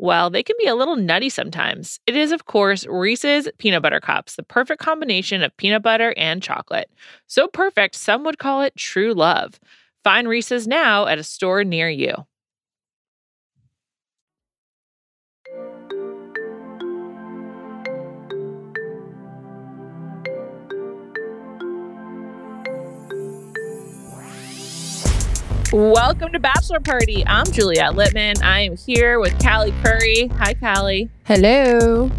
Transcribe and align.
well, 0.00 0.30
they 0.30 0.42
can 0.42 0.56
be 0.58 0.66
a 0.66 0.74
little 0.74 0.96
nutty 0.96 1.28
sometimes. 1.28 2.00
It 2.06 2.16
is, 2.16 2.32
of 2.32 2.46
course, 2.46 2.86
Reese's 2.86 3.48
Peanut 3.58 3.82
Butter 3.82 4.00
Cups, 4.00 4.36
the 4.36 4.42
perfect 4.42 4.80
combination 4.80 5.42
of 5.42 5.56
peanut 5.56 5.82
butter 5.82 6.14
and 6.16 6.42
chocolate. 6.42 6.90
So 7.26 7.46
perfect, 7.48 7.94
some 7.94 8.24
would 8.24 8.38
call 8.38 8.62
it 8.62 8.74
true 8.76 9.12
love. 9.12 9.60
Find 10.02 10.26
Reese's 10.26 10.66
now 10.66 11.06
at 11.06 11.18
a 11.18 11.22
store 11.22 11.64
near 11.64 11.88
you. 11.90 12.14
Welcome 25.72 26.32
to 26.32 26.40
Bachelor 26.40 26.80
Party. 26.80 27.22
I'm 27.28 27.46
Juliet 27.46 27.92
Litman. 27.92 28.42
I 28.42 28.62
am 28.62 28.76
here 28.76 29.20
with 29.20 29.40
Callie 29.40 29.72
Curry. 29.84 30.26
Hi, 30.38 30.52
Callie. 30.54 31.08
Hello. 31.26 32.10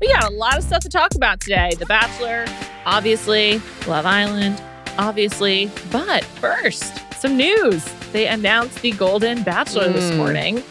We 0.00 0.12
got 0.12 0.24
a 0.24 0.34
lot 0.34 0.58
of 0.58 0.64
stuff 0.64 0.80
to 0.80 0.88
talk 0.88 1.14
about 1.14 1.38
today. 1.38 1.70
The 1.78 1.86
Bachelor, 1.86 2.46
obviously, 2.84 3.62
Love 3.86 4.06
Island, 4.06 4.60
obviously. 4.98 5.70
But 5.92 6.24
first, 6.24 7.00
some 7.14 7.36
news. 7.36 7.84
They 8.10 8.26
announced 8.26 8.82
the 8.82 8.90
Golden 8.90 9.44
Bachelor 9.44 9.90
mm. 9.90 9.92
this 9.92 10.16
morning, 10.16 10.64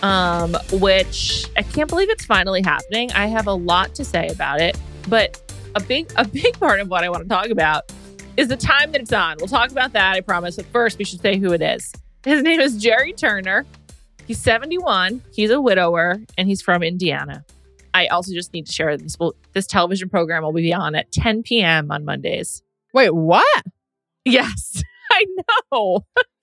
um, 0.00 0.56
which 0.72 1.44
I 1.54 1.62
can't 1.64 1.90
believe 1.90 2.08
it's 2.08 2.24
finally 2.24 2.62
happening. 2.62 3.12
I 3.12 3.26
have 3.26 3.46
a 3.46 3.52
lot 3.52 3.94
to 3.96 4.06
say 4.06 4.28
about 4.28 4.58
it, 4.58 4.80
but 5.06 5.38
a 5.74 5.82
big 5.82 6.10
a 6.16 6.26
big 6.26 6.58
part 6.58 6.80
of 6.80 6.88
what 6.88 7.04
I 7.04 7.10
want 7.10 7.24
to 7.24 7.28
talk 7.28 7.50
about 7.50 7.92
is 8.36 8.48
the 8.48 8.56
time 8.56 8.92
that 8.92 9.00
it's 9.00 9.12
on. 9.12 9.36
We'll 9.38 9.48
talk 9.48 9.70
about 9.70 9.92
that, 9.92 10.14
I 10.14 10.20
promise. 10.20 10.56
But 10.56 10.66
first, 10.66 10.98
we 10.98 11.04
should 11.04 11.20
say 11.20 11.36
who 11.36 11.52
it 11.52 11.62
is. 11.62 11.92
His 12.24 12.42
name 12.42 12.60
is 12.60 12.76
Jerry 12.76 13.12
Turner. 13.12 13.66
He's 14.26 14.40
71. 14.40 15.22
He's 15.32 15.50
a 15.50 15.60
widower, 15.60 16.18
and 16.38 16.48
he's 16.48 16.62
from 16.62 16.82
Indiana. 16.82 17.44
I 17.92 18.06
also 18.08 18.32
just 18.32 18.52
need 18.52 18.66
to 18.66 18.72
share 18.72 18.96
this. 18.96 19.16
This 19.52 19.66
television 19.66 20.08
program 20.08 20.42
will 20.42 20.52
be 20.52 20.72
on 20.72 20.94
at 20.94 21.12
10 21.12 21.42
p.m. 21.42 21.90
on 21.90 22.04
Mondays. 22.04 22.62
Wait, 22.92 23.14
what? 23.14 23.64
Yes, 24.24 24.82
I 25.12 25.24
know. 25.72 26.00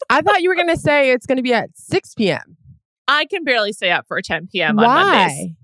I 0.09 0.21
thought 0.21 0.41
you 0.41 0.49
were 0.49 0.55
going 0.55 0.69
to 0.69 0.77
say 0.77 1.11
it's 1.11 1.25
going 1.25 1.37
to 1.37 1.43
be 1.43 1.53
at 1.53 1.71
6 1.75 2.13
p.m. 2.15 2.57
I 3.07 3.25
can 3.25 3.43
barely 3.43 3.73
stay 3.73 3.91
up 3.91 4.07
for 4.07 4.21
10 4.21 4.47
p.m. 4.51 4.77
Why? 4.77 4.85
on 4.85 5.05
Mondays. 5.05 5.55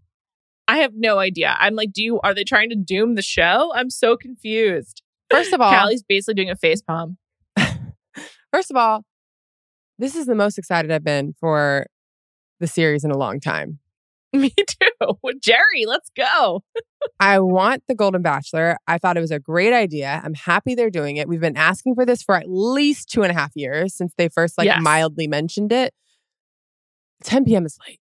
I 0.68 0.78
have 0.80 0.94
no 0.96 1.20
idea. 1.20 1.56
I'm 1.58 1.76
like, 1.76 1.94
do 1.94 2.04
you 2.04 2.20
are 2.22 2.34
they 2.34 2.44
trying 2.44 2.70
to 2.70 2.76
doom 2.76 3.16
the 3.16 3.22
show? 3.22 3.72
I'm 3.74 3.90
so 3.90 4.18
confused. 4.18 5.02
First 5.30 5.54
of 5.54 5.62
all, 5.62 5.72
Callie's 5.72 6.04
basically 6.04 6.36
doing 6.36 6.50
a 6.50 6.56
face 6.56 6.82
palm. 6.82 7.18
First 8.52 8.72
of 8.72 8.78
all, 8.78 9.04
this 10.00 10.16
is 10.16 10.26
the 10.26 10.36
most 10.36 10.58
excited 10.58 10.92
I've 10.92 11.04
been 11.04 11.34
for 11.40 11.88
the 12.60 12.68
series 12.68 13.04
in 13.04 13.12
a 13.12 13.18
long 13.18 13.40
time. 13.40 13.80
Me 14.34 14.50
too. 14.50 15.18
Jerry, 15.42 15.86
let's 15.86 16.10
go. 16.16 16.64
I 17.20 17.40
want 17.40 17.84
the 17.88 17.96
Golden 17.96 18.22
Bachelor. 18.22 18.78
I 18.88 18.98
thought 18.98 19.18
it 19.18 19.22
was 19.22 19.32
a 19.32 19.40
great 19.40 19.74
idea. 19.74 20.22
I'm 20.24 20.34
happy 20.34 20.76
they're 20.76 20.90
doing 20.90 21.18
it. 21.18 21.28
We've 21.28 21.40
been 21.40 21.58
asking 21.58 21.96
for 21.96 22.06
this 22.06 22.22
for 22.22 22.36
at 22.36 22.46
least 22.48 23.10
two 23.10 23.24
and 23.24 23.32
a 23.32 23.36
half 23.36 23.52
years 23.56 23.96
since 23.96 24.14
they 24.18 24.30
first 24.30 24.58
like 24.58 24.66
yes. 24.66 24.80
mildly 24.82 25.28
mentioned 25.28 25.72
it. 25.72 25.94
10 27.24 27.46
p.m. 27.46 27.66
is 27.66 27.78
late. 27.88 28.00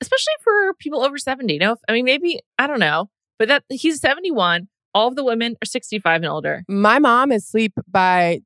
Especially 0.00 0.34
for 0.44 0.74
people 0.74 1.02
over 1.02 1.18
70. 1.18 1.58
No, 1.58 1.76
I 1.88 1.92
mean, 1.92 2.04
maybe, 2.04 2.40
I 2.58 2.66
don't 2.66 2.78
know, 2.78 3.08
but 3.38 3.48
that 3.48 3.64
he's 3.70 4.00
71 4.00 4.68
all 4.96 5.08
of 5.08 5.14
the 5.14 5.22
women 5.22 5.56
are 5.62 5.66
65 5.66 6.22
and 6.22 6.24
older. 6.24 6.64
My 6.68 6.98
mom 6.98 7.30
is 7.30 7.44
asleep 7.44 7.74
by 7.86 8.40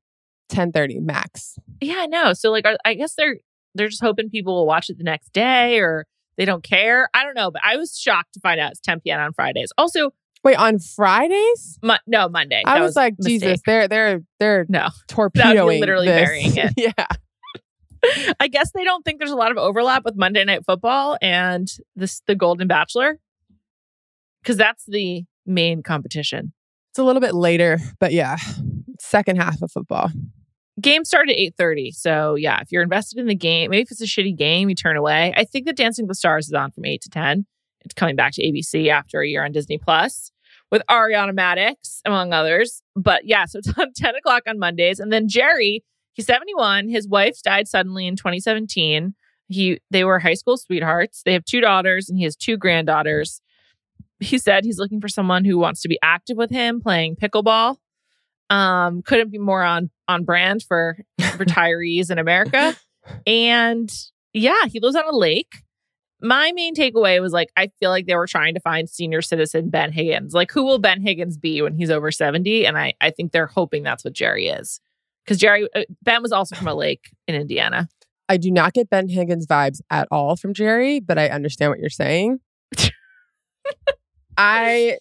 10:30 0.51 0.99
max. 0.99 1.57
Yeah, 1.79 1.95
I 1.99 2.07
know. 2.07 2.33
So 2.33 2.51
like 2.51 2.65
are, 2.65 2.77
I 2.83 2.93
guess 2.93 3.15
they're 3.15 3.37
they're 3.73 3.87
just 3.87 4.03
hoping 4.03 4.29
people 4.29 4.53
will 4.53 4.67
watch 4.67 4.89
it 4.89 4.97
the 4.97 5.05
next 5.05 5.31
day 5.31 5.79
or 5.79 6.05
they 6.35 6.43
don't 6.43 6.61
care. 6.61 7.09
I 7.13 7.23
don't 7.23 7.35
know, 7.35 7.51
but 7.51 7.61
I 7.63 7.77
was 7.77 7.97
shocked 7.97 8.33
to 8.33 8.41
find 8.41 8.59
out 8.59 8.71
it's 8.71 8.81
10 8.81 8.99
p.m. 8.99 9.21
on 9.21 9.31
Fridays. 9.31 9.71
Also, 9.77 10.11
wait, 10.43 10.57
on 10.57 10.79
Fridays? 10.79 11.79
Mo- 11.81 11.95
no, 12.05 12.27
Monday. 12.27 12.63
I 12.65 12.81
was, 12.81 12.89
was, 12.89 12.95
like, 12.97 13.15
Jesus, 13.23 13.61
they're 13.65 13.87
they're 13.87 14.21
they're 14.41 14.65
no 14.67 14.89
torpedoing 15.07 15.79
literally 15.79 16.07
this. 16.07 16.21
burying 16.21 16.57
it. 16.57 16.73
yeah. 16.97 18.33
I 18.41 18.49
guess 18.49 18.71
they 18.73 18.83
don't 18.83 19.05
think 19.05 19.19
there's 19.19 19.31
a 19.31 19.37
lot 19.37 19.51
of 19.51 19.57
overlap 19.57 20.03
with 20.03 20.17
Monday 20.17 20.43
Night 20.43 20.65
Football 20.65 21.17
and 21.21 21.71
this 21.95 22.21
the 22.27 22.35
Golden 22.35 22.67
Bachelor 22.67 23.19
because 24.41 24.57
that's 24.57 24.83
the 24.85 25.23
main 25.45 25.83
competition. 25.83 26.53
It's 26.91 26.99
a 26.99 27.03
little 27.03 27.21
bit 27.21 27.33
later, 27.33 27.79
but 27.99 28.11
yeah, 28.11 28.37
second 28.99 29.37
half 29.37 29.61
of 29.61 29.71
football. 29.71 30.09
Game 30.79 31.05
started 31.05 31.33
at 31.33 31.53
8:30. 31.57 31.91
So 31.91 32.35
yeah, 32.35 32.59
if 32.61 32.71
you're 32.71 32.81
invested 32.81 33.19
in 33.19 33.27
the 33.27 33.35
game, 33.35 33.71
maybe 33.71 33.83
if 33.83 33.91
it's 33.91 34.01
a 34.01 34.05
shitty 34.05 34.37
game, 34.37 34.69
you 34.69 34.75
turn 34.75 34.97
away. 34.97 35.33
I 35.35 35.43
think 35.43 35.65
that 35.65 35.75
Dancing 35.77 36.05
with 36.05 36.11
the 36.11 36.15
Stars 36.15 36.47
is 36.47 36.53
on 36.53 36.71
from 36.71 36.85
8 36.85 37.01
to 37.01 37.09
10. 37.09 37.45
It's 37.83 37.93
coming 37.93 38.15
back 38.15 38.33
to 38.33 38.43
ABC 38.43 38.89
after 38.89 39.21
a 39.21 39.27
year 39.27 39.43
on 39.43 39.51
Disney 39.51 39.77
Plus 39.77 40.31
with 40.71 40.81
Ariana 40.89 41.33
Madix, 41.37 41.99
among 42.05 42.33
others. 42.33 42.81
But 42.95 43.25
yeah, 43.25 43.45
so 43.45 43.59
it's 43.59 43.67
on 43.77 43.93
10 43.93 44.15
o'clock 44.15 44.43
on 44.47 44.59
Mondays. 44.59 44.99
And 44.99 45.11
then 45.11 45.27
Jerry, 45.27 45.83
he's 46.13 46.25
71. 46.25 46.89
His 46.89 47.07
wife 47.07 47.41
died 47.43 47.67
suddenly 47.67 48.07
in 48.07 48.15
2017. 48.15 49.13
He 49.47 49.79
they 49.91 50.03
were 50.05 50.19
high 50.19 50.33
school 50.33 50.57
sweethearts. 50.57 51.23
They 51.25 51.33
have 51.33 51.43
two 51.43 51.59
daughters 51.59 52.09
and 52.09 52.17
he 52.17 52.23
has 52.23 52.35
two 52.35 52.57
granddaughters 52.57 53.41
he 54.21 54.37
said 54.37 54.63
he's 54.63 54.77
looking 54.77 55.01
for 55.01 55.07
someone 55.07 55.43
who 55.43 55.57
wants 55.57 55.81
to 55.81 55.89
be 55.89 55.99
active 56.01 56.37
with 56.37 56.49
him 56.51 56.79
playing 56.79 57.15
pickleball. 57.15 57.77
Um, 58.49 59.01
couldn't 59.01 59.31
be 59.31 59.37
more 59.37 59.63
on 59.63 59.89
on 60.07 60.23
brand 60.23 60.63
for 60.63 60.97
retirees 61.19 62.11
in 62.11 62.19
America. 62.19 62.75
And 63.25 63.91
yeah, 64.33 64.65
he 64.67 64.79
lives 64.79 64.95
on 64.95 65.05
a 65.07 65.15
lake. 65.15 65.63
my 66.21 66.51
main 66.53 66.75
takeaway 66.75 67.19
was 67.19 67.33
like, 67.33 67.49
I 67.57 67.71
feel 67.79 67.89
like 67.89 68.05
they 68.05 68.15
were 68.15 68.27
trying 68.27 68.53
to 68.53 68.59
find 68.59 68.89
senior 68.89 69.21
citizen 69.21 69.69
Ben 69.69 69.91
Higgins. 69.91 70.33
Like, 70.33 70.51
who 70.51 70.63
will 70.63 70.79
Ben 70.79 71.01
Higgins 71.01 71.37
be 71.37 71.61
when 71.61 71.75
he's 71.75 71.89
over 71.89 72.11
70? 72.11 72.65
And 72.65 72.77
I, 72.77 72.93
I 73.01 73.09
think 73.09 73.31
they're 73.31 73.47
hoping 73.47 73.83
that's 73.83 74.03
what 74.05 74.13
Jerry 74.13 74.47
is. 74.47 74.79
Because 75.25 75.37
Jerry, 75.37 75.67
uh, 75.75 75.83
Ben 76.03 76.21
was 76.21 76.31
also 76.31 76.55
from 76.55 76.67
a 76.67 76.75
lake 76.75 77.09
in 77.27 77.35
Indiana. 77.35 77.89
I 78.29 78.37
do 78.37 78.51
not 78.51 78.73
get 78.73 78.89
Ben 78.89 79.09
Higgins 79.09 79.47
vibes 79.47 79.81
at 79.89 80.07
all 80.11 80.35
from 80.35 80.53
Jerry, 80.53 80.99
but 80.99 81.17
I 81.17 81.29
understand 81.29 81.71
what 81.71 81.79
you're 81.79 81.89
saying. 81.89 82.39
I 84.37 84.97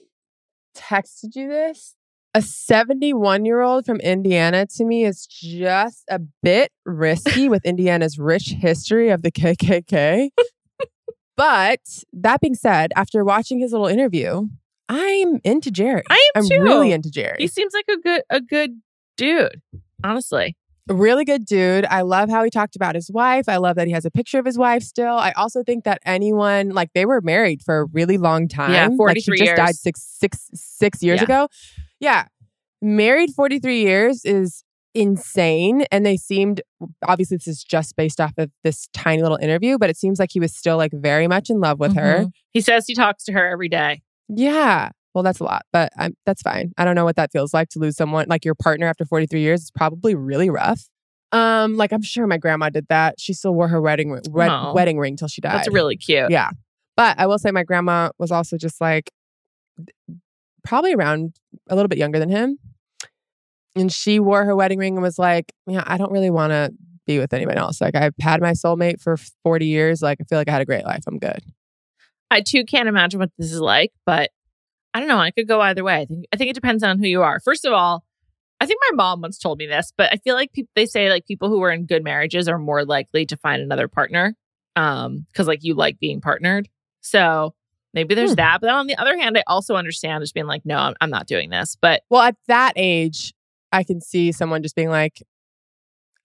texted 0.77 1.37
you 1.37 1.49
this. 1.49 1.95
A 2.33 2.43
71 2.43 3.45
year 3.45 3.61
old 3.61 3.85
from 3.85 3.99
Indiana 4.01 4.67
to 4.77 4.85
me 4.85 5.05
is 5.05 5.27
just 5.27 6.05
a 6.09 6.21
bit 6.43 6.71
risky 6.85 7.49
with 7.49 7.65
Indiana's 7.65 8.19
rich 8.19 8.55
history 8.61 9.09
of 9.11 9.23
the 9.23 9.33
KKK. 9.33 10.31
but 11.37 11.81
that 12.13 12.41
being 12.41 12.55
said, 12.55 12.93
after 12.95 13.25
watching 13.25 13.59
his 13.59 13.73
little 13.73 13.89
interview, 13.89 14.49
I'm 14.89 15.41
into 15.43 15.71
Jerry. 15.71 16.03
I 16.09 16.31
am 16.35 16.43
I'm 16.43 16.49
too. 16.49 16.63
really 16.63 16.93
into 16.93 17.11
Jerry. 17.11 17.37
He 17.39 17.49
seems 17.49 17.73
like 17.75 17.87
a 17.89 17.99
good 18.01 18.23
a 18.31 18.41
good 18.41 18.81
dude, 19.17 19.61
honestly. 20.05 20.57
Really 20.91 21.25
good 21.25 21.45
dude. 21.45 21.85
I 21.85 22.01
love 22.03 22.29
how 22.29 22.43
he 22.43 22.51
talked 22.51 22.75
about 22.75 22.97
his 22.97 23.11
wife. 23.13 23.49
I 23.49 23.59
love 23.59 23.77
that 23.77 23.87
he 23.87 23.93
has 23.93 24.05
a 24.05 24.11
picture 24.11 24.41
of 24.41 24.45
his 24.45 24.59
wife 24.59 24.83
still. 24.83 25.15
I 25.15 25.31
also 25.37 25.63
think 25.63 25.85
that 25.85 26.01
anyone 26.05 26.71
like 26.71 26.91
they 26.95 27.07
were 27.07 27.21
married 27.21 27.63
for 27.63 27.79
a 27.79 27.85
really 27.85 28.19
long 28.19 28.49
time. 28.49 28.73
Yeah, 28.73 28.89
forty 28.97 29.21
three 29.21 29.39
like, 29.39 29.47
just 29.51 29.57
died 29.57 29.77
six 29.77 30.03
six 30.03 30.51
six 30.53 31.01
years 31.01 31.21
yeah. 31.21 31.25
ago. 31.25 31.49
Yeah, 32.01 32.25
married 32.83 33.31
forty 33.37 33.61
three 33.61 33.83
years 33.83 34.25
is 34.25 34.65
insane. 34.93 35.85
And 35.93 36.05
they 36.05 36.17
seemed 36.17 36.61
obviously 37.07 37.37
this 37.37 37.47
is 37.47 37.63
just 37.63 37.95
based 37.95 38.21
off 38.21 38.33
of 38.37 38.51
this 38.65 38.89
tiny 38.93 39.23
little 39.23 39.39
interview, 39.41 39.79
but 39.79 39.91
it 39.91 39.97
seems 39.97 40.19
like 40.19 40.31
he 40.33 40.41
was 40.41 40.53
still 40.53 40.77
like 40.77 40.91
very 40.93 41.29
much 41.29 41.51
in 41.51 41.61
love 41.61 41.79
with 41.79 41.93
Mm-hmm. 41.95 42.25
her. 42.25 42.27
He 42.53 42.61
says 42.61 42.87
he 42.89 42.95
talks 42.95 43.23
to 43.27 43.33
her 43.33 43.49
every 43.49 43.69
day. 43.69 44.03
Yeah. 44.29 44.91
Well, 45.15 45.25
that's 45.25 45.41
a 45.41 45.45
lot, 45.45 45.63
but 45.73 45.93
I'm, 45.97 46.17
that's 46.25 46.41
fine. 46.43 46.73
I 46.79 46.85
don't 46.85 46.95
know 46.95 47.05
what 47.05 47.17
that 47.17 47.33
feels 47.33 47.53
like 47.53 47.69
to 47.71 47.79
lose 47.81 47.97
someone 47.97 48.27
like 48.29 48.45
your 48.45 48.55
partner 48.55 48.87
after 48.87 49.05
43 49.05 49.41
years. 49.41 49.63
It's 49.63 49.71
probably 49.71 50.15
really 50.15 50.51
rough. 50.51 50.89
Um, 51.33 51.77
like 51.77 51.93
I'm 51.93 52.03
sure 52.03 52.27
my 52.27 52.39
grandma 52.39 52.71
did 52.71 52.87
that. 52.89 53.21
She 53.21 53.33
still 53.33 53.53
wore 53.55 53.69
her 53.69 53.81
wedding 53.81 54.11
ri- 54.11 54.21
wed- 54.31 54.49
Aw. 54.51 54.73
wedding 54.73 54.99
ring 54.99 55.17
till 55.17 55.29
she 55.29 55.41
died. 55.41 55.55
That's 55.55 55.69
really 55.69 55.97
cute. 55.97 56.31
yeah. 56.31 56.51
But 56.97 57.19
I 57.19 57.27
will 57.27 57.39
say 57.39 57.51
my 57.51 57.63
grandma 57.65 58.11
was 58.19 58.31
also 58.31 58.57
just 58.57 58.81
like 58.81 59.11
probably 60.65 60.93
around 60.93 61.35
a 61.69 61.75
little 61.75 61.89
bit 61.89 61.99
younger 61.99 62.19
than 62.19 62.29
him. 62.29 62.59
And 63.77 63.93
she 63.93 64.19
wore 64.21 64.45
her 64.45 64.55
wedding 64.57 64.79
ring 64.79 64.95
and 64.95 65.03
was 65.03 65.19
like, 65.19 65.53
Yeah, 65.67 65.85
I 65.87 65.97
don't 65.97 66.13
really 66.13 66.31
want 66.31 66.51
to 66.51 66.73
be 67.07 67.19
with 67.19 67.33
anyone 67.33 67.57
else. 67.57 67.81
Like 67.81 67.95
I've 67.95 68.15
had 68.21 68.41
my 68.41 68.53
soulmate 68.53 69.01
for 69.01 69.17
40 69.45 69.67
years. 69.67 70.03
Like 70.03 70.19
I 70.21 70.25
feel 70.25 70.39
like 70.39 70.49
I 70.49 70.53
had 70.53 70.63
a 70.63 70.67
great 70.67 70.85
life. 70.85 71.03
I'm 71.07 71.19
good. 71.19 71.43
I 72.31 72.41
too 72.43 72.65
can't 72.65 72.89
imagine 72.89 73.19
what 73.21 73.31
this 73.39 73.53
is 73.53 73.61
like, 73.61 73.93
but 74.05 74.31
I 74.95 75.01
don't 75.01 75.09
know. 75.09 75.19
I 75.19 75.31
could 75.31 75.47
go 75.49 75.61
either 75.61 75.85
way. 75.85 76.01
I 76.01 76.05
think 76.05 76.27
I 76.33 76.37
think 76.37 76.51
it 76.51 76.55
depends 76.55 76.83
on 76.83 76.99
who 76.99 77.07
you 77.07 77.23
are. 77.23 77.41
First 77.41 77.65
of 77.65 77.73
all, 77.73 78.05
I 78.61 78.67
think 78.67 78.81
my 78.91 78.97
mom 78.97 79.21
once 79.23 79.39
told 79.39 79.59
me 79.59 79.67
this, 79.67 79.93
but 79.97 80.13
I 80.13 80.17
feel 80.17 80.35
like 80.35 80.53
peop 80.53 80.69
they 80.75 80.87
say 80.87 81.09
like 81.11 81.27
people 81.27 81.49
who 81.49 81.63
are 81.63 81.71
in 81.71 81.87
good 81.87 82.03
marriages 82.05 82.49
are 82.49 82.59
more 82.59 82.85
likely 82.85 83.25
to 83.27 83.37
find 83.37 83.63
another 83.63 83.89
partner, 83.89 84.35
um, 84.77 85.27
because 85.31 85.47
like 85.47 85.63
you 85.63 85.75
like 85.75 85.99
being 86.01 86.21
partnered. 86.21 86.69
So 87.01 87.55
maybe 87.95 88.15
there's 88.15 88.31
Hmm. 88.33 88.37
that. 88.37 88.61
But 88.61 88.67
then 88.69 88.77
on 88.77 88.87
the 88.87 88.97
other 88.97 89.17
hand, 89.17 89.39
I 89.39 89.43
also 89.47 89.77
understand 89.77 90.23
just 90.23 90.35
being 90.35 90.47
like, 90.47 90.67
no, 90.67 90.77
I'm, 90.77 90.95
I'm 91.01 91.11
not 91.11 91.27
doing 91.27 91.51
this. 91.51 91.77
But 91.81 92.03
Well, 92.11 92.23
at 92.23 92.37
that 92.49 92.73
age, 92.77 93.33
I 93.73 93.85
can 93.85 94.01
see 94.01 94.33
someone 94.33 94.63
just 94.63 94.75
being 94.77 94.91
like, 94.91 95.23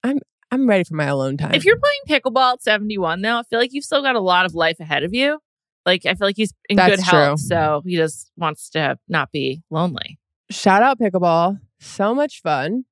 I'm 0.03 0.19
I'm 0.51 0.67
ready 0.67 0.83
for 0.83 0.95
my 0.95 1.05
alone 1.05 1.37
time. 1.37 1.53
if 1.53 1.65
you're 1.65 1.77
playing 1.77 2.21
pickleball 2.21 2.53
at 2.53 2.61
71, 2.63 3.21
though, 3.21 3.39
I 3.39 3.43
feel 3.43 3.59
like 3.59 3.73
you've 3.73 3.83
still 3.83 4.01
got 4.01 4.15
a 4.15 4.19
lot 4.19 4.45
of 4.45 4.53
life 4.55 4.79
ahead 4.79 5.03
of 5.03 5.13
you. 5.13 5.39
Like 5.85 6.05
I 6.05 6.15
feel 6.15 6.27
like 6.27 6.37
he's 6.37 6.53
in 6.69 6.77
That's 6.77 6.95
good 6.95 7.03
health, 7.03 7.39
true. 7.39 7.47
so 7.47 7.81
he 7.85 7.95
just 7.95 8.31
wants 8.37 8.69
to 8.71 8.97
not 9.07 9.31
be 9.31 9.61
lonely. 9.69 10.19
Shout 10.49 10.83
out 10.83 10.99
pickleball. 10.99 11.59
So 11.79 12.15
much 12.15 12.41
fun. 12.41 12.85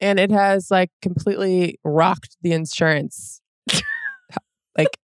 And 0.00 0.18
it 0.18 0.30
has 0.30 0.70
like 0.70 0.90
completely 1.02 1.78
rocked 1.84 2.36
the 2.42 2.52
insurance 2.52 3.42
like 4.78 4.96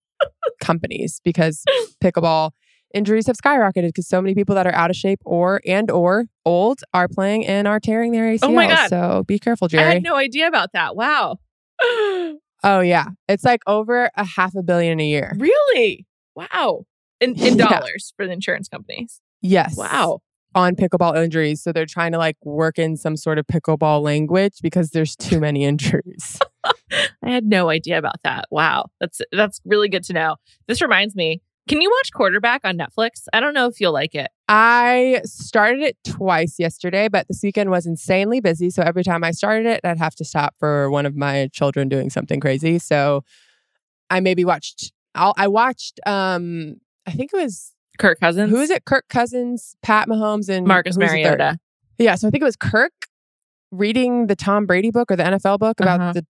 companies 0.61 1.21
because 1.23 1.63
pickleball 2.03 2.53
injuries 2.95 3.27
have 3.27 3.37
skyrocketed 3.37 3.89
because 3.89 4.09
so 4.09 4.23
many 4.23 4.35
people 4.35 4.55
that 4.55 4.67
are 4.67 4.75
out 4.75 4.91
of 4.91 4.97
shape 4.97 5.21
or 5.25 5.61
and 5.67 5.91
or 5.91 6.27
old 6.45 6.81
are 6.95 7.09
playing 7.09 7.47
and 7.47 7.69
are 7.69 7.79
tearing 7.79 8.13
their 8.13 8.25
ACLs. 8.25 8.39
Oh 8.43 8.53
my 8.53 8.67
God. 8.67 8.89
So 8.89 9.25
be 9.27 9.39
careful, 9.39 9.69
Jerry. 9.69 9.85
I 9.85 9.95
had 9.95 10.03
no 10.03 10.17
idea 10.17 10.49
about 10.49 10.73
that. 10.73 10.97
Wow. 10.97 11.39
oh 11.83 12.81
yeah. 12.81 13.09
It's 13.29 13.45
like 13.45 13.61
over 13.67 14.11
a 14.17 14.25
half 14.25 14.55
a 14.55 14.63
billion 14.63 14.99
a 14.99 15.07
year. 15.07 15.37
Really? 15.39 16.07
Wow. 16.35 16.87
In 17.21 17.35
in 17.39 17.59
Yeah. 17.59 17.69
dollars 17.69 18.13
for 18.17 18.27
the 18.27 18.33
insurance 18.33 18.69
companies. 18.69 19.21
Yes. 19.43 19.77
Wow. 19.77 20.21
on 20.55 20.75
pickleball 20.75 21.23
injuries. 21.23 21.63
So 21.63 21.71
they're 21.71 21.85
trying 21.85 22.13
to 22.13 22.19
like 22.19 22.37
work 22.43 22.79
in 22.79 22.97
some 22.97 23.15
sort 23.17 23.39
of 23.39 23.47
pickleball 23.47 24.01
language 24.03 24.55
because 24.63 24.89
there's 24.91 25.15
too 25.15 25.39
many 25.39 25.65
injuries. 25.65 26.39
I 26.65 27.29
had 27.31 27.45
no 27.45 27.69
idea 27.69 27.99
about 27.99 28.17
that. 28.25 28.47
Wow. 28.51 28.87
That's 29.01 29.21
that's 29.33 29.61
really 29.67 29.89
good 29.91 30.03
to 30.05 30.13
know. 30.15 30.37
This 30.67 30.81
reminds 30.81 31.15
me. 31.15 31.43
Can 31.69 31.81
you 31.83 31.91
watch 31.91 32.11
Quarterback 32.13 32.61
on 32.65 32.79
Netflix? 32.79 33.25
I 33.33 33.41
don't 33.41 33.53
know 33.53 33.67
if 33.67 33.81
you'll 33.81 33.93
like 33.93 34.15
it. 34.15 34.29
I 34.49 35.21
started 35.25 35.83
it 35.83 35.97
twice 36.07 36.55
yesterday, 36.61 37.09
but 37.09 37.27
this 37.29 37.41
weekend 37.43 37.71
was 37.71 37.87
insanely 37.87 38.41
busy. 38.41 38.71
So 38.71 38.83
every 38.83 39.03
time 39.03 39.25
I 39.25 39.33
started 39.33 39.67
it, 39.67 39.81
I'd 39.85 39.99
have 39.99 40.15
to 40.15 40.25
stop 40.25 40.55
for 40.61 40.89
one 40.91 41.07
of 41.07 41.17
my 41.17 41.49
children 41.53 41.89
doing 41.89 42.09
something 42.09 42.39
crazy. 42.41 42.79
So 42.79 43.25
I 44.11 44.21
maybe 44.21 44.45
watched. 44.45 44.93
I'll, 45.17 45.35
I 45.37 45.49
watched. 45.49 45.99
um 46.07 46.77
I 47.07 47.13
think 47.13 47.33
it 47.33 47.37
was 47.37 47.73
Kirk 47.99 48.21
Cousins. 48.21 48.51
who 48.51 48.61
is 48.61 48.71
it? 48.71 48.85
Kirk 48.85 49.07
Cousins, 49.09 49.77
Pat 49.83 50.09
Mahomes, 50.09 50.49
and 50.49 50.67
Marcus 50.67 50.97
who's 50.97 51.01
the 51.11 51.17
third? 51.17 51.39
Mariota. 51.39 51.59
Yeah, 51.99 52.15
so 52.17 52.29
I 52.29 52.31
think 52.31 52.43
it 52.43 52.45
was 52.45 52.57
Kirk 52.57 52.93
reading 53.71 54.27
the 54.27 54.37
Tom 54.37 54.67
Brady 54.67 54.91
book 54.91 55.11
or 55.11 55.17
the 55.17 55.25
NFL 55.25 55.59
book 55.59 55.81
about 55.81 56.01
Uh-huh. 56.01 56.13
the 56.13 56.27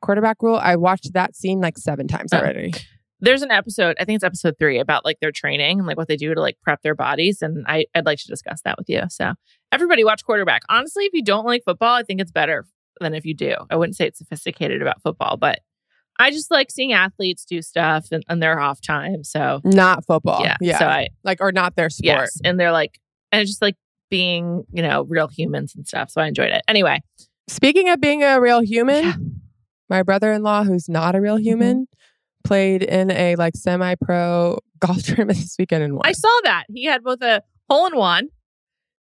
quarterback 0.00 0.42
rule. 0.42 0.56
I 0.56 0.76
watched 0.76 1.12
that 1.14 1.34
scene 1.36 1.60
like 1.60 1.78
seven 1.78 2.06
times 2.08 2.32
Oh. 2.32 2.38
already. 2.38 2.72
There's 3.20 3.42
an 3.42 3.50
episode, 3.50 3.96
I 3.98 4.04
think 4.04 4.16
it's 4.16 4.24
episode 4.24 4.56
three, 4.58 4.78
about 4.78 5.04
like 5.04 5.18
their 5.20 5.32
training 5.32 5.78
and 5.78 5.86
like 5.86 5.96
what 5.96 6.06
they 6.06 6.16
do 6.16 6.34
to 6.34 6.40
like 6.40 6.56
prep 6.62 6.82
their 6.82 6.94
bodies. 6.94 7.40
And 7.40 7.64
I, 7.66 7.86
I'd 7.94 8.04
like 8.04 8.18
to 8.18 8.26
discuss 8.28 8.60
that 8.62 8.76
with 8.76 8.88
you. 8.90 9.02
So 9.08 9.32
everybody 9.72 10.04
watch 10.04 10.22
quarterback. 10.24 10.62
Honestly, 10.68 11.04
if 11.06 11.14
you 11.14 11.22
don't 11.24 11.46
like 11.46 11.62
football, 11.64 11.94
I 11.94 12.02
think 12.02 12.20
it's 12.20 12.30
better 12.30 12.66
than 13.00 13.14
if 13.14 13.24
you 13.24 13.34
do. 13.34 13.54
I 13.70 13.76
wouldn't 13.76 13.96
say 13.96 14.06
it's 14.06 14.18
sophisticated 14.18 14.82
about 14.82 15.00
football, 15.02 15.38
but 15.38 15.60
I 16.18 16.30
just 16.30 16.50
like 16.50 16.70
seeing 16.70 16.92
athletes 16.92 17.44
do 17.44 17.60
stuff 17.62 18.06
and, 18.12 18.22
and 18.28 18.42
their 18.42 18.58
off 18.58 18.80
time. 18.80 19.22
So 19.24 19.60
Not 19.64 20.04
football. 20.06 20.40
yeah. 20.42 20.56
Yeah. 20.60 20.78
So 20.78 20.86
I 20.86 21.08
like, 21.24 21.40
or 21.40 21.52
not 21.52 21.76
their 21.76 21.90
sport. 21.90 22.04
yes. 22.04 22.40
And 22.44 22.58
they're 22.58 22.72
like 22.72 22.98
and 23.32 23.42
it's 23.42 23.50
just 23.50 23.62
like 23.62 23.76
being, 24.10 24.64
you 24.72 24.82
know, 24.82 25.02
real 25.04 25.28
humans 25.28 25.74
and 25.74 25.86
stuff. 25.86 26.10
So 26.10 26.20
I 26.20 26.26
enjoyed 26.26 26.50
it. 26.50 26.62
Anyway. 26.68 27.00
Speaking 27.48 27.88
of 27.90 28.00
being 28.00 28.22
a 28.22 28.40
real 28.40 28.60
human, 28.60 29.04
Yeah. 29.04 29.12
Mm-hmm. 29.12 29.28
my 29.90 30.02
brother 30.02 30.32
in 30.32 30.42
law, 30.42 30.64
who's 30.64 30.88
not 30.88 31.14
a 31.14 31.20
real 31.20 31.36
human, 31.36 31.86
played 32.44 32.82
in 32.82 33.10
a 33.10 33.36
like 33.36 33.54
semi 33.56 33.94
pro 34.00 34.58
golf 34.78 35.02
tournament 35.02 35.38
this 35.38 35.56
weekend 35.58 35.82
and 35.84 35.94
won. 35.94 36.02
I 36.04 36.12
saw 36.12 36.40
that. 36.44 36.64
He 36.72 36.84
had 36.84 37.02
both 37.02 37.20
a 37.22 37.42
hole 37.68 37.86
in 37.86 37.96
one 37.96 38.28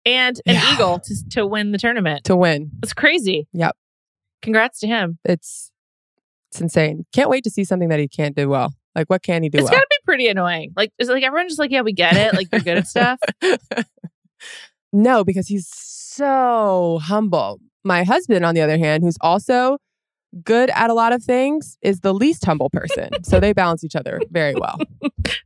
and 0.05 0.41
an 0.47 0.55
Yeah. 0.55 0.75
eagle 0.75 0.99
to 1.01 1.15
to 1.33 1.47
win 1.47 1.73
the 1.73 1.79
tournament. 1.79 2.25
to 2.25 2.37
win. 2.37 2.71
It's 2.83 2.93
crazy. 2.95 3.49
Yep. 3.53 3.77
Congrats 4.43 4.79
to 4.81 4.87
him. 4.87 5.19
It's 5.25 5.73
it's 6.51 6.61
insane. 6.61 7.05
Can't 7.13 7.29
wait 7.31 7.45
to 7.45 7.51
see 7.51 7.65
something 7.65 7.89
that 7.89 7.99
he 8.01 8.09
can't 8.09 8.35
do 8.37 8.49
well. 8.49 8.75
Like, 8.95 9.09
what 9.11 9.23
can 9.23 9.43
he 9.43 9.49
do 9.51 9.59
It's 9.59 9.65
well? 9.65 9.73
gotta 9.75 9.87
be 9.91 9.97
pretty 10.05 10.27
annoying. 10.29 10.73
Like, 10.77 10.91
is 10.99 11.09
like 11.09 11.23
everyone 11.23 11.49
just 11.49 11.59
like, 11.59 11.71
yeah, 11.71 11.83
we 11.83 11.93
get 11.93 12.17
it. 12.17 12.35
Like, 12.35 12.49
you're 12.51 12.61
good 12.63 12.79
at 12.79 12.87
stuff. 12.87 13.19
no, 14.93 15.25
because 15.25 15.49
he's 15.49 15.69
so 15.69 16.99
humble. 17.03 17.61
My 17.85 18.05
husband, 18.05 18.45
on 18.45 18.55
the 18.55 18.63
other 18.63 18.79
hand, 18.79 19.03
who's 19.05 19.19
also 19.21 19.79
good 20.43 20.71
at 20.71 20.91
a 20.91 20.95
lot 20.95 21.13
of 21.13 21.23
things, 21.23 21.79
is 21.83 22.01
the 22.01 22.13
least 22.15 22.45
humble 22.45 22.71
person. 22.71 23.11
so 23.23 23.39
they 23.39 23.53
balance 23.55 23.85
each 23.85 23.95
other 23.97 24.21
very 24.31 24.55
well. 24.55 24.79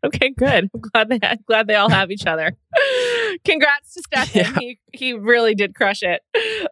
Okay, 0.05 0.31
good. 0.37 0.71
I'm 0.75 0.81
glad 0.81 1.09
they 1.09 1.19
glad 1.47 1.67
they 1.67 1.75
all 1.75 1.91
have 1.91 2.11
each 2.11 2.27
other. 2.27 2.57
Congrats 3.45 3.95
to 3.95 4.03
Stefan. 4.03 4.31
Yeah. 4.35 4.59
He 4.61 4.79
he 4.93 5.13
really 5.13 5.55
did 5.55 5.75
crush 5.75 6.03
it. 6.03 6.23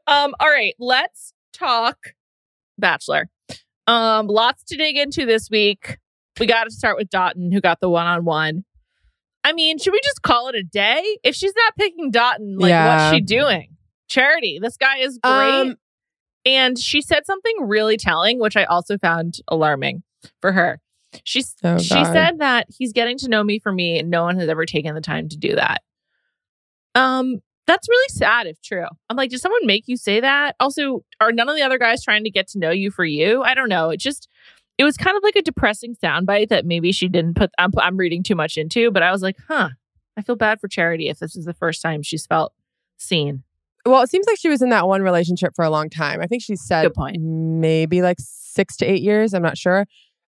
Um, 0.06 0.34
all 0.40 0.48
right, 0.48 0.74
let's 0.78 1.32
talk 1.52 1.96
Bachelor. 2.78 3.28
Um, 3.88 4.26
lots 4.28 4.62
to 4.64 4.76
dig 4.76 4.96
into 4.96 5.26
this 5.26 5.48
week. 5.50 5.98
We 6.38 6.46
got 6.46 6.64
to 6.64 6.70
start 6.70 6.96
with 6.96 7.08
Dotun, 7.10 7.52
who 7.52 7.60
got 7.60 7.80
the 7.80 7.88
one 7.88 8.06
on 8.06 8.24
one. 8.24 8.64
I 9.42 9.52
mean, 9.52 9.78
should 9.78 9.92
we 9.92 10.00
just 10.04 10.22
call 10.22 10.48
it 10.48 10.54
a 10.54 10.62
day? 10.62 11.18
If 11.24 11.34
she's 11.34 11.54
not 11.56 11.74
picking 11.76 12.12
Dotun, 12.12 12.56
like 12.58 12.70
Yeah. 12.70 12.86
what's 12.86 13.10
she 13.16 13.20
doing? 13.20 13.76
Charity, 14.08 14.58
this 14.62 14.76
guy 14.76 14.98
is 14.98 15.18
great. 15.22 15.70
Um, 15.70 15.74
And 16.44 16.78
she 16.78 17.02
said 17.02 17.26
something 17.26 17.54
really 17.62 17.96
telling, 17.96 18.38
which 18.38 18.56
I 18.56 18.64
also 18.64 18.96
found 18.96 19.38
alarming 19.48 20.02
for 20.40 20.52
her. 20.52 20.80
She 21.24 21.42
Oh, 21.64 21.78
she 21.78 22.04
said 22.04 22.38
that 22.38 22.66
he's 22.70 22.92
getting 22.92 23.18
to 23.18 23.28
know 23.28 23.42
me 23.42 23.58
for 23.58 23.72
me, 23.72 23.98
and 23.98 24.08
no 24.10 24.22
one 24.22 24.38
has 24.38 24.48
ever 24.48 24.64
taken 24.64 24.94
the 24.94 25.00
time 25.00 25.28
to 25.30 25.36
do 25.36 25.56
that. 25.56 25.82
Um, 26.94 27.40
that's 27.68 27.88
really 27.88 28.08
sad 28.08 28.46
if 28.48 28.60
true. 28.62 28.86
I'm 29.08 29.16
like, 29.16 29.30
did 29.30 29.40
someone 29.40 29.64
make 29.66 29.84
you 29.86 29.96
say 29.96 30.18
that? 30.20 30.56
Also, 30.58 31.04
are 31.20 31.30
none 31.30 31.48
of 31.48 31.54
the 31.54 31.62
other 31.62 31.78
guys 31.78 32.02
trying 32.02 32.24
to 32.24 32.30
get 32.30 32.48
to 32.48 32.58
know 32.58 32.70
you 32.70 32.90
for 32.90 33.04
you? 33.04 33.42
I 33.42 33.54
don't 33.54 33.68
know. 33.68 33.90
It 33.90 34.00
just 34.00 34.28
it 34.78 34.84
was 34.84 34.96
kind 34.96 35.16
of 35.16 35.22
like 35.22 35.36
a 35.36 35.42
depressing 35.42 35.94
soundbite 36.02 36.48
that 36.48 36.64
maybe 36.64 36.90
she 36.92 37.08
didn't 37.08 37.34
put. 37.34 37.50
I'm, 37.58 37.70
I'm 37.78 37.96
reading 37.96 38.22
too 38.22 38.34
much 38.34 38.56
into, 38.56 38.90
but 38.90 39.02
I 39.02 39.12
was 39.12 39.22
like, 39.22 39.36
huh, 39.46 39.68
I 40.16 40.22
feel 40.22 40.36
bad 40.36 40.60
for 40.60 40.66
Charity 40.68 41.08
if 41.08 41.18
this 41.18 41.36
is 41.36 41.44
the 41.44 41.54
first 41.54 41.82
time 41.82 42.02
she's 42.02 42.26
felt 42.26 42.52
seen. 42.96 43.44
Well, 43.86 44.02
it 44.02 44.10
seems 44.10 44.26
like 44.26 44.38
she 44.38 44.48
was 44.48 44.60
in 44.62 44.70
that 44.70 44.88
one 44.88 45.02
relationship 45.02 45.54
for 45.54 45.64
a 45.64 45.70
long 45.70 45.88
time. 45.90 46.20
I 46.20 46.26
think 46.26 46.42
she 46.42 46.56
said 46.56 46.82
Good 46.82 46.94
point. 46.94 47.18
maybe 47.20 48.02
like 48.02 48.16
six 48.20 48.76
to 48.78 48.86
eight 48.86 49.02
years. 49.02 49.34
I'm 49.34 49.42
not 49.42 49.56
sure. 49.56 49.86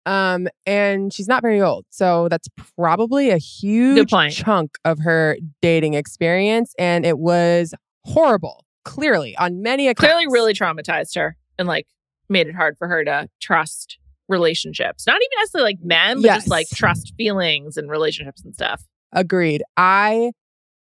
Um, 0.06 0.46
and 0.64 1.12
she's 1.12 1.26
not 1.26 1.42
very 1.42 1.60
old. 1.60 1.84
So 1.90 2.28
that's 2.28 2.48
probably 2.76 3.30
a 3.30 3.38
huge 3.38 4.12
chunk 4.30 4.78
of 4.84 5.00
her 5.00 5.36
dating 5.60 5.94
experience. 5.94 6.72
And 6.78 7.04
it 7.04 7.18
was 7.18 7.74
horrible, 8.04 8.64
clearly, 8.84 9.36
on 9.36 9.62
many 9.62 9.88
accounts. 9.88 10.12
Clearly, 10.12 10.26
really 10.28 10.54
traumatized 10.54 11.16
her 11.16 11.36
and 11.58 11.66
like 11.66 11.88
made 12.28 12.46
it 12.46 12.54
hard 12.54 12.78
for 12.78 12.86
her 12.86 13.04
to 13.04 13.28
trust 13.40 13.98
relationships. 14.28 15.06
Not 15.08 15.16
even 15.16 15.38
necessarily 15.40 15.70
like 15.72 15.84
men, 15.84 16.18
but 16.18 16.26
yes. 16.26 16.36
just 16.38 16.50
like 16.50 16.68
trust 16.72 17.12
feelings 17.16 17.76
and 17.76 17.90
relationships 17.90 18.44
and 18.44 18.54
stuff. 18.54 18.84
Agreed. 19.12 19.64
I, 19.76 20.32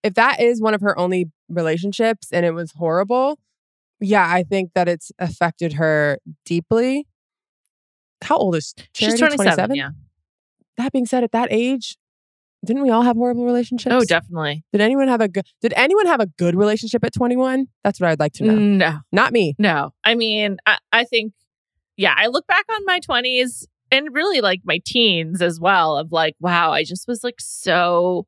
if 0.01 0.13
that 0.13 0.39
is 0.39 0.61
one 0.61 0.73
of 0.73 0.81
her 0.81 0.97
only 0.97 1.29
relationships 1.49 2.29
and 2.31 2.45
it 2.45 2.51
was 2.51 2.71
horrible, 2.71 3.37
yeah, 3.99 4.25
I 4.29 4.43
think 4.43 4.71
that 4.75 4.87
it's 4.87 5.11
affected 5.19 5.73
her 5.73 6.19
deeply 6.45 7.05
how 8.21 8.37
old 8.37 8.55
is 8.55 8.73
Charity? 8.93 9.17
She's 9.17 9.19
27, 9.19 9.37
27? 9.37 9.75
Yeah. 9.75 9.89
That 10.77 10.91
being 10.91 11.05
said, 11.05 11.23
at 11.23 11.31
that 11.33 11.49
age, 11.51 11.97
didn't 12.65 12.83
we 12.83 12.89
all 12.89 13.03
have 13.03 13.15
horrible 13.15 13.43
oh, 13.43 13.45
relationships? 13.45 13.93
Oh, 13.93 14.03
definitely. 14.03 14.63
Did 14.71 14.81
anyone 14.81 15.07
have 15.07 15.21
a 15.21 15.27
good 15.27 15.45
did 15.61 15.73
anyone 15.75 16.07
have 16.07 16.19
a 16.19 16.25
good 16.25 16.55
relationship 16.55 17.03
at 17.03 17.13
21? 17.13 17.67
That's 17.83 17.99
what 17.99 18.09
I'd 18.09 18.19
like 18.19 18.33
to 18.33 18.43
know. 18.43 18.55
No. 18.55 18.99
Not 19.11 19.31
me. 19.31 19.55
No. 19.57 19.93
I 20.03 20.15
mean, 20.15 20.57
I, 20.65 20.77
I 20.91 21.03
think 21.05 21.33
yeah, 21.95 22.13
I 22.17 22.27
look 22.27 22.47
back 22.47 22.65
on 22.69 22.85
my 22.85 22.99
20s 22.99 23.65
and 23.91 24.13
really 24.13 24.41
like 24.41 24.61
my 24.63 24.79
teens 24.85 25.41
as 25.41 25.59
well 25.59 25.97
of 25.97 26.11
like, 26.11 26.35
wow, 26.39 26.71
I 26.71 26.83
just 26.83 27.07
was 27.07 27.23
like 27.23 27.39
so 27.39 28.25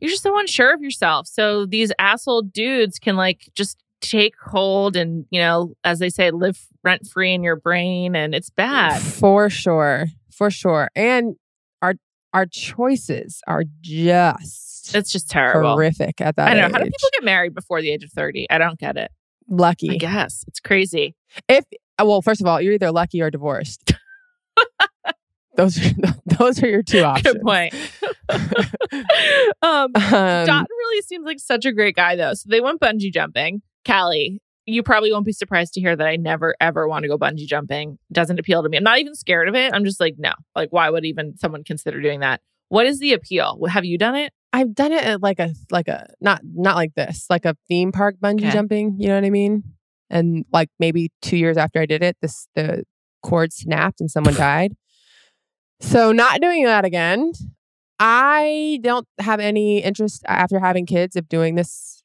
you're 0.00 0.10
just 0.10 0.22
so 0.22 0.38
unsure 0.38 0.74
of 0.74 0.82
yourself. 0.82 1.26
So 1.28 1.66
these 1.66 1.92
asshole 1.98 2.42
dudes 2.42 2.98
can 2.98 3.16
like 3.16 3.48
just 3.54 3.82
take 4.02 4.34
hold 4.38 4.96
and, 4.96 5.24
you 5.30 5.40
know, 5.40 5.74
as 5.84 5.98
they 5.98 6.10
say, 6.10 6.30
live 6.30 6.66
rent 6.84 7.06
free 7.06 7.32
in 7.32 7.42
your 7.42 7.56
brain 7.56 8.14
and 8.14 8.34
it's 8.34 8.50
bad. 8.50 9.00
For 9.00 9.48
sure. 9.48 10.06
For 10.30 10.50
sure. 10.50 10.90
And 10.94 11.36
our 11.80 11.94
our 12.34 12.46
choices 12.46 13.40
are 13.46 13.64
just 13.80 14.94
it's 14.94 15.10
just 15.12 15.30
terrible. 15.30 15.72
Horrific 15.72 16.20
at 16.20 16.36
that. 16.36 16.48
I 16.48 16.54
don't 16.54 16.60
know. 16.60 16.66
Age. 16.66 16.72
How 16.72 16.78
do 16.78 16.84
people 16.84 17.08
get 17.14 17.24
married 17.24 17.54
before 17.54 17.80
the 17.80 17.90
age 17.90 18.04
of 18.04 18.10
30? 18.10 18.48
I 18.50 18.58
don't 18.58 18.78
get 18.78 18.96
it. 18.96 19.10
Lucky. 19.48 19.90
I 19.90 19.96
guess. 19.96 20.44
It's 20.48 20.60
crazy. 20.60 21.14
If 21.48 21.64
well, 22.02 22.20
first 22.20 22.40
of 22.40 22.46
all, 22.46 22.60
you're 22.60 22.74
either 22.74 22.90
lucky 22.90 23.22
or 23.22 23.30
divorced. 23.30 23.94
those 25.56 25.78
are 25.78 25.90
those 26.26 26.62
are 26.62 26.68
your 26.68 26.82
two 26.82 27.02
options. 27.02 27.34
Good 27.34 27.42
point. 27.42 27.74
um, 29.62 29.90
um, 29.94 29.94
Dotun 29.94 30.66
really 30.68 31.02
seems 31.02 31.24
like 31.24 31.38
such 31.38 31.64
a 31.64 31.72
great 31.72 31.94
guy, 31.94 32.16
though. 32.16 32.34
So 32.34 32.48
they 32.48 32.60
went 32.60 32.80
bungee 32.80 33.12
jumping. 33.12 33.62
Callie, 33.86 34.40
you 34.66 34.82
probably 34.82 35.12
won't 35.12 35.26
be 35.26 35.32
surprised 35.32 35.74
to 35.74 35.80
hear 35.80 35.96
that 35.96 36.06
I 36.06 36.16
never 36.16 36.54
ever 36.60 36.86
want 36.86 37.02
to 37.02 37.08
go 37.08 37.18
bungee 37.18 37.46
jumping. 37.46 37.98
Doesn't 38.12 38.38
appeal 38.38 38.62
to 38.62 38.68
me. 38.68 38.76
I'm 38.76 38.84
not 38.84 38.98
even 38.98 39.14
scared 39.14 39.48
of 39.48 39.54
it. 39.54 39.72
I'm 39.74 39.84
just 39.84 40.00
like, 40.00 40.14
no. 40.18 40.32
Like, 40.54 40.72
why 40.72 40.88
would 40.90 41.04
even 41.04 41.36
someone 41.36 41.64
consider 41.64 42.00
doing 42.00 42.20
that? 42.20 42.40
What 42.68 42.86
is 42.86 43.00
the 43.00 43.12
appeal? 43.12 43.58
Have 43.68 43.84
you 43.84 43.98
done 43.98 44.14
it? 44.14 44.32
I've 44.52 44.74
done 44.74 44.92
it 44.92 45.04
at 45.04 45.22
like 45.22 45.38
a 45.38 45.54
like 45.70 45.88
a 45.88 46.06
not 46.20 46.42
not 46.44 46.76
like 46.76 46.94
this, 46.94 47.26
like 47.28 47.44
a 47.44 47.56
theme 47.68 47.90
park 47.90 48.16
bungee 48.22 48.42
okay. 48.42 48.50
jumping. 48.50 48.96
You 48.98 49.08
know 49.08 49.14
what 49.14 49.24
I 49.24 49.30
mean? 49.30 49.62
And 50.10 50.44
like 50.52 50.68
maybe 50.78 51.10
two 51.22 51.36
years 51.36 51.56
after 51.56 51.80
I 51.80 51.86
did 51.86 52.02
it, 52.02 52.16
this 52.20 52.46
the 52.54 52.84
cord 53.22 53.52
snapped 53.52 54.00
and 54.00 54.10
someone 54.10 54.34
died. 54.36 54.74
So 55.80 56.12
not 56.12 56.40
doing 56.40 56.64
that 56.64 56.84
again. 56.84 57.32
I 57.98 58.78
don't 58.82 59.06
have 59.18 59.40
any 59.40 59.82
interest 59.82 60.22
after 60.26 60.58
having 60.58 60.86
kids 60.86 61.16
of 61.16 61.28
doing 61.28 61.54
this 61.54 62.01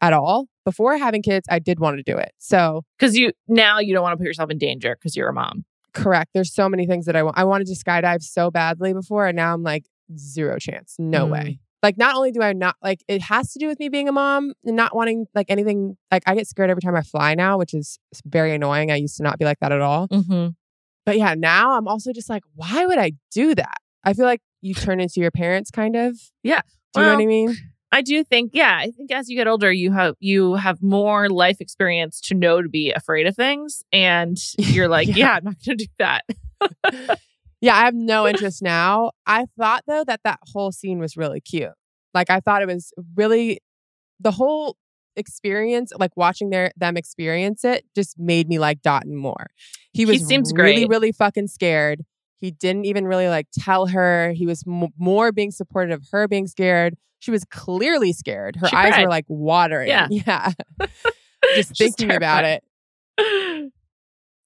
at 0.00 0.12
all 0.12 0.46
before 0.64 0.96
having 0.98 1.22
kids, 1.22 1.46
I 1.50 1.58
did 1.58 1.78
want 1.78 1.96
to 1.96 2.02
do 2.02 2.18
it. 2.18 2.32
So, 2.38 2.82
because 2.98 3.16
you 3.16 3.32
now 3.48 3.78
you 3.78 3.94
don't 3.94 4.02
want 4.02 4.12
to 4.12 4.16
put 4.16 4.26
yourself 4.26 4.50
in 4.50 4.58
danger 4.58 4.96
because 4.96 5.16
you're 5.16 5.28
a 5.28 5.32
mom. 5.32 5.64
Correct. 5.94 6.30
There's 6.34 6.52
so 6.52 6.68
many 6.68 6.86
things 6.86 7.06
that 7.06 7.16
I 7.16 7.22
want. 7.22 7.38
I 7.38 7.44
wanted 7.44 7.68
to 7.68 7.74
skydive 7.74 8.22
so 8.22 8.50
badly 8.50 8.92
before, 8.92 9.26
and 9.26 9.36
now 9.36 9.54
I'm 9.54 9.62
like 9.62 9.86
zero 10.16 10.58
chance. 10.58 10.96
No 10.98 11.26
mm. 11.26 11.30
way. 11.30 11.60
Like, 11.82 11.98
not 11.98 12.16
only 12.16 12.32
do 12.32 12.42
I 12.42 12.52
not 12.52 12.76
like 12.82 13.00
it 13.06 13.22
has 13.22 13.52
to 13.52 13.58
do 13.58 13.68
with 13.68 13.78
me 13.78 13.88
being 13.88 14.08
a 14.08 14.12
mom 14.12 14.54
and 14.64 14.76
not 14.76 14.94
wanting 14.94 15.26
like 15.34 15.46
anything. 15.50 15.96
Like, 16.10 16.22
I 16.26 16.34
get 16.34 16.48
scared 16.48 16.70
every 16.70 16.82
time 16.82 16.96
I 16.96 17.02
fly 17.02 17.34
now, 17.34 17.58
which 17.58 17.74
is 17.74 17.98
very 18.24 18.54
annoying. 18.54 18.90
I 18.90 18.96
used 18.96 19.16
to 19.18 19.22
not 19.22 19.38
be 19.38 19.44
like 19.44 19.60
that 19.60 19.72
at 19.72 19.80
all. 19.80 20.08
Mm-hmm. 20.08 20.48
But 21.04 21.18
yeah, 21.18 21.34
now 21.34 21.76
I'm 21.76 21.86
also 21.86 22.12
just 22.12 22.28
like, 22.28 22.42
why 22.54 22.84
would 22.86 22.98
I 22.98 23.12
do 23.30 23.54
that? 23.54 23.76
I 24.04 24.12
feel 24.12 24.24
like 24.24 24.40
you 24.60 24.74
turn 24.74 25.00
into 25.00 25.20
your 25.20 25.30
parents, 25.30 25.70
kind 25.70 25.94
of. 25.94 26.18
Yeah. 26.42 26.62
Do 26.92 27.00
you 27.00 27.06
well, 27.06 27.12
know 27.12 27.14
what 27.14 27.22
I 27.22 27.26
mean? 27.26 27.56
I 27.96 28.02
do 28.02 28.22
think, 28.24 28.50
yeah, 28.52 28.76
I 28.78 28.90
think 28.90 29.10
as 29.10 29.30
you 29.30 29.36
get 29.36 29.48
older, 29.48 29.72
you 29.72 29.90
have 29.90 30.16
you 30.20 30.56
have 30.56 30.82
more 30.82 31.30
life 31.30 31.62
experience 31.62 32.20
to 32.22 32.34
know 32.34 32.60
to 32.60 32.68
be 32.68 32.92
afraid 32.92 33.26
of 33.26 33.34
things, 33.34 33.82
and 33.90 34.36
you're 34.58 34.88
like, 34.88 35.08
yeah. 35.08 35.14
yeah, 35.16 35.32
I'm 35.36 35.44
not 35.44 35.54
going 35.64 35.78
to 35.78 35.84
do 35.86 35.92
that. 35.98 36.24
yeah, 37.62 37.74
I 37.74 37.86
have 37.86 37.94
no 37.94 38.26
interest 38.28 38.60
now. 38.60 39.12
I 39.26 39.46
thought 39.58 39.84
though 39.86 40.04
that 40.04 40.20
that 40.24 40.40
whole 40.52 40.72
scene 40.72 40.98
was 40.98 41.16
really 41.16 41.40
cute. 41.40 41.70
Like 42.12 42.28
I 42.28 42.40
thought 42.40 42.60
it 42.60 42.68
was 42.68 42.92
really 43.14 43.60
the 44.20 44.32
whole 44.32 44.76
experience, 45.16 45.90
like 45.98 46.14
watching 46.18 46.50
their 46.50 46.72
them 46.76 46.98
experience 46.98 47.64
it, 47.64 47.86
just 47.94 48.18
made 48.18 48.46
me 48.46 48.58
like 48.58 48.82
Dotun 48.82 49.14
more. 49.14 49.46
He 49.94 50.04
was 50.04 50.18
he 50.18 50.24
seems 50.24 50.52
really, 50.54 50.84
great. 50.84 50.88
really 50.90 51.12
fucking 51.12 51.48
scared. 51.48 52.04
He 52.40 52.50
didn't 52.50 52.84
even 52.84 53.06
really 53.06 53.28
like 53.28 53.46
tell 53.58 53.86
her. 53.86 54.32
He 54.32 54.44
was 54.44 54.64
m- 54.66 54.92
more 54.98 55.32
being 55.32 55.50
supportive 55.50 56.02
of 56.02 56.08
her 56.12 56.28
being 56.28 56.46
scared. 56.46 56.94
She 57.18 57.30
was 57.30 57.44
clearly 57.44 58.12
scared. 58.12 58.56
Her 58.56 58.68
she 58.68 58.76
eyes 58.76 58.92
cried. 58.94 59.02
were 59.04 59.10
like 59.10 59.24
watering. 59.28 59.88
Yeah. 59.88 60.08
Yeah. 60.10 60.52
Just 61.54 61.76
thinking 61.76 62.10
about 62.12 62.44
it. 62.44 62.64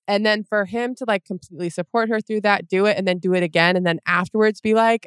And 0.07 0.27
then 0.27 0.43
for 0.45 0.65
him 0.67 0.95
to 0.97 1.05
like 1.07 1.25
completely 1.25 1.71
support 1.71 2.09
her 2.09 2.21
through 2.21 2.41
that, 2.43 2.69
do 2.69 2.85
it, 2.87 2.97
and 2.99 3.07
then 3.07 3.19
do 3.19 3.33
it 3.33 3.43
again. 3.43 3.77
And 3.77 3.87
then 3.87 4.01
afterwards 4.07 4.61
be 4.61 4.75
like, 4.75 5.07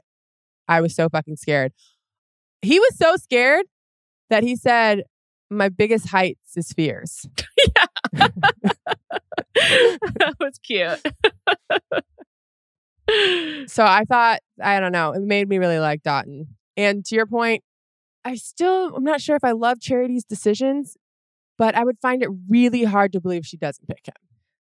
I 0.68 0.82
was 0.82 0.96
so 0.96 1.10
fucking 1.10 1.36
scared. 1.36 1.74
He 2.62 2.80
was 2.80 2.98
so 2.98 3.18
scared 3.18 3.66
that 4.30 4.44
he 4.44 4.56
said, 4.56 5.04
My 5.50 5.68
biggest 5.70 6.08
heights 6.08 6.56
is 6.56 6.72
fears. 6.72 7.28
yeah. 8.14 8.28
that 9.54 10.36
was 10.40 10.58
cute. 10.64 11.02
so 13.70 13.84
I 13.84 14.06
thought, 14.06 14.40
I 14.62 14.80
don't 14.80 14.94
know, 14.94 15.12
it 15.12 15.22
made 15.22 15.50
me 15.50 15.58
really 15.58 15.80
like 15.80 16.02
Dotun. 16.02 16.48
And 16.76 17.06
to 17.06 17.16
your 17.16 17.26
point, 17.26 17.64
I 18.26 18.36
still, 18.36 18.96
I'm 18.96 19.04
not 19.04 19.22
sure 19.22 19.36
if 19.36 19.44
I 19.44 19.52
love 19.52 19.80
Charity's 19.80 20.24
decisions, 20.24 20.98
but 21.58 21.76
I 21.76 21.84
would 21.84 22.00
find 22.02 22.24
it 22.24 22.30
really 22.50 22.84
hard 22.84 23.12
to 23.14 23.22
believe 23.22 23.46
she 23.46 23.58
doesn't 23.58 23.88
pick 23.88 24.08
him. 24.08 24.16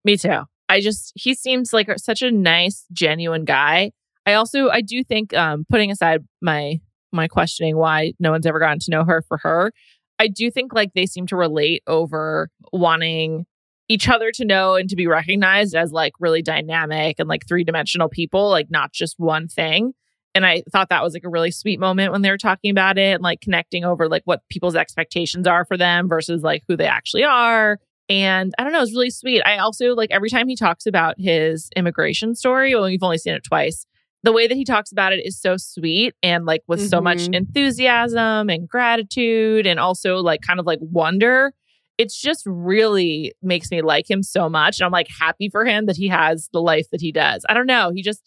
Me 0.04 0.16
too. 0.16 0.42
I 0.68 0.80
just, 0.80 1.12
he 1.14 1.34
seems 1.34 1.72
like 1.72 1.90
such 1.98 2.22
a 2.22 2.30
nice, 2.30 2.86
genuine 2.92 3.44
guy. 3.44 3.92
I 4.26 4.34
also, 4.34 4.68
I 4.68 4.80
do 4.80 5.02
think, 5.02 5.34
um, 5.34 5.64
putting 5.68 5.90
aside 5.90 6.24
my, 6.40 6.80
my 7.12 7.26
questioning 7.28 7.76
why 7.76 8.12
no 8.20 8.30
one's 8.30 8.46
ever 8.46 8.58
gotten 8.58 8.78
to 8.80 8.90
know 8.90 9.04
her 9.04 9.22
for 9.22 9.38
her, 9.38 9.72
I 10.18 10.28
do 10.28 10.50
think 10.50 10.74
like 10.74 10.92
they 10.94 11.06
seem 11.06 11.26
to 11.28 11.36
relate 11.36 11.82
over 11.86 12.50
wanting 12.72 13.46
each 13.88 14.08
other 14.08 14.30
to 14.32 14.44
know 14.44 14.74
and 14.74 14.88
to 14.90 14.96
be 14.96 15.06
recognized 15.06 15.74
as 15.74 15.92
like 15.92 16.12
really 16.20 16.42
dynamic 16.42 17.16
and 17.18 17.28
like 17.28 17.46
three 17.46 17.64
dimensional 17.64 18.08
people, 18.08 18.50
like 18.50 18.66
not 18.70 18.92
just 18.92 19.14
one 19.18 19.48
thing. 19.48 19.94
And 20.38 20.46
I 20.46 20.62
thought 20.70 20.88
that 20.90 21.02
was 21.02 21.14
like 21.14 21.24
a 21.24 21.28
really 21.28 21.50
sweet 21.50 21.80
moment 21.80 22.12
when 22.12 22.22
they 22.22 22.30
were 22.30 22.38
talking 22.38 22.70
about 22.70 22.96
it 22.96 23.14
and 23.14 23.22
like 23.24 23.40
connecting 23.40 23.84
over 23.84 24.08
like 24.08 24.22
what 24.24 24.48
people's 24.48 24.76
expectations 24.76 25.48
are 25.48 25.64
for 25.64 25.76
them 25.76 26.08
versus 26.08 26.44
like 26.44 26.62
who 26.68 26.76
they 26.76 26.86
actually 26.86 27.24
are. 27.24 27.80
And 28.08 28.54
I 28.56 28.62
don't 28.62 28.72
know, 28.72 28.80
it's 28.80 28.92
really 28.92 29.10
sweet. 29.10 29.42
I 29.44 29.58
also 29.58 29.96
like 29.96 30.12
every 30.12 30.30
time 30.30 30.46
he 30.46 30.54
talks 30.54 30.86
about 30.86 31.16
his 31.18 31.70
immigration 31.74 32.36
story, 32.36 32.72
well, 32.72 32.84
we've 32.84 33.02
only 33.02 33.18
seen 33.18 33.34
it 33.34 33.42
twice. 33.42 33.84
The 34.22 34.30
way 34.30 34.46
that 34.46 34.54
he 34.54 34.64
talks 34.64 34.92
about 34.92 35.12
it 35.12 35.26
is 35.26 35.40
so 35.40 35.56
sweet 35.56 36.14
and 36.22 36.46
like 36.46 36.62
with 36.68 36.78
mm-hmm. 36.78 36.88
so 36.88 37.00
much 37.00 37.18
mm-hmm. 37.18 37.34
enthusiasm 37.34 38.48
and 38.48 38.68
gratitude 38.68 39.66
and 39.66 39.80
also 39.80 40.18
like 40.18 40.42
kind 40.42 40.60
of 40.60 40.66
like 40.66 40.78
wonder. 40.80 41.52
It's 41.98 42.16
just 42.16 42.44
really 42.46 43.34
makes 43.42 43.72
me 43.72 43.82
like 43.82 44.08
him 44.08 44.22
so 44.22 44.48
much. 44.48 44.78
And 44.78 44.86
I'm 44.86 44.92
like 44.92 45.08
happy 45.08 45.48
for 45.48 45.64
him 45.64 45.86
that 45.86 45.96
he 45.96 46.06
has 46.06 46.48
the 46.52 46.62
life 46.62 46.86
that 46.92 47.00
he 47.00 47.10
does. 47.10 47.44
I 47.48 47.54
don't 47.54 47.66
know. 47.66 47.90
He 47.92 48.02
just, 48.02 48.22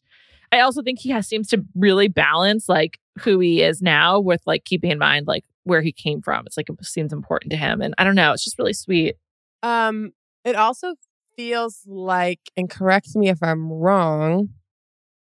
I 0.51 0.59
also 0.59 0.81
think 0.81 0.99
he 0.99 1.09
has 1.09 1.27
seems 1.27 1.47
to 1.49 1.63
really 1.75 2.07
balance 2.07 2.67
like 2.67 2.99
who 3.19 3.39
he 3.39 3.61
is 3.61 3.81
now 3.81 4.19
with 4.19 4.41
like 4.45 4.65
keeping 4.65 4.91
in 4.91 4.97
mind 4.97 5.27
like 5.27 5.45
where 5.63 5.81
he 5.81 5.91
came 5.91 6.21
from. 6.21 6.45
It's 6.45 6.57
like 6.57 6.69
it 6.69 6.85
seems 6.85 7.13
important 7.13 7.51
to 7.51 7.57
him. 7.57 7.81
And 7.81 7.93
I 7.97 8.03
don't 8.03 8.15
know, 8.15 8.33
it's 8.33 8.43
just 8.43 8.59
really 8.59 8.73
sweet. 8.73 9.15
Um, 9.63 10.11
it 10.43 10.55
also 10.55 10.95
feels 11.35 11.81
like, 11.85 12.39
and 12.57 12.69
correct 12.69 13.15
me 13.15 13.29
if 13.29 13.41
I'm 13.41 13.71
wrong, 13.71 14.49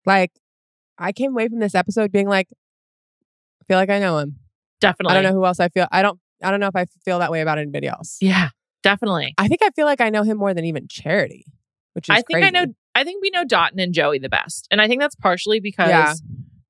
like 0.05 0.31
I 0.97 1.11
came 1.11 1.31
away 1.31 1.47
from 1.47 1.59
this 1.59 1.75
episode 1.75 2.11
being 2.11 2.27
like, 2.27 2.47
I 3.61 3.65
feel 3.65 3.77
like 3.77 3.89
I 3.89 3.99
know 3.99 4.17
him. 4.17 4.39
Definitely. 4.81 5.17
I 5.17 5.21
don't 5.21 5.31
know 5.31 5.37
who 5.37 5.45
else 5.45 5.59
I 5.59 5.69
feel. 5.69 5.87
I 5.91 6.01
don't 6.01 6.19
I 6.41 6.51
don't 6.51 6.59
know 6.59 6.67
if 6.67 6.75
I 6.75 6.85
feel 7.03 7.19
that 7.19 7.31
way 7.31 7.41
about 7.41 7.57
anybody 7.57 7.87
else. 7.87 8.17
Yeah, 8.21 8.49
definitely. 8.81 9.33
I 9.37 9.47
think 9.47 9.61
I 9.61 9.69
feel 9.71 9.85
like 9.85 10.01
I 10.01 10.09
know 10.09 10.23
him 10.23 10.37
more 10.37 10.53
than 10.53 10.65
even 10.65 10.87
Charity, 10.87 11.45
which 11.93 12.09
is 12.09 12.13
I 12.13 12.21
think 12.21 12.39
crazy. 12.39 12.47
I 12.47 12.49
know 12.49 12.73
I 12.99 13.03
think 13.05 13.21
we 13.21 13.29
know 13.29 13.45
Dotun 13.45 13.79
and 13.79 13.93
Joey 13.93 14.19
the 14.19 14.29
best. 14.29 14.67
And 14.71 14.81
I 14.81 14.87
think 14.87 14.99
that's 14.99 15.15
partially 15.15 15.61
because 15.61 15.89
yeah. 15.89 16.13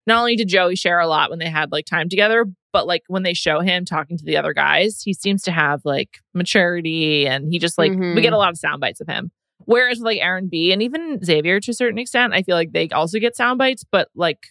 not 0.05 0.19
only 0.19 0.35
did 0.35 0.47
Joey 0.47 0.75
share 0.75 0.99
a 0.99 1.07
lot 1.07 1.31
when 1.31 1.39
they 1.39 1.49
had 1.49 1.71
like 1.71 1.85
time 1.85 2.07
together, 2.07 2.45
but 2.71 2.85
like 2.85 3.01
when 3.07 3.23
they 3.23 3.33
show 3.33 3.61
him 3.61 3.83
talking 3.83 4.15
to 4.15 4.23
the 4.23 4.37
other 4.37 4.53
guys, 4.53 5.01
he 5.01 5.13
seems 5.13 5.41
to 5.43 5.51
have 5.51 5.81
like 5.85 6.19
maturity 6.35 7.25
and 7.25 7.51
he 7.51 7.57
just 7.57 7.79
like 7.79 7.91
mm-hmm. 7.91 8.13
we 8.13 8.21
get 8.21 8.27
mm-hmm. 8.27 8.35
a 8.35 8.37
lot 8.37 8.49
of 8.49 8.57
sound 8.57 8.79
bites 8.79 9.01
of 9.01 9.07
him. 9.07 9.31
Whereas 9.65 9.97
with 9.97 10.05
like 10.05 10.19
Aaron 10.21 10.47
B 10.47 10.71
and 10.71 10.83
even 10.83 11.23
Xavier 11.23 11.59
to 11.59 11.71
a 11.71 11.73
certain 11.73 11.97
extent, 11.97 12.33
I 12.33 12.43
feel 12.43 12.55
like 12.55 12.73
they 12.73 12.89
also 12.89 13.17
get 13.17 13.35
sound 13.35 13.57
bites, 13.57 13.83
but 13.91 14.09
like 14.15 14.47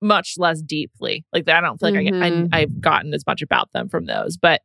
much 0.00 0.34
less 0.38 0.62
deeply. 0.62 1.24
Like 1.32 1.48
I 1.48 1.60
don't 1.60 1.78
feel 1.78 1.90
like 1.92 2.06
mm-hmm. 2.06 2.22
I, 2.22 2.26
I 2.26 2.30
mm-hmm. 2.30 2.54
I've 2.54 2.80
gotten 2.80 3.14
as 3.14 3.26
much 3.26 3.42
about 3.42 3.72
them 3.72 3.88
from 3.88 4.06
those. 4.06 4.36
But 4.36 4.62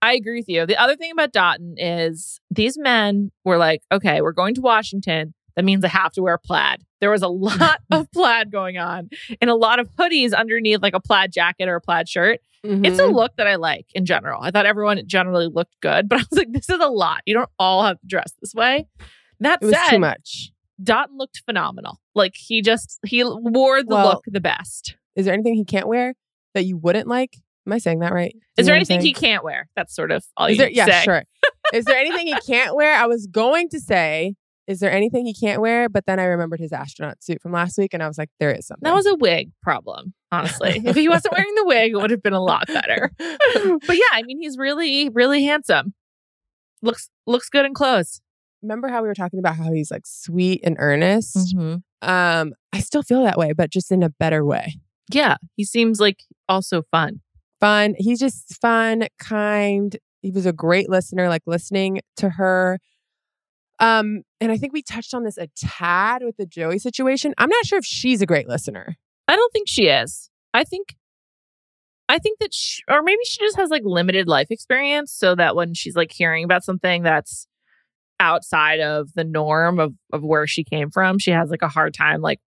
I 0.00 0.14
agree 0.14 0.38
with 0.38 0.48
you. 0.48 0.64
The 0.64 0.80
other 0.80 0.96
thing 0.96 1.10
about 1.10 1.32
Dotun 1.32 1.74
is 1.76 2.40
these 2.50 2.78
men 2.78 3.30
were 3.44 3.58
like, 3.58 3.82
okay, 3.90 4.20
we're 4.22 4.32
going 4.32 4.54
to 4.54 4.60
Washington. 4.60 5.34
That 5.58 5.64
means 5.64 5.84
I 5.84 5.88
have 5.88 6.12
to 6.12 6.22
wear 6.22 6.38
plaid. 6.38 6.84
There 7.00 7.10
was 7.10 7.22
a 7.22 7.28
lot 7.28 7.80
of 7.90 8.08
plaid 8.12 8.52
going 8.52 8.78
on 8.78 9.10
and 9.40 9.50
a 9.50 9.56
lot 9.56 9.80
of 9.80 9.90
hoodies 9.96 10.32
underneath 10.32 10.80
like 10.80 10.94
a 10.94 11.00
plaid 11.00 11.32
jacket 11.32 11.68
or 11.68 11.74
a 11.74 11.80
plaid 11.80 12.08
shirt. 12.08 12.38
Mm-hmm. 12.64 12.84
It's 12.84 13.00
a 13.00 13.02
mm-hmm. 13.02 13.16
look 13.16 13.34
that 13.38 13.48
I 13.48 13.56
like 13.56 13.86
in 13.92 14.06
general. 14.06 14.40
I 14.40 14.52
thought 14.52 14.66
everyone 14.66 15.02
generally 15.08 15.48
looked 15.48 15.74
good, 15.80 16.08
but 16.08 16.18
I 16.20 16.24
was 16.30 16.38
like, 16.38 16.52
this 16.52 16.70
is 16.70 16.78
a 16.78 16.86
lot. 16.86 17.22
You 17.26 17.34
don't 17.34 17.50
all 17.58 17.82
have 17.82 18.00
to 18.00 18.06
dress 18.06 18.32
this 18.40 18.54
way. 18.54 18.86
That 19.40 19.58
it 19.60 19.70
said, 19.70 19.88
too 19.90 19.98
much. 19.98 20.52
Dotun 20.80 21.18
looked 21.18 21.42
phenomenal. 21.44 21.98
Like 22.14 22.36
he 22.36 22.62
just 22.62 23.00
he 23.04 23.24
wore 23.24 23.82
the 23.82 23.96
well, 23.96 24.06
look 24.06 24.24
the 24.28 24.40
best. 24.40 24.96
Is 25.16 25.24
there 25.24 25.34
anything 25.34 25.54
he 25.54 25.64
can't 25.64 25.88
wear 25.88 26.14
that 26.54 26.66
you 26.66 26.76
wouldn't 26.76 27.08
like? 27.08 27.36
Am 27.66 27.72
I 27.72 27.78
saying 27.78 27.98
that 27.98 28.12
right? 28.12 28.32
Do 28.32 28.60
is 28.60 28.66
there 28.66 28.76
anything 28.76 29.00
he 29.00 29.12
can't 29.12 29.42
wear? 29.42 29.68
That's 29.74 29.92
sort 29.92 30.12
of 30.12 30.24
all 30.36 30.46
is 30.46 30.52
you 30.52 30.58
there, 30.58 30.70
yeah, 30.70 30.86
say. 30.86 31.02
sure. 31.02 31.24
is 31.74 31.84
there 31.84 31.98
anything 31.98 32.28
he 32.28 32.36
can't 32.46 32.76
wear? 32.76 32.94
I 32.94 33.06
was 33.06 33.26
going 33.26 33.68
to 33.70 33.80
say, 33.80 34.36
is 34.68 34.80
there 34.80 34.92
anything 34.92 35.26
he 35.26 35.34
can't 35.34 35.60
wear? 35.60 35.88
But 35.88 36.06
then 36.06 36.20
I 36.20 36.24
remembered 36.24 36.60
his 36.60 36.72
astronaut 36.72 37.22
suit 37.22 37.42
from 37.42 37.52
last 37.52 37.78
week, 37.78 37.94
and 37.94 38.02
I 38.02 38.08
was 38.08 38.18
like, 38.18 38.30
there 38.38 38.52
is 38.52 38.66
something. 38.66 38.84
That 38.84 38.94
was 38.94 39.06
a 39.06 39.16
wig 39.16 39.50
problem, 39.62 40.14
honestly. 40.30 40.80
if 40.84 40.94
he 40.94 41.08
wasn't 41.08 41.34
wearing 41.36 41.54
the 41.56 41.64
wig, 41.64 41.92
it 41.92 41.96
would 41.96 42.10
have 42.10 42.22
been 42.22 42.32
a 42.32 42.42
lot 42.42 42.66
better. 42.68 43.10
but 43.18 43.96
yeah, 43.96 44.12
I 44.12 44.22
mean, 44.24 44.40
he's 44.40 44.56
really, 44.56 45.08
really 45.08 45.44
handsome. 45.44 45.94
Looks 46.82 47.10
looks 47.26 47.48
good 47.48 47.66
in 47.66 47.74
clothes 47.74 48.20
remember 48.62 48.88
how 48.88 49.02
we 49.02 49.08
were 49.08 49.14
talking 49.14 49.38
about 49.38 49.56
how 49.56 49.72
he's 49.72 49.90
like 49.90 50.06
sweet 50.06 50.60
and 50.64 50.76
earnest? 50.78 51.36
Mm-hmm. 51.36 52.08
Um, 52.08 52.54
I 52.72 52.80
still 52.80 53.02
feel 53.02 53.22
that 53.24 53.38
way, 53.38 53.52
but 53.52 53.70
just 53.70 53.90
in 53.90 54.02
a 54.02 54.10
better 54.10 54.44
way. 54.44 54.76
Yeah, 55.10 55.36
he 55.56 55.64
seems 55.64 56.00
like 56.00 56.24
also 56.48 56.82
fun. 56.90 57.20
Fun. 57.60 57.94
He's 57.98 58.20
just 58.20 58.60
fun, 58.60 59.08
kind. 59.18 59.96
He 60.22 60.30
was 60.30 60.46
a 60.46 60.52
great 60.52 60.88
listener, 60.88 61.28
like 61.28 61.42
listening 61.46 62.00
to 62.16 62.30
her. 62.30 62.78
Um, 63.80 64.22
and 64.40 64.50
I 64.50 64.56
think 64.56 64.72
we 64.72 64.82
touched 64.82 65.14
on 65.14 65.24
this 65.24 65.38
a 65.38 65.48
tad 65.56 66.22
with 66.24 66.36
the 66.36 66.46
Joey 66.46 66.78
situation. 66.78 67.34
I'm 67.38 67.48
not 67.48 67.64
sure 67.64 67.78
if 67.78 67.84
she's 67.84 68.20
a 68.20 68.26
great 68.26 68.48
listener. 68.48 68.96
I 69.28 69.36
don't 69.36 69.52
think 69.52 69.68
she 69.68 69.86
is. 69.86 70.30
I 70.52 70.64
think 70.64 70.96
I 72.08 72.18
think 72.18 72.38
that 72.40 72.54
she, 72.54 72.82
or 72.88 73.02
maybe 73.02 73.20
she 73.24 73.38
just 73.40 73.56
has 73.56 73.70
like 73.70 73.82
limited 73.84 74.26
life 74.26 74.48
experience 74.50 75.12
so 75.12 75.34
that 75.34 75.54
when 75.54 75.74
she's 75.74 75.94
like 75.94 76.10
hearing 76.10 76.42
about 76.42 76.64
something 76.64 77.02
that's 77.02 77.46
outside 78.18 78.80
of 78.80 79.12
the 79.14 79.24
norm 79.24 79.78
of 79.78 79.92
of 80.12 80.22
where 80.22 80.46
she 80.46 80.64
came 80.64 80.90
from, 80.90 81.18
she 81.18 81.30
has 81.30 81.50
like 81.50 81.62
a 81.62 81.68
hard 81.68 81.94
time 81.94 82.20
like 82.20 82.40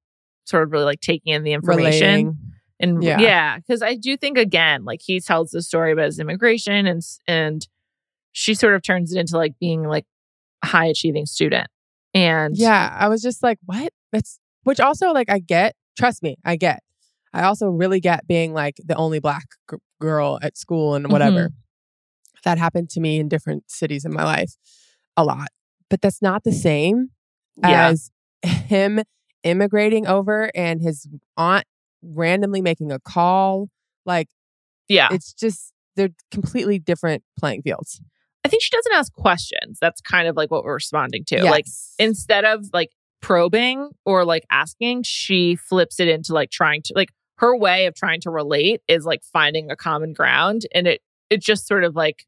sort 0.46 0.64
of 0.64 0.72
really 0.72 0.86
like 0.86 1.02
taking 1.02 1.34
in 1.34 1.44
the 1.44 1.54
information. 1.54 2.08
Relating. 2.08 2.38
And 2.80 3.04
yeah, 3.04 3.58
because 3.58 3.82
yeah, 3.82 3.88
I 3.88 3.96
do 3.96 4.18
think 4.18 4.40
again, 4.40 4.84
like 4.84 5.02
he 5.04 5.20
tells 5.20 5.52
the 5.52 5.62
story 5.62 5.92
about 5.92 6.06
his 6.06 6.20
immigration 6.20 6.88
and 6.88 7.02
and 7.28 7.68
she 8.32 8.56
sort 8.56 8.74
of 8.74 8.82
turns 8.82 9.14
it 9.14 9.20
into 9.20 9.38
like 9.38 9.54
being 9.60 9.84
like 9.84 10.06
high 10.63 10.86
achieving 10.86 11.25
student. 11.25 11.68
And 12.13 12.58
yeah, 12.58 12.96
I 13.00 13.08
was 13.08 13.22
just 13.22 13.41
like, 13.41 13.58
what? 13.65 13.91
That's 14.12 14.39
which 14.63 14.80
also 14.80 15.12
like 15.12 15.30
I 15.30 15.39
get. 15.39 15.75
Trust 15.98 16.24
me, 16.24 16.38
I 16.46 16.56
get. 16.56 16.82
I 17.34 17.44
also 17.44 17.68
really 17.68 18.00
get 18.00 18.27
being 18.27 18.53
like 18.53 18.75
the 18.84 18.96
only 18.96 19.20
black 19.20 19.46
g- 19.70 19.77
girl 20.00 20.39
at 20.41 20.58
school 20.58 20.96
and 20.96 21.12
whatever. 21.12 21.50
Mm-hmm. 21.50 22.39
That 22.44 22.58
happened 22.58 22.89
to 22.91 23.00
me 23.00 23.20
in 23.20 23.30
different 23.30 23.70
cities 23.70 24.03
in 24.03 24.13
my 24.13 24.24
life 24.24 24.56
a 25.17 25.24
lot 25.24 25.50
but 25.91 26.02
that's 26.02 26.21
not 26.24 26.43
the 26.43 26.54
same 26.54 27.10
yeah. 27.62 27.89
as 27.89 28.10
him 28.41 29.04
immigrating 29.43 30.08
over 30.08 30.50
and 30.56 30.82
his 30.82 31.08
aunt 31.38 31.65
randomly 32.02 32.62
making 32.62 32.91
a 32.91 33.00
call. 33.00 33.67
Like, 34.06 34.30
yeah, 34.88 35.10
it's 35.12 35.34
just 35.34 35.74
they're 35.95 36.10
completely 36.32 36.80
different 36.80 37.24
playing 37.38 37.62
fields. 37.62 38.02
I 38.43 38.49
think 38.49 38.63
she 38.63 38.71
doesn't 38.71 38.93
ask 38.93 39.13
questions. 39.13 39.77
That's 39.80 40.01
kind 40.01 40.27
of 40.27 40.36
like 40.36 40.49
what 40.51 40.63
we're 40.63 40.73
responding 40.73 41.23
to. 41.25 41.36
Yes. 41.38 41.51
Like, 41.51 41.65
instead 41.99 42.45
of 42.45 42.65
like 42.73 42.91
probing 43.21 43.89
or 44.06 44.25
like 44.25 44.45
asking, 44.51 45.04
she 45.04 45.56
flips 45.56 45.99
it 45.99 46.08
into 46.08 46.34
like 46.34 46.49
trying 46.49 46.82
to 46.84 46.93
like 46.95 47.10
her 47.38 47.56
way 47.56 47.86
of 47.86 47.95
trying 47.95 48.21
to 48.21 48.30
relate 48.30 48.82
is 48.88 49.06
like 49.06 49.23
finding 49.23 49.71
a 49.71 49.75
common 49.75 50.13
ground 50.13 50.63
and 50.75 50.88
it 50.88 51.01
it 51.32 51.41
just 51.41 51.67
sort 51.67 51.84
of 51.84 51.95
like 51.95 52.25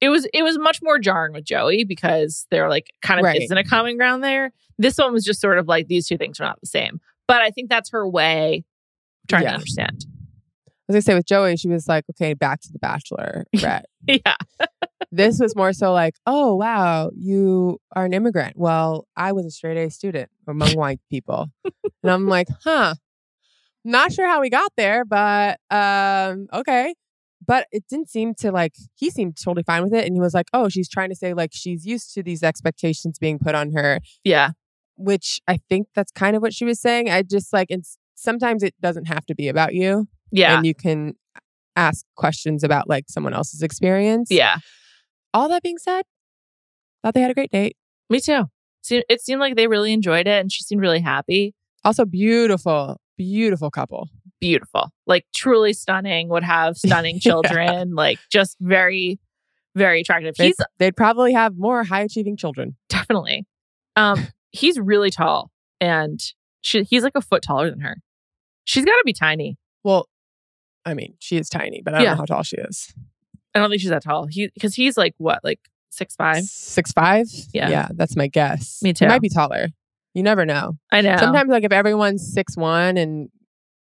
it 0.00 0.08
was 0.08 0.26
it 0.34 0.42
was 0.42 0.58
much 0.58 0.80
more 0.82 0.98
jarring 0.98 1.32
with 1.32 1.44
Joey 1.44 1.84
because 1.84 2.46
they're 2.50 2.68
like 2.68 2.90
kind 3.00 3.20
of 3.20 3.24
right. 3.24 3.40
isn't 3.40 3.56
a 3.56 3.64
common 3.64 3.96
ground 3.96 4.22
there. 4.22 4.52
This 4.78 4.98
one 4.98 5.12
was 5.12 5.24
just 5.24 5.40
sort 5.40 5.58
of 5.58 5.68
like 5.68 5.88
these 5.88 6.06
two 6.06 6.18
things 6.18 6.40
are 6.40 6.44
not 6.44 6.60
the 6.60 6.66
same. 6.66 7.00
But 7.26 7.40
I 7.40 7.50
think 7.50 7.70
that's 7.70 7.90
her 7.90 8.06
way 8.06 8.64
trying 9.28 9.44
yeah. 9.44 9.50
to 9.50 9.54
understand. 9.54 10.04
As 10.88 10.96
I 10.96 11.00
say 11.00 11.14
with 11.14 11.26
Joey, 11.26 11.56
she 11.56 11.68
was 11.68 11.88
like, 11.88 12.04
okay, 12.10 12.34
back 12.34 12.60
to 12.62 12.72
the 12.72 12.78
bachelor, 12.78 13.44
Brett. 13.60 13.86
yeah. 14.06 14.36
this 15.10 15.40
was 15.40 15.56
more 15.56 15.72
so 15.72 15.92
like, 15.92 16.14
oh 16.26 16.54
wow, 16.54 17.10
you 17.16 17.78
are 17.96 18.04
an 18.04 18.12
immigrant. 18.12 18.56
Well, 18.56 19.06
I 19.16 19.32
was 19.32 19.46
a 19.46 19.50
straight 19.50 19.78
A 19.78 19.90
student 19.90 20.30
among 20.46 20.70
white 20.74 21.00
people. 21.10 21.46
and 22.02 22.12
I'm 22.12 22.28
like, 22.28 22.48
huh. 22.64 22.94
Not 23.86 24.12
sure 24.12 24.26
how 24.26 24.40
we 24.40 24.48
got 24.48 24.72
there, 24.76 25.04
but 25.04 25.60
um, 25.70 26.46
okay. 26.52 26.94
But 27.46 27.66
it 27.70 27.84
didn't 27.88 28.08
seem 28.08 28.34
to 28.36 28.50
like, 28.50 28.72
he 28.94 29.10
seemed 29.10 29.36
totally 29.36 29.62
fine 29.62 29.82
with 29.82 29.92
it. 29.92 30.06
And 30.06 30.14
he 30.14 30.20
was 30.20 30.32
like, 30.32 30.46
oh, 30.54 30.70
she's 30.70 30.88
trying 30.88 31.10
to 31.10 31.14
say 31.14 31.34
like 31.34 31.50
she's 31.52 31.84
used 31.84 32.14
to 32.14 32.22
these 32.22 32.42
expectations 32.42 33.18
being 33.18 33.38
put 33.38 33.54
on 33.54 33.72
her. 33.72 34.00
Yeah. 34.24 34.52
Which 34.96 35.40
I 35.46 35.58
think 35.68 35.88
that's 35.94 36.10
kind 36.12 36.34
of 36.34 36.40
what 36.40 36.54
she 36.54 36.64
was 36.64 36.80
saying. 36.80 37.10
I 37.10 37.22
just 37.22 37.52
like, 37.52 37.66
it's 37.68 37.98
sometimes 38.14 38.62
it 38.62 38.74
doesn't 38.80 39.06
have 39.06 39.26
to 39.26 39.34
be 39.34 39.48
about 39.48 39.74
you. 39.74 40.08
Yeah. 40.34 40.56
And 40.56 40.66
you 40.66 40.74
can 40.74 41.14
ask 41.76 42.04
questions 42.16 42.62
about 42.62 42.88
like 42.88 43.04
someone 43.08 43.34
else's 43.34 43.62
experience. 43.62 44.30
Yeah. 44.30 44.58
All 45.32 45.48
that 45.48 45.62
being 45.62 45.78
said, 45.78 46.02
thought 47.02 47.14
they 47.14 47.20
had 47.20 47.30
a 47.30 47.34
great 47.34 47.50
date. 47.50 47.76
Me 48.10 48.20
too. 48.20 48.44
It 48.90 49.20
seemed 49.22 49.40
like 49.40 49.56
they 49.56 49.66
really 49.66 49.92
enjoyed 49.92 50.26
it 50.26 50.40
and 50.40 50.52
she 50.52 50.62
seemed 50.62 50.80
really 50.80 51.00
happy. 51.00 51.54
Also, 51.84 52.04
beautiful, 52.04 52.98
beautiful 53.16 53.70
couple 53.70 54.08
beautiful, 54.44 54.90
like 55.06 55.24
truly 55.34 55.72
stunning, 55.72 56.28
would 56.28 56.44
have 56.44 56.76
stunning 56.86 57.18
children, 57.18 57.88
yeah. 57.88 57.94
like 57.94 58.18
just 58.30 58.56
very, 58.60 59.18
very 59.74 60.02
attractive. 60.02 60.34
They'd, 60.36 60.48
he's 60.48 60.56
they'd 60.78 60.96
probably 60.96 61.32
have 61.32 61.56
more 61.56 61.82
high 61.82 62.02
achieving 62.02 62.36
children. 62.36 62.76
Definitely. 62.90 63.46
Um, 63.96 64.28
he's 64.50 64.78
really 64.78 65.10
tall 65.10 65.50
and 65.80 66.20
she, 66.60 66.82
he's 66.82 67.02
like 67.02 67.14
a 67.14 67.22
foot 67.22 67.42
taller 67.42 67.70
than 67.70 67.80
her. 67.80 67.96
She's 68.64 68.84
got 68.84 68.96
to 68.96 69.02
be 69.04 69.14
tiny. 69.14 69.56
Well, 69.82 70.08
I 70.84 70.94
mean, 70.94 71.14
she 71.18 71.36
is 71.36 71.48
tiny, 71.48 71.82
but 71.82 71.94
I 71.94 71.98
don't 71.98 72.04
yeah. 72.04 72.10
know 72.12 72.18
how 72.18 72.24
tall 72.24 72.42
she 72.42 72.56
is. 72.56 72.92
I 73.54 73.60
don't 73.60 73.70
think 73.70 73.80
she's 73.80 73.90
that 73.90 74.02
tall. 74.02 74.26
He 74.26 74.50
because 74.54 74.74
he's 74.74 74.96
like 74.96 75.14
what, 75.18 75.40
like 75.44 75.60
six 75.90 76.14
five? 76.16 76.44
Six 76.44 76.92
five? 76.92 77.26
Yeah. 77.52 77.70
Yeah, 77.70 77.88
that's 77.94 78.16
my 78.16 78.26
guess. 78.26 78.82
Me 78.82 78.92
too. 78.92 79.04
He 79.04 79.08
might 79.08 79.22
be 79.22 79.28
taller. 79.28 79.68
You 80.14 80.22
never 80.22 80.44
know. 80.44 80.78
I 80.92 81.00
know. 81.00 81.16
Sometimes 81.16 81.50
like 81.50 81.64
if 81.64 81.72
everyone's 81.72 82.32
six 82.32 82.56
one 82.56 82.96
and 82.96 83.28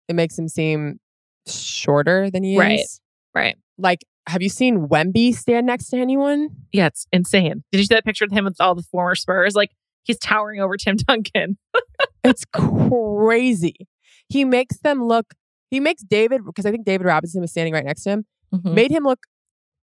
it 0.09 0.15
makes 0.15 0.39
him 0.39 0.49
seem 0.49 1.01
shorter 1.47 2.31
than 2.31 2.43
he 2.43 2.59
right. 2.59 2.81
is. 2.81 3.01
Right. 3.35 3.43
Right. 3.43 3.57
Like, 3.79 4.05
have 4.27 4.43
you 4.43 4.49
seen 4.49 4.89
Wemby 4.89 5.35
stand 5.35 5.67
next 5.67 5.89
to 5.89 5.99
anyone? 5.99 6.49
Yeah, 6.73 6.87
it's 6.87 7.07
insane. 7.13 7.63
Did 7.71 7.79
you 7.79 7.85
see 7.85 7.95
that 7.95 8.05
picture 8.05 8.25
of 8.25 8.33
him 8.33 8.45
with 8.45 8.57
all 8.61 8.75
the 8.75 8.83
former 8.83 9.15
Spurs? 9.15 9.55
Like, 9.55 9.71
he's 10.03 10.19
towering 10.19 10.61
over 10.61 10.77
Tim 10.77 10.97
Duncan. 10.97 11.59
it's 12.25 12.45
crazy. 12.47 13.87
He 14.29 14.45
makes 14.45 14.79
them 14.79 15.05
look, 15.05 15.35
he 15.71 15.81
makes 15.81 16.03
David, 16.03 16.43
because 16.45 16.67
I 16.67 16.71
think 16.71 16.85
David 16.85 17.07
Robinson 17.07 17.41
was 17.41 17.51
standing 17.51 17.75
right 17.75 17.85
next 17.85 18.03
to 18.05 18.11
him, 18.11 18.27
mm-hmm. 18.55 18.75
made 18.75 18.91
him 18.91 19.05
look 19.05 19.21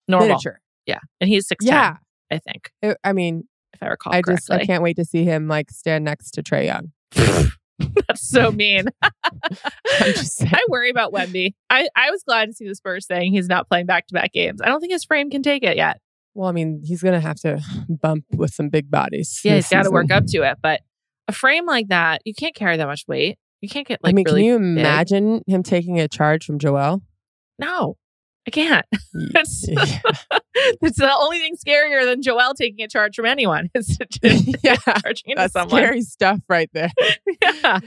normal. 0.08 0.28
Miniature. 0.30 0.60
Yeah. 0.86 1.00
And 1.22 1.30
he's 1.30 1.48
6'10, 1.48 1.56
yeah. 1.62 1.98
I 2.32 2.40
think. 2.40 2.72
It, 2.82 2.98
I 3.04 3.14
mean, 3.14 3.44
if 3.74 3.84
I 3.84 3.88
recall 3.88 4.14
I 4.14 4.22
correctly. 4.22 4.36
just, 4.36 4.52
I 4.52 4.66
can't 4.66 4.84
wait 4.84 4.96
to 4.98 5.06
see 5.06 5.24
him 5.24 5.48
like 5.48 5.70
stand 5.70 6.06
next 6.06 6.32
to 6.32 6.44
Trae 6.44 6.66
Young. 6.66 6.92
That's 8.08 8.28
so 8.28 8.52
mean. 8.52 8.86
I 9.02 10.66
worry 10.70 10.90
about 10.90 11.14
Wemby. 11.14 11.54
I, 11.70 11.88
I 11.96 12.12
was 12.12 12.24
glad 12.24 12.48
to 12.48 12.54
see 12.54 12.68
the 12.68 12.76
Spurs 12.76 13.06
saying 13.06 13.34
he's 13.34 13.48
not 13.48 13.70
playing 13.70 13.86
back 13.86 14.08
to 14.08 14.14
back 14.14 14.34
games. 14.34 14.62
I 14.62 14.68
don't 14.68 14.80
think 14.80 14.92
his 14.92 15.04
frame 15.04 15.30
can 15.30 15.44
take 15.44 15.64
it 15.64 15.78
yet. 15.78 16.00
Well, 16.34 16.50
I 16.50 16.52
mean, 16.52 16.82
he's 16.84 17.02
going 17.02 17.14
to 17.14 17.20
have 17.20 17.38
to 17.42 17.60
bump 17.90 18.26
with 18.32 18.54
some 18.54 18.70
big 18.70 18.92
bodies. 18.92 19.42
Yeah, 19.44 19.56
he's 19.56 19.70
got 19.70 19.84
to 19.84 19.92
work 19.92 20.12
up 20.12 20.26
to 20.28 20.44
it. 20.44 20.58
But 20.62 20.82
a 21.28 21.32
frame 21.32 21.66
like 21.66 21.88
that, 21.90 22.22
you 22.26 22.34
can't 22.34 22.56
carry 22.56 22.78
that 22.78 22.86
much 22.88 23.06
weight. 23.08 23.38
You 23.62 23.70
can't 23.70 23.88
get 23.88 24.04
like. 24.04 24.12
I 24.12 24.14
mean, 24.14 24.26
really 24.26 24.42
can 24.42 24.46
you 24.46 24.60
big. 24.60 24.80
imagine 24.80 25.42
him 25.48 25.64
taking 25.64 26.00
a 26.00 26.08
charge 26.08 26.46
from 26.46 26.60
Joel? 26.60 27.02
No, 27.60 27.98
I 28.48 28.52
can't. 28.52 28.86
It's 29.14 29.62
the 30.82 31.16
only 31.20 31.40
thing 31.40 31.56
scarier 31.56 32.06
than 32.06 32.22
Joel 32.22 32.54
taking 32.54 32.84
a 32.84 32.88
charge 32.88 33.16
from 33.16 33.26
anyone 33.26 33.70
is 33.76 33.98
yeah, 34.64 34.76
charging 34.76 35.36
that's 35.36 35.54
someone. 35.54 35.82
Scary 35.82 36.02
stuff 36.02 36.40
right 36.48 36.70
there. 36.74 36.92
yeah. 37.42 37.80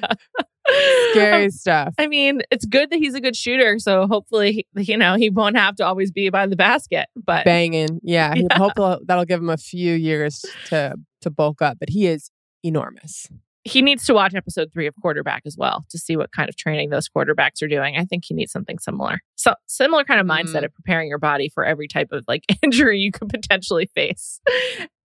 Scary 1.12 1.50
stuff. 1.50 1.94
I 1.98 2.06
mean, 2.06 2.42
it's 2.50 2.64
good 2.66 2.90
that 2.90 2.98
he's 2.98 3.14
a 3.14 3.20
good 3.20 3.34
shooter, 3.34 3.78
so 3.78 4.06
hopefully, 4.06 4.66
you 4.76 4.96
know, 4.96 5.16
he 5.16 5.30
won't 5.30 5.56
have 5.56 5.76
to 5.76 5.86
always 5.86 6.12
be 6.12 6.28
by 6.28 6.46
the 6.46 6.56
basket. 6.56 7.08
But 7.16 7.44
banging, 7.44 8.00
yeah, 8.02 8.34
yeah. 8.36 8.46
hopefully 8.56 8.98
that'll 9.06 9.24
give 9.24 9.40
him 9.40 9.50
a 9.50 9.56
few 9.56 9.94
years 9.94 10.44
to 10.66 10.94
to 11.22 11.30
bulk 11.30 11.62
up. 11.62 11.78
But 11.80 11.88
he 11.88 12.06
is 12.06 12.30
enormous 12.62 13.26
he 13.64 13.82
needs 13.82 14.04
to 14.06 14.14
watch 14.14 14.34
episode 14.34 14.70
three 14.72 14.86
of 14.86 14.94
quarterback 15.00 15.42
as 15.44 15.56
well 15.58 15.84
to 15.90 15.98
see 15.98 16.16
what 16.16 16.32
kind 16.32 16.48
of 16.48 16.56
training 16.56 16.90
those 16.90 17.08
quarterbacks 17.08 17.62
are 17.62 17.68
doing. 17.68 17.96
I 17.96 18.04
think 18.04 18.24
he 18.26 18.34
needs 18.34 18.52
something 18.52 18.78
similar. 18.78 19.20
So 19.36 19.54
similar 19.66 20.04
kind 20.04 20.20
of 20.20 20.26
mindset 20.26 20.62
mm. 20.62 20.66
of 20.66 20.74
preparing 20.74 21.08
your 21.08 21.18
body 21.18 21.50
for 21.52 21.64
every 21.64 21.86
type 21.86 22.08
of 22.12 22.24
like 22.26 22.44
injury 22.62 22.98
you 22.98 23.12
could 23.12 23.28
potentially 23.28 23.90
face. 23.94 24.40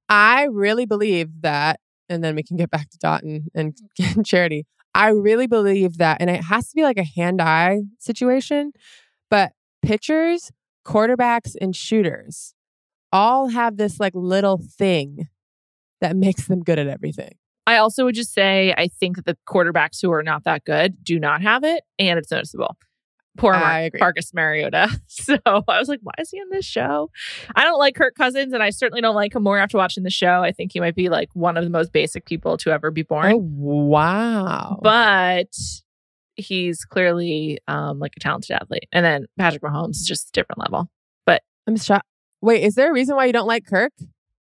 I 0.07 0.43
really 0.43 0.85
believe 0.85 1.41
that, 1.41 1.79
and 2.07 2.23
then 2.23 2.35
we 2.35 2.43
can 2.43 2.57
get 2.57 2.69
back 2.69 2.89
to 2.91 2.97
Dotun 2.97 3.45
and 3.55 3.75
Charity. 4.25 4.65
I 4.93 5.09
really 5.09 5.47
believe 5.47 5.97
that, 5.97 6.21
and 6.21 6.29
it 6.29 6.43
has 6.45 6.69
to 6.69 6.75
be 6.75 6.83
like 6.83 6.97
a 6.97 7.03
hand-eye 7.03 7.81
situation, 7.99 8.71
but 9.29 9.51
pitchers, 9.81 10.51
quarterbacks, 10.87 11.55
and 11.59 11.75
shooters 11.75 12.53
all 13.11 13.49
have 13.49 13.75
this 13.75 13.99
like 13.99 14.13
little 14.15 14.61
thing 14.77 15.27
that 15.99 16.15
makes 16.15 16.47
them 16.47 16.63
good 16.63 16.79
at 16.79 16.87
everything. 16.87 17.35
I 17.67 17.77
also 17.77 18.05
would 18.05 18.15
just 18.15 18.33
say 18.33 18.73
I 18.77 18.87
think 18.87 19.15
that 19.17 19.25
the 19.25 19.37
quarterbacks 19.47 20.01
who 20.01 20.11
are 20.11 20.23
not 20.23 20.43
that 20.43 20.65
good 20.65 21.03
do 21.03 21.19
not 21.19 21.41
have 21.41 21.63
it, 21.63 21.83
and 21.99 22.19
it's 22.19 22.31
noticeable. 22.31 22.77
Poor 23.37 23.51
Mar- 23.53 23.89
Marcus 23.99 24.33
Mariota. 24.33 24.89
So 25.07 25.37
I 25.45 25.79
was 25.79 25.89
like, 25.89 25.99
why 26.03 26.13
is 26.19 26.29
he 26.29 26.37
in 26.37 26.49
this 26.51 26.65
show? 26.65 27.09
I 27.55 27.63
don't 27.63 27.79
like 27.79 27.95
Kirk 27.95 28.15
Cousins, 28.15 28.53
and 28.53 28.61
I 28.61 28.69
certainly 28.69 29.01
don't 29.01 29.15
like 29.15 29.35
him 29.35 29.43
more 29.43 29.57
after 29.57 29.77
watching 29.77 30.03
the 30.03 30.09
show. 30.09 30.43
I 30.43 30.51
think 30.51 30.71
he 30.71 30.79
might 30.79 30.95
be 30.95 31.09
like 31.09 31.29
one 31.33 31.57
of 31.57 31.63
the 31.63 31.69
most 31.69 31.91
basic 31.91 32.25
people 32.25 32.57
to 32.57 32.71
ever 32.71 32.91
be 32.91 33.01
born. 33.01 33.33
Oh, 33.33 33.37
wow. 33.37 34.79
But 34.83 35.53
he's 36.35 36.85
clearly 36.85 37.59
um, 37.67 37.99
like 37.99 38.13
a 38.15 38.19
talented 38.19 38.51
athlete. 38.51 38.87
And 38.91 39.03
then 39.03 39.25
Patrick 39.37 39.63
Mahomes 39.63 39.91
is 39.91 40.05
just 40.05 40.29
a 40.29 40.31
different 40.33 40.59
level. 40.59 40.89
But 41.25 41.41
I'm 41.67 41.77
shocked. 41.77 42.05
Wait, 42.41 42.63
is 42.63 42.75
there 42.75 42.91
a 42.91 42.93
reason 42.93 43.15
why 43.15 43.25
you 43.25 43.33
don't 43.33 43.47
like 43.47 43.65
Kirk? 43.65 43.93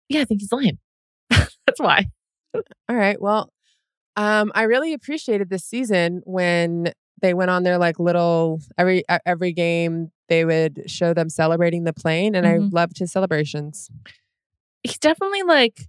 Yeah, 0.09 0.23
I 0.23 0.25
think 0.25 0.41
he's 0.41 0.53
lame. 0.53 0.79
That's 1.31 1.79
why. 1.79 2.07
All 2.55 2.97
right. 2.97 3.21
Well, 3.21 3.51
um, 4.17 4.53
I 4.55 4.63
really 4.65 4.93
appreciated 4.93 5.49
this 5.49 5.65
season 5.65 6.23
when 6.25 6.93
they 7.21 7.35
went 7.35 7.51
on 7.51 7.63
their 7.63 7.79
like 7.79 7.99
little 7.99 8.61
every 8.77 9.05
every 9.25 9.53
game 9.53 10.11
they 10.29 10.45
would 10.45 10.85
show 10.87 11.15
them 11.15 11.29
celebrating 11.31 11.85
the 11.85 11.93
plane, 11.93 12.35
and 12.35 12.47
mm-hmm. 12.47 12.65
I 12.77 12.81
loved 12.81 12.99
his 12.99 13.13
celebrations. 13.13 13.91
He's 14.83 14.99
definitely 14.99 15.43
like 15.43 15.89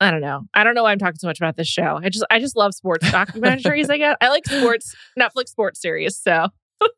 I 0.00 0.10
don't 0.10 0.20
know. 0.20 0.42
I 0.54 0.64
don't 0.64 0.74
know 0.74 0.84
why 0.84 0.92
I'm 0.92 0.98
talking 0.98 1.18
so 1.18 1.26
much 1.26 1.38
about 1.38 1.56
this 1.56 1.68
show. 1.68 1.98
I 2.02 2.08
just 2.08 2.24
I 2.30 2.38
just 2.38 2.56
love 2.56 2.74
sports 2.74 3.08
documentaries. 3.10 3.90
I 3.90 3.98
guess 3.98 4.16
I 4.20 4.28
like 4.28 4.46
sports 4.46 4.94
Netflix 5.18 5.48
sports 5.48 5.80
series. 5.80 6.16
So 6.16 6.48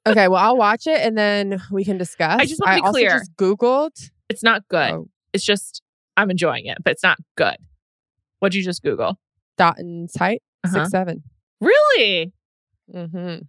okay, 0.07 0.29
well 0.29 0.41
I'll 0.41 0.57
watch 0.69 0.87
it 0.87 1.01
and 1.01 1.17
then 1.17 1.63
we 1.71 1.85
can 1.85 1.99
discuss. 1.99 2.41
I 2.41 2.47
just 2.47 2.61
want 2.61 2.79
to 2.79 2.83
be 2.83 2.91
clear. 2.91 3.11
just 3.11 3.35
Googled. 3.37 4.11
It's 4.29 4.43
not 4.43 4.69
good. 4.69 4.91
Oh. 4.91 5.09
It's 5.33 5.45
just 5.45 5.83
I'm 6.17 6.31
enjoying 6.31 6.67
it, 6.67 6.79
but 6.85 6.93
it's 6.93 7.03
not 7.03 7.19
good. 7.37 7.57
What'd 8.43 8.57
you 8.57 8.65
just 8.65 8.83
Google? 8.83 9.21
Dotun's 9.57 10.17
height, 10.17 10.43
uh-huh. 10.65 10.75
six 10.75 10.91
seven. 10.91 11.23
Really? 11.61 12.33
Mm-hmm. 12.93 13.45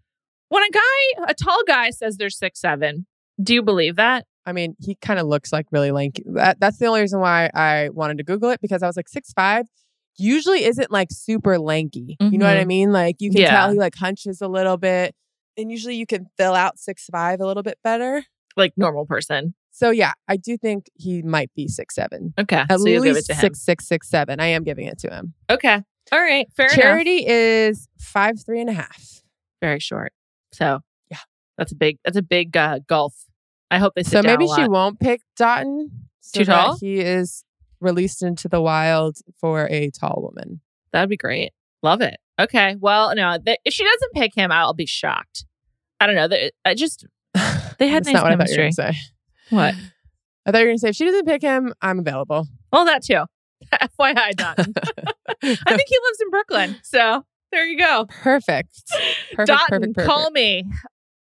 When 0.50 0.64
a 0.64 0.70
guy, 0.70 1.26
a 1.30 1.34
tall 1.34 1.64
guy, 1.66 1.90
says 1.90 2.18
they're 2.18 2.30
six 2.30 2.62
seven, 2.62 3.08
do 3.42 3.56
you 3.56 3.64
believe 3.64 3.96
that? 3.96 4.28
I 4.46 4.52
mean, 4.52 4.76
he 4.80 4.94
kind 5.02 5.20
of 5.20 5.26
looks 5.26 5.52
like 5.52 5.66
really 5.72 5.90
lanky. 5.90 6.22
That, 6.28 6.60
that's 6.60 6.78
the 6.78 6.86
only 6.86 7.02
reason 7.02 7.20
why 7.20 7.50
I 7.56 7.90
wanted 7.90 8.20
to 8.20 8.24
Google 8.24 8.52
it 8.52 8.62
because 8.62 8.84
I 8.84 8.88
was 8.88 8.96
like 8.96 9.10
six 9.10 9.34
five. 9.34 9.66
Usually 10.16 10.64
isn't 10.64 10.92
like 10.92 11.08
super 11.10 11.58
lanky. 11.58 12.16
Mm-hmm. 12.22 12.32
You 12.32 12.38
know 12.38 12.46
what 12.46 12.58
I 12.58 12.60
mm-hmm. 12.60 12.68
mean? 12.68 12.92
Like 12.92 13.16
you 13.18 13.32
can 13.32 13.42
yeah. 13.42 13.50
tell 13.50 13.72
he 13.72 13.80
like 13.80 13.96
hunches 13.96 14.42
a 14.42 14.48
little 14.48 14.78
bit, 14.78 15.16
and 15.58 15.72
usually 15.72 15.96
you 15.96 16.06
can 16.06 16.28
fill 16.38 16.54
out 16.54 16.78
six 16.78 17.08
five 17.12 17.40
a 17.40 17.48
little 17.48 17.64
bit 17.64 17.80
better, 17.84 18.24
like 18.56 18.74
normal 18.78 19.08
person. 19.08 19.56
So 19.76 19.90
yeah, 19.90 20.14
I 20.28 20.38
do 20.38 20.56
think 20.56 20.86
he 20.94 21.24
might 21.24 21.52
be 21.56 21.68
six 21.68 21.96
seven. 21.96 22.34
Okay, 22.40 22.64
at 22.70 22.80
so 22.80 22.84
least 22.84 23.26
six 23.34 23.60
six 23.60 23.88
six 23.88 24.08
seven. 24.08 24.40
I 24.40 24.48
am 24.48 24.64
giving 24.64 24.86
it 24.86 25.00
to 25.00 25.10
him. 25.10 25.34
Okay, 25.50 25.82
all 26.12 26.22
right, 26.22 26.48
fair 26.56 26.70
Charity 26.70 27.26
enough. 27.26 27.32
is 27.32 27.88
five 28.00 28.36
three 28.46 28.62
and 28.62 28.70
a 28.70 28.74
half. 28.74 29.24
Very 29.62 29.80
short. 29.80 30.14
So 30.52 30.82
yeah, 31.10 31.18
that's 31.58 31.72
a 31.72 31.76
big 31.76 31.98
that's 32.06 32.18
a 32.18 32.22
big 32.22 32.56
uh, 32.56 32.80
gulf. 32.88 33.16
I 33.72 33.80
hope 33.80 33.94
they. 33.96 34.04
so 34.04 34.22
maybe 34.22 34.48
she 34.56 34.68
won't 34.68 35.00
pick 35.00 35.22
Dotun. 35.36 35.90
So 36.22 36.40
Too 36.42 36.46
tall. 36.46 36.78
He 36.80 37.00
is 37.00 37.44
released 37.82 38.22
into 38.22 38.48
the 38.48 38.62
wild 38.62 39.18
for 39.40 39.68
a 39.72 39.90
tall 39.90 40.22
woman. 40.22 40.62
That'd 40.92 41.10
be 41.10 41.18
great. 41.18 41.52
Love 41.82 42.02
it. 42.02 42.18
Okay. 42.40 42.76
Well, 42.80 43.14
no, 43.16 43.38
th- 43.44 43.58
if 43.66 43.74
she 43.74 43.84
doesn't 43.84 44.14
pick 44.14 44.36
him, 44.36 44.52
I'll 44.52 44.74
be 44.76 44.86
shocked. 44.86 45.46
I 46.00 46.06
don't 46.06 46.16
know. 46.16 46.38
I 46.64 46.76
just 46.76 47.06
they 47.80 47.88
had 47.88 48.06
nice 48.06 48.14
chemistry. 48.14 48.22
What? 48.22 48.32
I 48.32 48.36
thought 48.38 48.50
you 48.50 48.56
were 48.58 48.58
going 48.58 48.70
to 48.70 48.76
say, 48.76 48.94
if 50.84 50.96
she 50.96 51.06
doesn't 51.06 51.26
pick 51.26 51.42
him, 51.42 51.74
I'm 51.82 52.00
available. 52.00 52.48
Well, 52.72 52.86
that 52.86 53.04
too. 53.04 53.26
FYI, 53.74 54.36
Dotun. 54.36 54.74
I 55.44 55.78
think 55.78 55.88
he 55.88 55.98
lives 56.04 56.22
in 56.22 56.30
Brooklyn. 56.30 56.78
So 56.84 57.24
there 57.52 57.66
you 57.66 57.78
go. 57.78 58.06
Perfect. 58.10 58.82
Perfect. 59.34 59.50
Dotun, 59.50 59.68
perfect, 59.70 59.96
perfect. 59.96 60.10
call 60.10 60.32
me. 60.32 60.66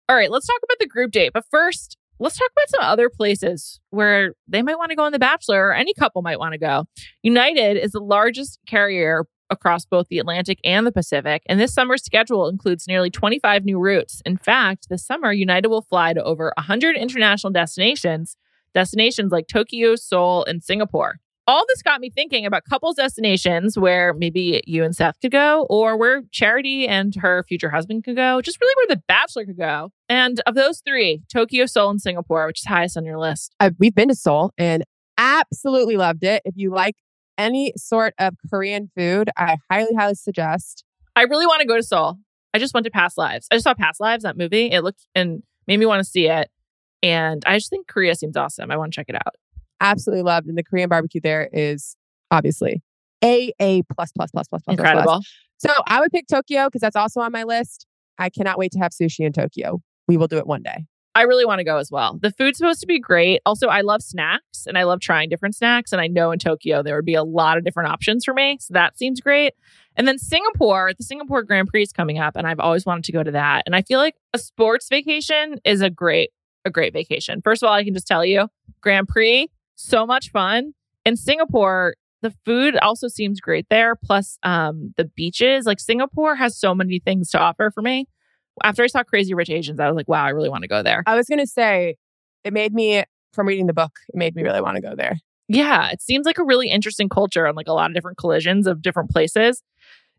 All 0.08 0.16
right, 0.16 0.30
let's 0.30 0.46
talk 0.46 0.60
about 0.62 0.78
the 0.78 0.86
group 0.86 1.10
date. 1.10 1.32
But 1.32 1.44
first, 1.50 1.96
let's 2.18 2.36
talk 2.38 2.50
about 2.52 2.68
some 2.68 2.90
other 2.90 3.08
places 3.08 3.80
where 3.90 4.34
they 4.48 4.62
might 4.62 4.76
want 4.76 4.90
to 4.90 4.96
go 4.96 5.04
on 5.04 5.12
The 5.12 5.18
Bachelor 5.18 5.66
or 5.66 5.74
any 5.74 5.94
couple 5.94 6.22
might 6.22 6.38
want 6.38 6.52
to 6.52 6.58
go. 6.58 6.84
United 7.22 7.76
is 7.76 7.92
the 7.92 8.00
largest 8.00 8.58
carrier 8.66 9.24
across 9.52 9.84
both 9.84 10.08
the 10.08 10.18
Atlantic 10.18 10.58
and 10.64 10.86
the 10.86 10.92
Pacific, 10.92 11.42
and 11.46 11.60
this 11.60 11.72
summer's 11.72 12.02
schedule 12.02 12.48
includes 12.48 12.88
nearly 12.88 13.10
25 13.10 13.64
new 13.64 13.78
routes. 13.78 14.20
In 14.26 14.36
fact, 14.36 14.88
this 14.88 15.06
summer, 15.06 15.32
United 15.32 15.68
will 15.68 15.82
fly 15.82 16.12
to 16.12 16.24
over 16.24 16.52
100 16.56 16.96
international 16.96 17.52
destinations, 17.52 18.36
destinations 18.74 19.30
like 19.30 19.46
Tokyo, 19.46 19.94
Seoul, 19.94 20.44
and 20.44 20.62
Singapore. 20.62 21.20
All 21.46 21.64
this 21.68 21.82
got 21.82 22.00
me 22.00 22.08
thinking 22.08 22.46
about 22.46 22.64
couples 22.70 22.94
destinations 22.94 23.76
where 23.76 24.14
maybe 24.14 24.62
you 24.64 24.84
and 24.84 24.94
Seth 24.94 25.20
could 25.20 25.32
go, 25.32 25.66
or 25.68 25.96
where 25.96 26.22
Charity 26.30 26.86
and 26.86 27.14
her 27.16 27.44
future 27.48 27.68
husband 27.68 28.04
could 28.04 28.14
go, 28.14 28.40
just 28.40 28.60
really 28.60 28.74
where 28.76 28.96
the 28.96 29.02
Bachelor 29.08 29.44
could 29.44 29.58
go. 29.58 29.90
And 30.08 30.40
of 30.46 30.54
those 30.54 30.80
three, 30.86 31.22
Tokyo, 31.32 31.66
Seoul, 31.66 31.90
and 31.90 32.00
Singapore, 32.00 32.46
which 32.46 32.60
is 32.60 32.66
highest 32.66 32.96
on 32.96 33.04
your 33.04 33.18
list? 33.18 33.54
We've 33.78 33.94
been 33.94 34.08
to 34.08 34.14
Seoul 34.14 34.52
and 34.56 34.84
absolutely 35.18 35.96
loved 35.96 36.22
it. 36.22 36.42
If 36.44 36.54
you 36.56 36.72
like 36.72 36.94
any 37.38 37.72
sort 37.76 38.14
of 38.18 38.34
Korean 38.50 38.90
food, 38.96 39.30
I 39.36 39.56
highly, 39.70 39.94
highly 39.94 40.14
suggest. 40.14 40.84
I 41.16 41.22
really 41.22 41.46
want 41.46 41.60
to 41.60 41.66
go 41.66 41.76
to 41.76 41.82
Seoul. 41.82 42.18
I 42.54 42.58
just 42.58 42.74
went 42.74 42.84
to 42.84 42.90
Past 42.90 43.16
Lives. 43.16 43.46
I 43.50 43.56
just 43.56 43.64
saw 43.64 43.74
Past 43.74 44.00
Lives, 44.00 44.24
that 44.24 44.36
movie. 44.36 44.70
It 44.70 44.82
looked 44.82 45.06
and 45.14 45.42
made 45.66 45.78
me 45.78 45.86
want 45.86 46.00
to 46.00 46.04
see 46.04 46.28
it. 46.28 46.50
And 47.02 47.42
I 47.46 47.56
just 47.56 47.70
think 47.70 47.88
Korea 47.88 48.14
seems 48.14 48.36
awesome. 48.36 48.70
I 48.70 48.76
want 48.76 48.92
to 48.92 48.96
check 48.96 49.08
it 49.08 49.16
out. 49.16 49.34
Absolutely 49.80 50.22
loved. 50.22 50.46
And 50.46 50.56
the 50.56 50.62
Korean 50.62 50.88
barbecue 50.88 51.20
there 51.20 51.48
is 51.52 51.96
obviously 52.30 52.82
A, 53.24 53.52
A 53.58 53.82
plus, 53.82 54.12
plus, 54.12 54.30
plus, 54.30 54.48
plus, 54.48 54.62
plus. 54.62 54.74
Incredible. 54.78 55.04
Plus. 55.04 55.34
So 55.58 55.70
I 55.86 56.00
would 56.00 56.10
pick 56.10 56.26
Tokyo 56.28 56.66
because 56.66 56.80
that's 56.80 56.96
also 56.96 57.20
on 57.20 57.32
my 57.32 57.44
list. 57.44 57.86
I 58.18 58.28
cannot 58.30 58.58
wait 58.58 58.72
to 58.72 58.78
have 58.78 58.92
sushi 58.92 59.20
in 59.20 59.32
Tokyo. 59.32 59.80
We 60.08 60.16
will 60.16 60.28
do 60.28 60.38
it 60.38 60.46
one 60.46 60.62
day. 60.62 60.86
I 61.14 61.22
really 61.22 61.44
want 61.44 61.58
to 61.58 61.64
go 61.64 61.76
as 61.76 61.90
well. 61.90 62.18
The 62.20 62.30
food's 62.30 62.58
supposed 62.58 62.80
to 62.80 62.86
be 62.86 62.98
great. 62.98 63.42
Also, 63.44 63.68
I 63.68 63.82
love 63.82 64.02
snacks 64.02 64.66
and 64.66 64.78
I 64.78 64.84
love 64.84 65.00
trying 65.00 65.28
different 65.28 65.54
snacks. 65.54 65.92
And 65.92 66.00
I 66.00 66.06
know 66.06 66.30
in 66.30 66.38
Tokyo 66.38 66.82
there 66.82 66.96
would 66.96 67.04
be 67.04 67.14
a 67.14 67.22
lot 67.22 67.58
of 67.58 67.64
different 67.64 67.90
options 67.90 68.24
for 68.24 68.32
me. 68.32 68.56
So 68.60 68.72
that 68.74 68.96
seems 68.98 69.20
great. 69.20 69.52
And 69.94 70.08
then 70.08 70.18
Singapore, 70.18 70.92
the 70.96 71.04
Singapore 71.04 71.42
Grand 71.42 71.68
Prix 71.68 71.82
is 71.82 71.92
coming 71.92 72.18
up, 72.18 72.34
and 72.34 72.46
I've 72.46 72.60
always 72.60 72.86
wanted 72.86 73.04
to 73.04 73.12
go 73.12 73.22
to 73.22 73.30
that. 73.32 73.64
And 73.66 73.76
I 73.76 73.82
feel 73.82 73.98
like 73.98 74.16
a 74.32 74.38
sports 74.38 74.88
vacation 74.88 75.56
is 75.64 75.82
a 75.82 75.90
great, 75.90 76.30
a 76.64 76.70
great 76.70 76.94
vacation. 76.94 77.42
First 77.42 77.62
of 77.62 77.66
all, 77.66 77.74
I 77.74 77.84
can 77.84 77.92
just 77.92 78.06
tell 78.06 78.24
you, 78.24 78.48
Grand 78.80 79.06
Prix, 79.06 79.48
so 79.76 80.06
much 80.06 80.30
fun. 80.30 80.72
In 81.04 81.16
Singapore, 81.16 81.94
the 82.22 82.32
food 82.46 82.76
also 82.76 83.08
seems 83.08 83.38
great 83.38 83.66
there. 83.68 83.96
Plus, 83.96 84.38
um, 84.44 84.94
the 84.96 85.04
beaches. 85.04 85.66
Like 85.66 85.80
Singapore 85.80 86.36
has 86.36 86.56
so 86.56 86.74
many 86.74 86.98
things 86.98 87.30
to 87.32 87.38
offer 87.38 87.70
for 87.70 87.82
me 87.82 88.06
after 88.62 88.82
I 88.82 88.86
saw 88.86 89.02
Crazy 89.02 89.34
Rich 89.34 89.50
Asians, 89.50 89.80
I 89.80 89.88
was 89.88 89.96
like, 89.96 90.08
wow, 90.08 90.24
I 90.24 90.30
really 90.30 90.48
want 90.48 90.62
to 90.62 90.68
go 90.68 90.82
there. 90.82 91.02
I 91.06 91.16
was 91.16 91.26
going 91.26 91.38
to 91.38 91.46
say, 91.46 91.96
it 92.44 92.52
made 92.52 92.72
me, 92.72 93.04
from 93.32 93.48
reading 93.48 93.66
the 93.66 93.72
book, 93.72 93.92
it 94.08 94.16
made 94.16 94.34
me 94.34 94.42
really 94.42 94.60
want 94.60 94.76
to 94.76 94.82
go 94.82 94.94
there. 94.94 95.18
Yeah, 95.48 95.90
it 95.90 96.00
seems 96.00 96.26
like 96.26 96.38
a 96.38 96.44
really 96.44 96.68
interesting 96.70 97.08
culture 97.08 97.46
and 97.46 97.56
like 97.56 97.68
a 97.68 97.72
lot 97.72 97.90
of 97.90 97.94
different 97.94 98.18
collisions 98.18 98.66
of 98.66 98.82
different 98.82 99.10
places. 99.10 99.62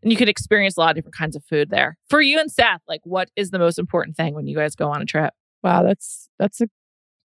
And 0.02 0.12
you 0.12 0.18
could 0.18 0.28
experience 0.28 0.76
a 0.76 0.80
lot 0.80 0.90
of 0.90 0.96
different 0.96 1.16
kinds 1.16 1.34
of 1.34 1.44
food 1.44 1.70
there. 1.70 1.96
For 2.08 2.20
you 2.20 2.38
and 2.38 2.52
Seth, 2.52 2.82
like 2.86 3.00
what 3.04 3.30
is 3.36 3.50
the 3.50 3.58
most 3.58 3.78
important 3.78 4.16
thing 4.16 4.34
when 4.34 4.46
you 4.46 4.54
guys 4.54 4.76
go 4.76 4.90
on 4.90 5.00
a 5.00 5.06
trip? 5.06 5.32
Wow, 5.62 5.82
that's 5.82 6.28
that's 6.38 6.60
a 6.60 6.68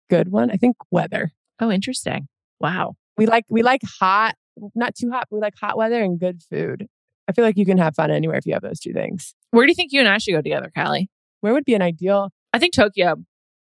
good 0.09 0.31
one. 0.31 0.49
I 0.49 0.55
think 0.55 0.77
weather. 0.89 1.33
Oh, 1.59 1.69
interesting. 1.69 2.29
Wow. 2.59 2.95
We 3.17 3.25
like 3.25 3.45
we 3.49 3.63
like 3.63 3.81
hot, 3.99 4.35
not 4.75 4.95
too 4.95 5.11
hot, 5.11 5.27
we 5.29 5.39
like 5.39 5.55
hot 5.59 5.77
weather 5.77 6.01
and 6.01 6.17
good 6.19 6.41
food. 6.41 6.87
I 7.27 7.33
feel 7.33 7.43
like 7.43 7.57
you 7.57 7.65
can 7.65 7.77
have 7.77 7.95
fun 7.95 8.11
anywhere 8.11 8.37
if 8.37 8.45
you 8.45 8.53
have 8.53 8.63
those 8.63 8.79
two 8.79 8.93
things. 8.93 9.35
Where 9.51 9.65
do 9.65 9.71
you 9.71 9.75
think 9.75 9.91
you 9.91 9.99
and 9.99 10.09
I 10.09 10.17
should 10.17 10.33
go 10.33 10.41
together, 10.41 10.71
Callie? 10.75 11.09
Where 11.41 11.53
would 11.53 11.65
be 11.65 11.73
an 11.73 11.81
ideal? 11.81 12.31
I 12.53 12.59
think 12.59 12.73
Tokyo. 12.73 13.15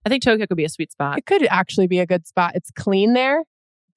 I 0.06 0.10
think 0.10 0.24
Tokyo 0.24 0.46
could 0.46 0.58
be 0.58 0.66
a 0.66 0.70
sweet 0.70 0.92
spot. 0.92 1.18
It 1.18 1.26
could 1.26 1.46
actually 1.50 1.88
be 1.88 2.00
a 2.00 2.06
good 2.06 2.28
spot. 2.28 2.52
It's 2.56 2.72
clean 2.72 3.14
there, 3.14 3.44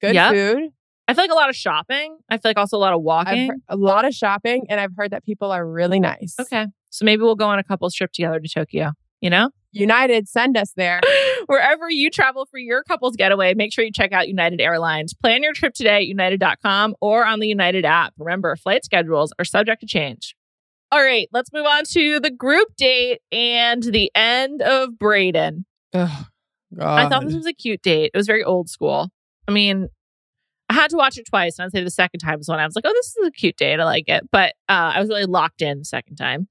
good 0.01 0.15
yep. 0.15 0.33
food. 0.33 0.69
I 1.07 1.13
feel 1.13 1.23
like 1.23 1.31
a 1.31 1.35
lot 1.35 1.49
of 1.49 1.55
shopping. 1.55 2.17
I 2.29 2.37
feel 2.37 2.49
like 2.49 2.57
also 2.57 2.77
a 2.77 2.79
lot 2.79 2.93
of 2.93 3.01
walking. 3.01 3.51
a 3.69 3.77
lot 3.77 4.05
of 4.05 4.13
shopping, 4.13 4.65
and 4.69 4.79
I've 4.79 4.91
heard 4.95 5.11
that 5.11 5.23
people 5.23 5.51
are 5.51 5.65
really 5.65 5.99
nice. 5.99 6.35
Okay, 6.39 6.65
so 6.89 7.05
maybe 7.05 7.21
we'll 7.21 7.35
go 7.35 7.47
on 7.47 7.59
a 7.59 7.63
couples 7.63 7.93
trip 7.93 8.11
together 8.11 8.39
to 8.39 8.47
Tokyo. 8.47 8.91
You 9.21 9.29
know, 9.29 9.49
United, 9.71 10.27
send 10.27 10.57
us 10.57 10.73
there. 10.75 11.01
Wherever 11.47 11.89
you 11.89 12.09
travel 12.09 12.45
for 12.45 12.57
your 12.57 12.83
couples 12.83 13.15
getaway, 13.15 13.53
make 13.53 13.73
sure 13.73 13.83
you 13.83 13.91
check 13.91 14.11
out 14.11 14.27
United 14.27 14.59
Airlines. 14.59 15.13
Plan 15.13 15.43
your 15.43 15.53
trip 15.53 15.73
today 15.73 15.97
at 15.97 16.07
united.com 16.07 16.95
or 17.01 17.25
on 17.25 17.39
the 17.39 17.47
United 17.47 17.85
app. 17.85 18.13
Remember, 18.17 18.55
flight 18.55 18.83
schedules 18.83 19.33
are 19.39 19.45
subject 19.45 19.81
to 19.81 19.87
change. 19.87 20.35
All 20.91 21.03
right, 21.03 21.27
let's 21.33 21.51
move 21.51 21.65
on 21.65 21.83
to 21.91 22.19
the 22.19 22.31
group 22.31 22.69
date 22.77 23.19
and 23.31 23.83
the 23.83 24.09
end 24.15 24.61
of 24.61 24.91
Brayden. 24.91 25.65
Oh, 25.93 26.25
I 26.79 27.09
thought 27.09 27.25
this 27.25 27.35
was 27.35 27.45
a 27.45 27.53
cute 27.53 27.81
date. 27.81 28.11
It 28.13 28.17
was 28.17 28.27
very 28.27 28.43
old 28.43 28.69
school. 28.69 29.09
I 29.47 29.51
mean, 29.51 29.89
I 30.69 30.73
had 30.73 30.89
to 30.91 30.97
watch 30.97 31.17
it 31.17 31.25
twice, 31.27 31.57
and 31.57 31.65
I'd 31.65 31.71
say 31.71 31.83
the 31.83 31.89
second 31.89 32.19
time 32.19 32.37
was 32.37 32.47
when 32.47 32.59
I 32.59 32.65
was 32.65 32.75
like, 32.75 32.85
"Oh, 32.85 32.93
this 32.93 33.15
is 33.17 33.27
a 33.27 33.31
cute 33.31 33.57
date. 33.57 33.79
I 33.79 33.85
like 33.85 34.07
it." 34.07 34.29
But 34.31 34.53
uh, 34.69 34.91
I 34.95 34.99
was 34.99 35.09
really 35.09 35.25
locked 35.25 35.61
in 35.61 35.79
the 35.79 35.85
second 35.85 36.15
time. 36.15 36.47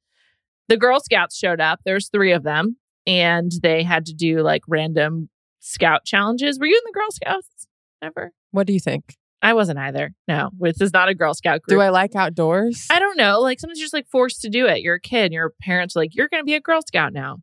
The 0.69 0.77
Girl 0.77 1.01
Scouts 1.01 1.37
showed 1.37 1.61
up. 1.61 1.81
There's 1.85 2.09
three 2.09 2.33
of 2.33 2.43
them, 2.43 2.77
and 3.07 3.53
they 3.63 3.83
had 3.83 4.07
to 4.07 4.15
do 4.15 4.41
like 4.41 4.63
random 4.69 5.29
scout 5.61 6.05
challenges. 6.05 6.59
Were 6.59 6.67
you 6.67 6.77
in 6.77 6.93
the 6.93 6.99
Girl 6.99 7.11
Scouts 7.11 7.67
ever? 8.03 8.33
What 8.51 8.67
do 8.67 8.73
you 8.73 8.81
think? 8.81 9.17
I 9.43 9.53
wasn't 9.53 9.79
either. 9.79 10.13
No, 10.27 10.51
this 10.59 10.81
is 10.81 10.93
not 10.93 11.09
a 11.09 11.15
Girl 11.15 11.35
Scout 11.35 11.63
group. 11.63 11.79
Do 11.79 11.81
I 11.81 11.91
like 11.91 12.15
outdoors? 12.17 12.87
I 12.91 12.99
don't 12.99 13.17
know. 13.17 13.41
Like 13.41 13.61
sometimes 13.61 13.79
you're 13.79 13.85
just 13.85 13.95
like 13.95 14.09
forced 14.09 14.41
to 14.43 14.49
do 14.49 14.67
it. 14.67 14.81
You're 14.81 14.97
a 14.97 15.01
kid. 15.01 15.33
Your 15.33 15.53
parents 15.61 15.97
are 15.97 16.01
like, 16.01 16.15
you're 16.15 16.29
going 16.29 16.41
to 16.41 16.45
be 16.45 16.55
a 16.55 16.61
Girl 16.61 16.81
Scout 16.87 17.13
now. 17.13 17.39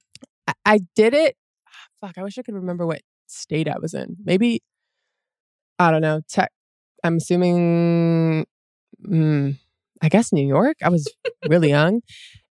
I, 0.48 0.54
I 0.66 0.80
did 0.96 1.14
it. 1.14 1.38
Fuck, 2.02 2.18
I 2.18 2.24
wish 2.24 2.38
I 2.38 2.42
could 2.42 2.56
remember 2.56 2.86
what 2.86 3.02
state 3.28 3.68
I 3.68 3.78
was 3.80 3.94
in. 3.94 4.18
Maybe, 4.24 4.62
I 5.80 5.92
don't 5.92 6.02
know. 6.02 6.22
Tech. 6.28 6.52
I'm 7.04 7.18
assuming, 7.18 8.46
mm, 9.08 9.58
I 10.02 10.10
guess 10.10 10.34
New 10.34 10.46
York. 10.46 10.78
I 10.84 10.90
was 10.90 11.10
really 11.48 11.70
young. 11.80 12.02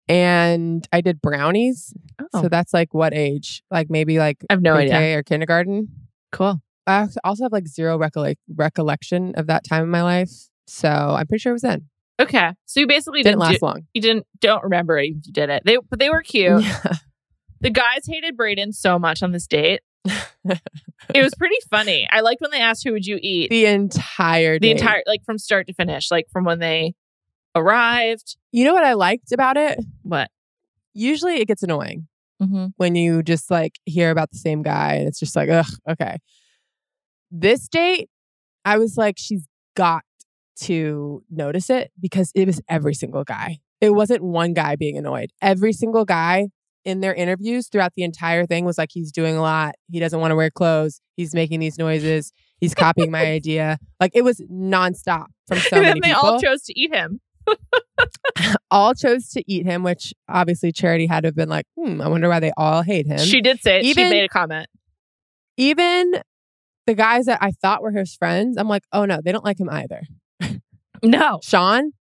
And 0.09 0.87
I 0.93 1.01
did 1.01 1.21
brownies. 1.21 1.95
Oh. 2.21 2.43
So 2.43 2.49
that's 2.49 2.75
like 2.75 2.93
what 2.93 3.15
age? 3.15 3.63
Like 3.71 3.89
maybe 3.89 4.19
like 4.19 4.39
I 4.51 4.55
have 4.55 4.63
no 4.63 4.75
idea. 4.75 5.19
or 5.19 5.23
kindergarten. 5.23 5.89
Cool. 6.33 6.61
I 6.87 7.09
also 7.25 7.45
have 7.45 7.53
like 7.53 7.69
zero 7.69 7.97
recollect- 7.99 8.41
recollection 8.55 9.35
of 9.37 9.47
that 9.47 9.65
time 9.65 9.85
in 9.85 9.91
my 9.91 10.03
life. 10.03 10.31
So 10.67 10.89
I'm 10.89 11.27
pretty 11.27 11.41
sure 11.41 11.51
it 11.51 11.55
was 11.55 11.63
then. 11.63 11.89
Okay. 12.21 12.53
So 12.67 12.81
you 12.81 12.87
basically 12.87 13.23
didn't, 13.23 13.39
didn't 13.39 13.51
last 13.51 13.61
do, 13.61 13.67
long. 13.67 13.87
You 13.95 14.01
didn't 14.01 14.27
don't 14.41 14.63
remember 14.63 14.99
it. 14.99 15.09
You 15.09 15.21
did 15.33 15.51
it. 15.51 15.63
They 15.65 15.79
but 15.89 15.99
they 15.99 16.11
were 16.11 16.23
cute. 16.23 16.63
Yeah. 16.85 16.97
The 17.61 17.71
guys 17.71 18.07
hated 18.09 18.37
Brayden 18.37 18.75
so 18.75 18.99
much 18.99 19.23
on 19.23 19.31
this 19.31 19.47
date. 19.47 19.83
it 20.05 20.61
was 21.15 21.33
pretty 21.39 21.55
funny. 21.71 22.09
I 22.11 22.21
liked 22.21 22.41
when 22.41 22.51
they 22.51 22.61
asked 22.61 22.83
who 22.83 22.91
would 22.91 23.07
you 23.07 23.21
eat. 23.23 23.51
The 23.51 23.67
entire 23.67 24.59
The 24.59 24.73
entire 24.73 25.05
like 25.07 25.25
from 25.25 25.39
start 25.39 25.69
to 25.69 25.73
finish. 25.73 26.11
Like 26.11 26.27
from 26.33 26.45
when 26.45 26.59
they 26.59 26.95
arrived. 27.55 28.37
You 28.51 28.65
know 28.65 28.75
what 28.75 28.83
I 28.83 28.95
liked 28.95 29.31
about 29.31 29.57
it? 29.57 29.79
What? 30.03 30.29
Usually 30.93 31.37
it 31.37 31.47
gets 31.47 31.63
annoying 31.63 32.09
mm-hmm. 32.43 32.67
when 32.79 32.97
you 32.97 33.23
just 33.23 33.49
like 33.49 33.79
hear 33.85 34.11
about 34.11 34.33
the 34.33 34.39
same 34.39 34.63
guy 34.63 34.95
and 34.95 35.07
it's 35.07 35.21
just 35.21 35.37
like, 35.37 35.49
ugh, 35.49 35.67
okay. 35.89 36.19
This 37.35 37.67
date, 37.67 38.11
I 38.65 38.77
was 38.77 38.99
like, 38.99 39.17
she's 39.19 39.47
got 39.75 40.03
to 40.61 41.25
notice 41.31 41.71
it 41.71 41.91
because 41.99 42.31
it 42.35 42.47
was 42.47 42.61
every 42.69 42.95
single 42.95 43.25
guy. 43.25 43.59
It 43.81 43.95
wasn't 43.95 44.23
one 44.23 44.53
guy 44.53 44.77
being 44.77 44.99
annoyed. 44.99 45.31
Every 45.41 45.73
single 45.73 46.05
guy 46.05 46.49
in 46.85 47.01
their 47.01 47.15
interviews 47.15 47.69
throughout 47.69 47.95
the 47.97 48.03
entire 48.03 48.45
thing 48.47 48.67
was 48.67 48.77
like, 48.77 48.91
he's 48.93 49.11
doing 49.11 49.35
a 49.35 49.41
lot. 49.41 49.75
He 49.91 49.99
doesn't 49.99 50.21
want 50.21 50.31
to 50.31 50.37
wear 50.37 50.51
clothes. 50.51 51.01
He's 51.17 51.35
making 51.35 51.61
these 51.61 51.79
noises. 51.79 52.33
He's 52.59 52.75
copying 52.75 53.11
my 53.11 53.25
idea. 53.27 53.79
Like 53.99 54.13
it 54.15 54.23
was 54.23 54.41
nonstop 54.53 55.27
from 55.49 55.59
so 55.59 55.77
and 55.77 55.87
many 55.87 56.01
they 56.01 56.09
people. 56.09 56.23
all 56.23 56.41
chose 56.41 56.63
to 56.65 56.79
eat 56.79 56.95
him. 56.95 57.21
all 58.71 58.95
chose 58.95 59.31
to 59.31 59.43
eat 59.51 59.65
him, 59.65 59.83
which 59.83 60.13
obviously 60.29 60.71
Charity 60.71 61.07
had 61.07 61.23
to 61.23 61.29
have 61.29 61.35
been 61.35 61.49
like, 61.49 61.67
hmm, 61.77 62.01
I 62.01 62.09
wonder 62.09 62.29
why 62.29 62.41
they 62.41 62.53
all 62.57 62.83
hate 62.83 63.07
him. 63.07 63.19
She 63.19 63.41
did 63.41 63.61
say 63.61 63.79
it. 63.79 63.85
Even, 63.85 64.05
she 64.05 64.11
made 64.11 64.25
a 64.25 64.29
comment. 64.29 64.69
Even 65.57 66.21
the 66.87 66.95
guys 66.95 67.27
that 67.27 67.39
I 67.41 67.53
thought 67.53 67.83
were 67.83 67.93
his 67.93 68.15
friends, 68.15 68.57
I'm 68.57 68.69
like, 68.69 68.85
oh 68.93 69.05
no, 69.05 69.21
they 69.25 69.33
don't 69.33 69.45
like 69.45 69.61
him 69.61 69.71
either. 69.71 70.03
no. 71.03 71.41
Sean, 71.45 71.93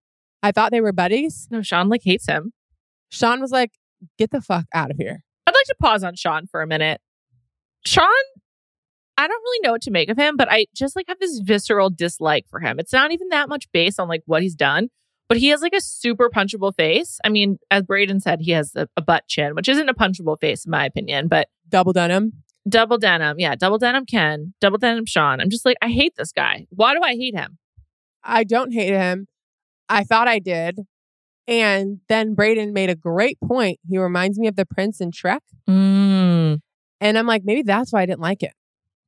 I 0.43 0.51
thought 0.51 0.71
they 0.71 0.81
were 0.81 0.93
buddies. 0.93 1.47
No, 1.51 1.61
Sean 1.61 1.89
like 1.89 2.01
hates 2.03 2.27
him. 2.27 2.53
Sean 3.09 3.41
was 3.41 3.51
like, 3.51 3.71
get 4.17 4.31
the 4.31 4.41
fuck 4.41 4.65
out 4.73 4.91
of 4.91 4.97
here. 4.97 5.23
I'd 5.45 5.55
like 5.55 5.65
to 5.65 5.75
pause 5.79 6.03
on 6.03 6.15
Sean 6.15 6.47
for 6.47 6.61
a 6.61 6.67
minute. 6.67 7.01
Sean, 7.85 8.07
I 9.17 9.27
don't 9.27 9.43
really 9.43 9.59
know 9.63 9.71
what 9.73 9.81
to 9.83 9.91
make 9.91 10.09
of 10.09 10.17
him, 10.17 10.37
but 10.37 10.47
I 10.49 10.65
just 10.75 10.95
like 10.95 11.05
have 11.07 11.19
this 11.19 11.39
visceral 11.39 11.89
dislike 11.89 12.45
for 12.49 12.59
him. 12.59 12.79
It's 12.79 12.93
not 12.93 13.11
even 13.11 13.29
that 13.29 13.49
much 13.49 13.67
based 13.71 13.99
on 13.99 14.07
like 14.07 14.23
what 14.25 14.41
he's 14.41 14.55
done, 14.55 14.89
but 15.27 15.37
he 15.37 15.49
has 15.49 15.61
like 15.61 15.73
a 15.73 15.81
super 15.81 16.29
punchable 16.29 16.75
face. 16.75 17.19
I 17.23 17.29
mean, 17.29 17.57
as 17.69 17.83
Brayden 17.83 18.21
said, 18.21 18.39
he 18.41 18.51
has 18.51 18.75
a, 18.75 18.87
a 18.97 19.01
butt 19.01 19.27
chin, 19.27 19.55
which 19.55 19.69
isn't 19.69 19.89
a 19.89 19.93
punchable 19.93 20.39
face 20.39 20.65
in 20.65 20.71
my 20.71 20.85
opinion, 20.85 21.27
but 21.27 21.49
double 21.69 21.93
denim. 21.93 22.33
Double 22.67 22.97
denim. 22.97 23.39
Yeah. 23.39 23.55
Double 23.55 23.77
denim 23.77 24.05
Ken. 24.05 24.53
Double 24.61 24.77
denim 24.77 25.05
Sean. 25.05 25.41
I'm 25.41 25.49
just 25.49 25.65
like, 25.65 25.77
I 25.81 25.89
hate 25.89 26.13
this 26.15 26.31
guy. 26.31 26.67
Why 26.69 26.93
do 26.93 27.01
I 27.01 27.15
hate 27.15 27.35
him? 27.35 27.57
I 28.23 28.43
don't 28.43 28.71
hate 28.71 28.93
him. 28.93 29.27
I 29.89 30.03
thought 30.03 30.27
I 30.27 30.39
did. 30.39 30.79
And 31.47 31.99
then 32.07 32.35
Brayden 32.35 32.71
made 32.71 32.89
a 32.89 32.95
great 32.95 33.37
point. 33.43 33.79
He 33.89 33.97
reminds 33.97 34.39
me 34.39 34.47
of 34.47 34.55
the 34.55 34.65
prince 34.65 35.01
in 35.01 35.11
Shrek. 35.11 35.39
Mm. 35.69 36.59
And 37.01 37.17
I'm 37.17 37.25
like, 37.25 37.41
maybe 37.43 37.63
that's 37.63 37.91
why 37.91 38.01
I 38.01 38.05
didn't 38.05 38.21
like 38.21 38.43
it. 38.43 38.53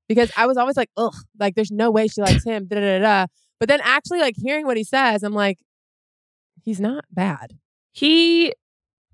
Because 0.10 0.32
I 0.36 0.48
was 0.48 0.58
always 0.58 0.76
like, 0.76 0.90
ugh, 0.98 1.14
like 1.40 1.56
there's 1.56 1.72
no 1.72 1.92
way 1.92 2.08
she 2.08 2.22
likes 2.22 2.44
him. 2.44 2.68
Da, 2.68 2.76
da, 2.76 2.82
da, 2.82 3.00
da. 3.00 3.26
But 3.60 3.70
then 3.70 3.80
actually 3.84 4.20
like 4.20 4.36
hearing 4.38 4.66
what 4.66 4.78
he 4.78 4.84
says, 4.84 5.24
I'm 5.24 5.34
like, 5.34 5.60
he's 6.64 6.82
not 6.82 7.06
bad. 7.12 7.54
He 7.94 8.54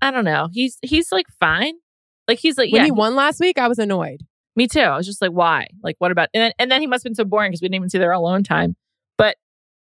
I 0.02 0.10
don't 0.10 0.24
know. 0.24 0.48
He's 0.52 0.78
he's 0.82 1.12
like 1.12 1.26
fine. 1.38 1.74
Like 2.30 2.38
he's 2.38 2.56
like 2.56 2.70
when 2.70 2.82
yeah, 2.82 2.84
he 2.84 2.92
won 2.92 3.16
last 3.16 3.40
week, 3.40 3.58
I 3.58 3.66
was 3.66 3.80
annoyed. 3.80 4.24
Me 4.54 4.68
too. 4.68 4.78
I 4.78 4.96
was 4.96 5.04
just 5.04 5.20
like, 5.20 5.32
why? 5.32 5.66
Like, 5.82 5.96
what 5.98 6.12
about? 6.12 6.28
And 6.32 6.44
then, 6.44 6.52
and 6.60 6.70
then 6.70 6.80
he 6.80 6.86
must 6.86 7.02
have 7.02 7.10
been 7.10 7.16
so 7.16 7.24
boring 7.24 7.50
because 7.50 7.60
we 7.60 7.66
didn't 7.66 7.74
even 7.74 7.88
see 7.88 7.98
their 7.98 8.12
alone 8.12 8.44
time. 8.44 8.76
But 9.18 9.36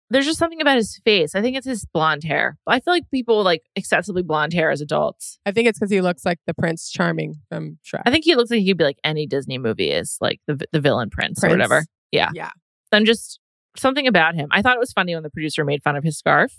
there's 0.10 0.26
just 0.26 0.38
something 0.38 0.60
about 0.60 0.76
his 0.76 1.00
face. 1.06 1.34
I 1.34 1.42
think 1.42 1.56
it's 1.56 1.66
his 1.66 1.86
blonde 1.86 2.26
hair. 2.26 2.58
I 2.68 2.82
feel 2.82 2.94
like 2.94 3.10
people 3.10 3.42
like 3.42 3.64
excessively 3.78 4.22
blonde 4.22 4.52
hair 4.52 4.70
as 4.70 4.82
adults. 4.82 5.40
I 5.46 5.54
think 5.54 5.70
it's 5.70 5.80
because 5.80 5.92
he 5.92 6.02
looks 6.02 6.26
like 6.26 6.40
the 6.46 6.54
Prince 6.54 6.92
Charming 6.92 7.36
from 7.48 7.80
Shrek. 7.86 8.02
I 8.06 8.12
think 8.12 8.26
he 8.26 8.36
looks 8.36 8.52
like 8.52 8.60
he 8.60 8.68
could 8.68 8.80
be 8.80 8.84
like 8.84 9.00
any 9.06 9.26
Disney 9.28 9.58
movie 9.58 9.92
is 9.92 10.18
like 10.20 10.42
the 10.46 10.60
the 10.74 10.82
villain 10.82 11.10
prince, 11.10 11.40
prince. 11.40 11.50
or 11.50 11.56
whatever. 11.56 11.86
Yeah, 12.12 12.32
yeah. 12.34 12.52
I'm 12.92 13.06
just 13.06 13.40
something 13.78 14.08
about 14.08 14.36
him. 14.36 14.50
I 14.52 14.62
thought 14.62 14.76
it 14.76 14.82
was 14.82 14.92
funny 14.92 15.16
when 15.16 15.24
the 15.24 15.30
producer 15.30 15.64
made 15.64 15.84
fun 15.84 15.96
of 15.96 16.04
his 16.04 16.18
scarf. 16.18 16.54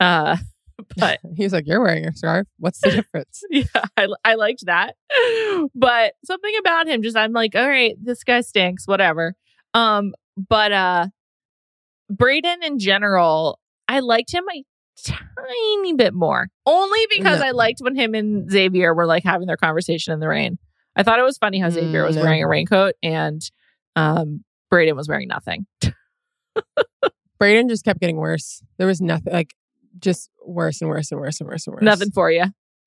Uh, 0.00 0.38
but 0.96 1.20
he's 1.36 1.52
like, 1.52 1.66
"You're 1.66 1.82
wearing 1.82 2.06
a 2.06 2.12
scarf. 2.12 2.46
What's 2.58 2.80
the 2.80 2.90
difference?" 2.96 3.42
yeah, 3.50 3.64
I, 3.96 4.08
I 4.24 4.34
liked 4.34 4.64
that. 4.66 4.94
But 5.74 6.14
something 6.24 6.54
about 6.58 6.88
him, 6.88 7.02
just 7.02 7.16
I'm 7.16 7.32
like, 7.32 7.54
all 7.54 7.68
right, 7.68 7.94
this 8.02 8.24
guy 8.24 8.40
stinks. 8.40 8.86
Whatever. 8.86 9.34
Um, 9.74 10.14
but 10.36 10.72
uh, 10.72 11.06
Brayden 12.12 12.62
in 12.62 12.78
general, 12.78 13.58
I 13.88 14.00
liked 14.00 14.32
him 14.32 14.44
a 14.54 14.64
tiny 15.04 15.94
bit 15.94 16.14
more, 16.14 16.48
only 16.66 17.06
because 17.10 17.40
no. 17.40 17.46
I 17.46 17.50
liked 17.50 17.80
when 17.80 17.96
him 17.96 18.14
and 18.14 18.50
Xavier 18.50 18.94
were 18.94 19.06
like 19.06 19.24
having 19.24 19.46
their 19.46 19.56
conversation 19.56 20.12
in 20.12 20.20
the 20.20 20.28
rain. 20.28 20.58
I 20.94 21.02
thought 21.02 21.18
it 21.18 21.22
was 21.22 21.38
funny 21.38 21.58
how 21.58 21.70
Xavier 21.70 22.04
was 22.04 22.16
mm, 22.16 22.18
no. 22.18 22.24
wearing 22.24 22.42
a 22.42 22.48
raincoat 22.48 22.94
and 23.02 23.42
um, 23.96 24.44
Brayden 24.70 24.94
was 24.94 25.08
wearing 25.08 25.28
nothing. 25.28 25.66
Brayden 27.42 27.68
just 27.68 27.84
kept 27.84 28.00
getting 28.00 28.16
worse. 28.16 28.62
There 28.78 28.86
was 28.86 29.00
nothing 29.00 29.32
like 29.32 29.54
just 29.98 30.30
worse 30.44 30.80
and 30.80 30.90
worse 30.90 31.10
and 31.10 31.20
worse 31.20 31.40
and 31.40 31.48
worse 31.48 31.66
and 31.66 31.74
worse. 31.74 31.82
Nothing 31.82 32.10
for 32.10 32.30
you. 32.30 32.44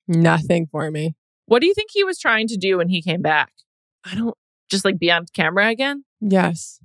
Nothing 0.08 0.68
for 0.72 0.90
me. 0.92 1.16
What 1.46 1.62
do 1.62 1.68
you 1.68 1.74
think 1.74 1.90
he 1.92 2.04
was 2.04 2.20
trying 2.20 2.48
to 2.48 2.58
do 2.58 2.78
when 2.78 2.90
he 2.90 3.02
came 3.02 3.22
back? 3.22 3.52
I 4.04 4.16
don't 4.16 4.36
just 4.70 4.86
like 4.86 5.00
be 5.00 5.12
on 5.12 5.26
camera 5.34 5.70
again. 5.70 6.04
Yes, 6.22 6.80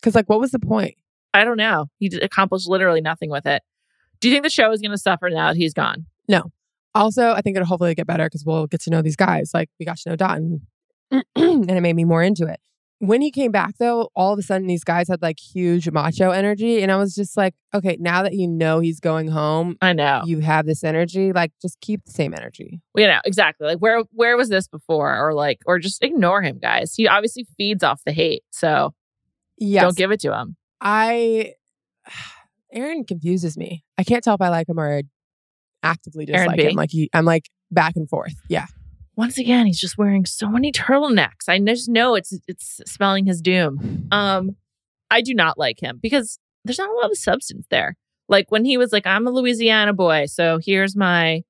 because 0.00 0.14
like, 0.14 0.28
what 0.28 0.40
was 0.40 0.50
the 0.50 0.58
point? 0.58 0.94
I 1.32 1.44
don't 1.44 1.56
know. 1.56 1.86
He 1.98 2.10
accomplished 2.20 2.68
literally 2.68 3.00
nothing 3.00 3.30
with 3.30 3.46
it. 3.46 3.62
Do 4.20 4.28
you 4.28 4.34
think 4.34 4.44
the 4.44 4.50
show 4.50 4.70
is 4.72 4.80
going 4.80 4.90
to 4.90 4.98
suffer 4.98 5.30
now 5.30 5.48
that 5.48 5.56
he's 5.56 5.74
gone? 5.74 6.06
No. 6.28 6.50
Also, 6.94 7.32
I 7.32 7.40
think 7.40 7.56
it'll 7.56 7.68
hopefully 7.68 7.94
get 7.94 8.06
better 8.06 8.26
because 8.26 8.44
we'll 8.44 8.66
get 8.66 8.80
to 8.82 8.90
know 8.90 9.00
these 9.00 9.16
guys. 9.16 9.52
Like 9.54 9.70
we 9.78 9.86
got 9.86 9.98
to 9.98 10.10
know 10.10 10.16
Dotun, 10.16 10.60
and 11.10 11.70
it 11.70 11.80
made 11.80 11.94
me 11.94 12.04
more 12.04 12.22
into 12.22 12.46
it 12.46 12.58
when 13.00 13.22
he 13.22 13.30
came 13.30 13.50
back 13.50 13.78
though, 13.78 14.10
all 14.14 14.34
of 14.34 14.38
a 14.38 14.42
sudden 14.42 14.66
these 14.66 14.84
guys 14.84 15.08
had 15.08 15.22
like 15.22 15.40
huge 15.40 15.90
macho 15.90 16.30
energy. 16.30 16.82
And 16.82 16.92
I 16.92 16.96
was 16.96 17.14
just 17.14 17.34
like, 17.34 17.54
okay, 17.72 17.96
now 17.98 18.22
that 18.22 18.34
you 18.34 18.46
know 18.46 18.80
he's 18.80 19.00
going 19.00 19.28
home, 19.28 19.78
I 19.80 19.94
know 19.94 20.22
you 20.26 20.40
have 20.40 20.66
this 20.66 20.84
energy, 20.84 21.32
like 21.32 21.50
just 21.62 21.80
keep 21.80 22.04
the 22.04 22.12
same 22.12 22.34
energy. 22.34 22.82
You 22.94 23.06
know, 23.06 23.20
exactly. 23.24 23.66
Like 23.66 23.78
where 23.78 24.02
where 24.12 24.36
was 24.36 24.50
this 24.50 24.68
before? 24.68 25.16
Or 25.16 25.32
like, 25.32 25.60
or 25.64 25.78
just 25.78 26.04
ignore 26.04 26.42
him, 26.42 26.58
guys. 26.58 26.94
He 26.94 27.08
obviously 27.08 27.46
feeds 27.56 27.82
off 27.82 28.02
the 28.04 28.12
hate. 28.12 28.44
So 28.50 28.92
yeah, 29.56 29.80
don't 29.80 29.96
give 29.96 30.10
it 30.10 30.20
to 30.20 30.34
him. 30.38 30.56
I 30.80 31.54
Aaron 32.72 33.04
confuses 33.04 33.56
me. 33.56 33.82
I 33.96 34.04
can't 34.04 34.22
tell 34.22 34.34
if 34.34 34.42
I 34.42 34.50
like 34.50 34.68
him 34.68 34.78
or 34.78 35.02
actively 35.82 36.26
dislike 36.26 36.60
him. 36.60 36.76
Like 36.76 36.90
he 36.90 37.08
I'm 37.14 37.24
like 37.24 37.48
back 37.70 37.96
and 37.96 38.08
forth. 38.10 38.34
Yeah. 38.50 38.66
Once 39.20 39.36
again, 39.36 39.66
he's 39.66 39.78
just 39.78 39.98
wearing 39.98 40.24
so 40.24 40.48
many 40.48 40.72
turtlenecks. 40.72 41.46
I 41.46 41.58
just 41.58 41.90
know 41.90 42.14
it's 42.14 42.32
it's 42.48 42.80
spelling 42.86 43.26
his 43.26 43.42
doom. 43.42 44.08
Um, 44.10 44.56
I 45.10 45.20
do 45.20 45.34
not 45.34 45.58
like 45.58 45.78
him 45.78 45.98
because 46.00 46.38
there's 46.64 46.78
not 46.78 46.88
a 46.88 46.94
lot 46.94 47.10
of 47.10 47.18
substance 47.18 47.66
there. 47.70 47.98
Like 48.30 48.46
when 48.48 48.64
he 48.64 48.78
was 48.78 48.94
like, 48.94 49.06
"I'm 49.06 49.26
a 49.26 49.30
Louisiana 49.30 49.92
boy, 49.92 50.24
so 50.24 50.58
here's 50.64 50.96
my, 50.96 51.42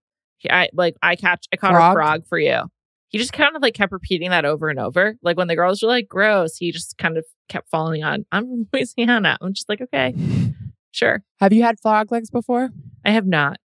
I 0.50 0.68
like 0.72 0.96
I 1.00 1.14
catch 1.14 1.46
I 1.52 1.56
caught 1.56 1.70
frog? 1.70 1.92
a 1.92 1.94
frog 1.94 2.26
for 2.26 2.40
you." 2.40 2.62
He 3.11 3.18
just 3.18 3.33
kind 3.33 3.54
of 3.54 3.62
like 3.62 3.74
kept 3.74 3.92
repeating 3.92 4.30
that 4.30 4.44
over 4.44 4.68
and 4.68 4.80
over. 4.80 5.14
Like 5.22 5.37
when 5.37 5.46
the 5.46 5.54
girls 5.54 5.80
were 5.80 5.88
like, 5.88 6.09
"Gross," 6.09 6.56
he 6.56 6.72
just 6.72 6.98
kind 6.98 7.16
of 7.16 7.24
kept 7.48 7.70
falling 7.70 8.02
on, 8.02 8.26
"I'm 8.33 8.48
from 8.48 8.66
Louisiana." 8.72 9.38
I'm 9.40 9.54
just 9.54 9.68
like, 9.68 9.80
okay, 9.80 10.12
sure. 10.90 11.22
Have 11.38 11.52
you 11.52 11.62
had 11.62 11.78
frog 11.78 12.11
legs 12.11 12.30
before? 12.30 12.70
I 13.04 13.12
have 13.12 13.28
not. 13.28 13.59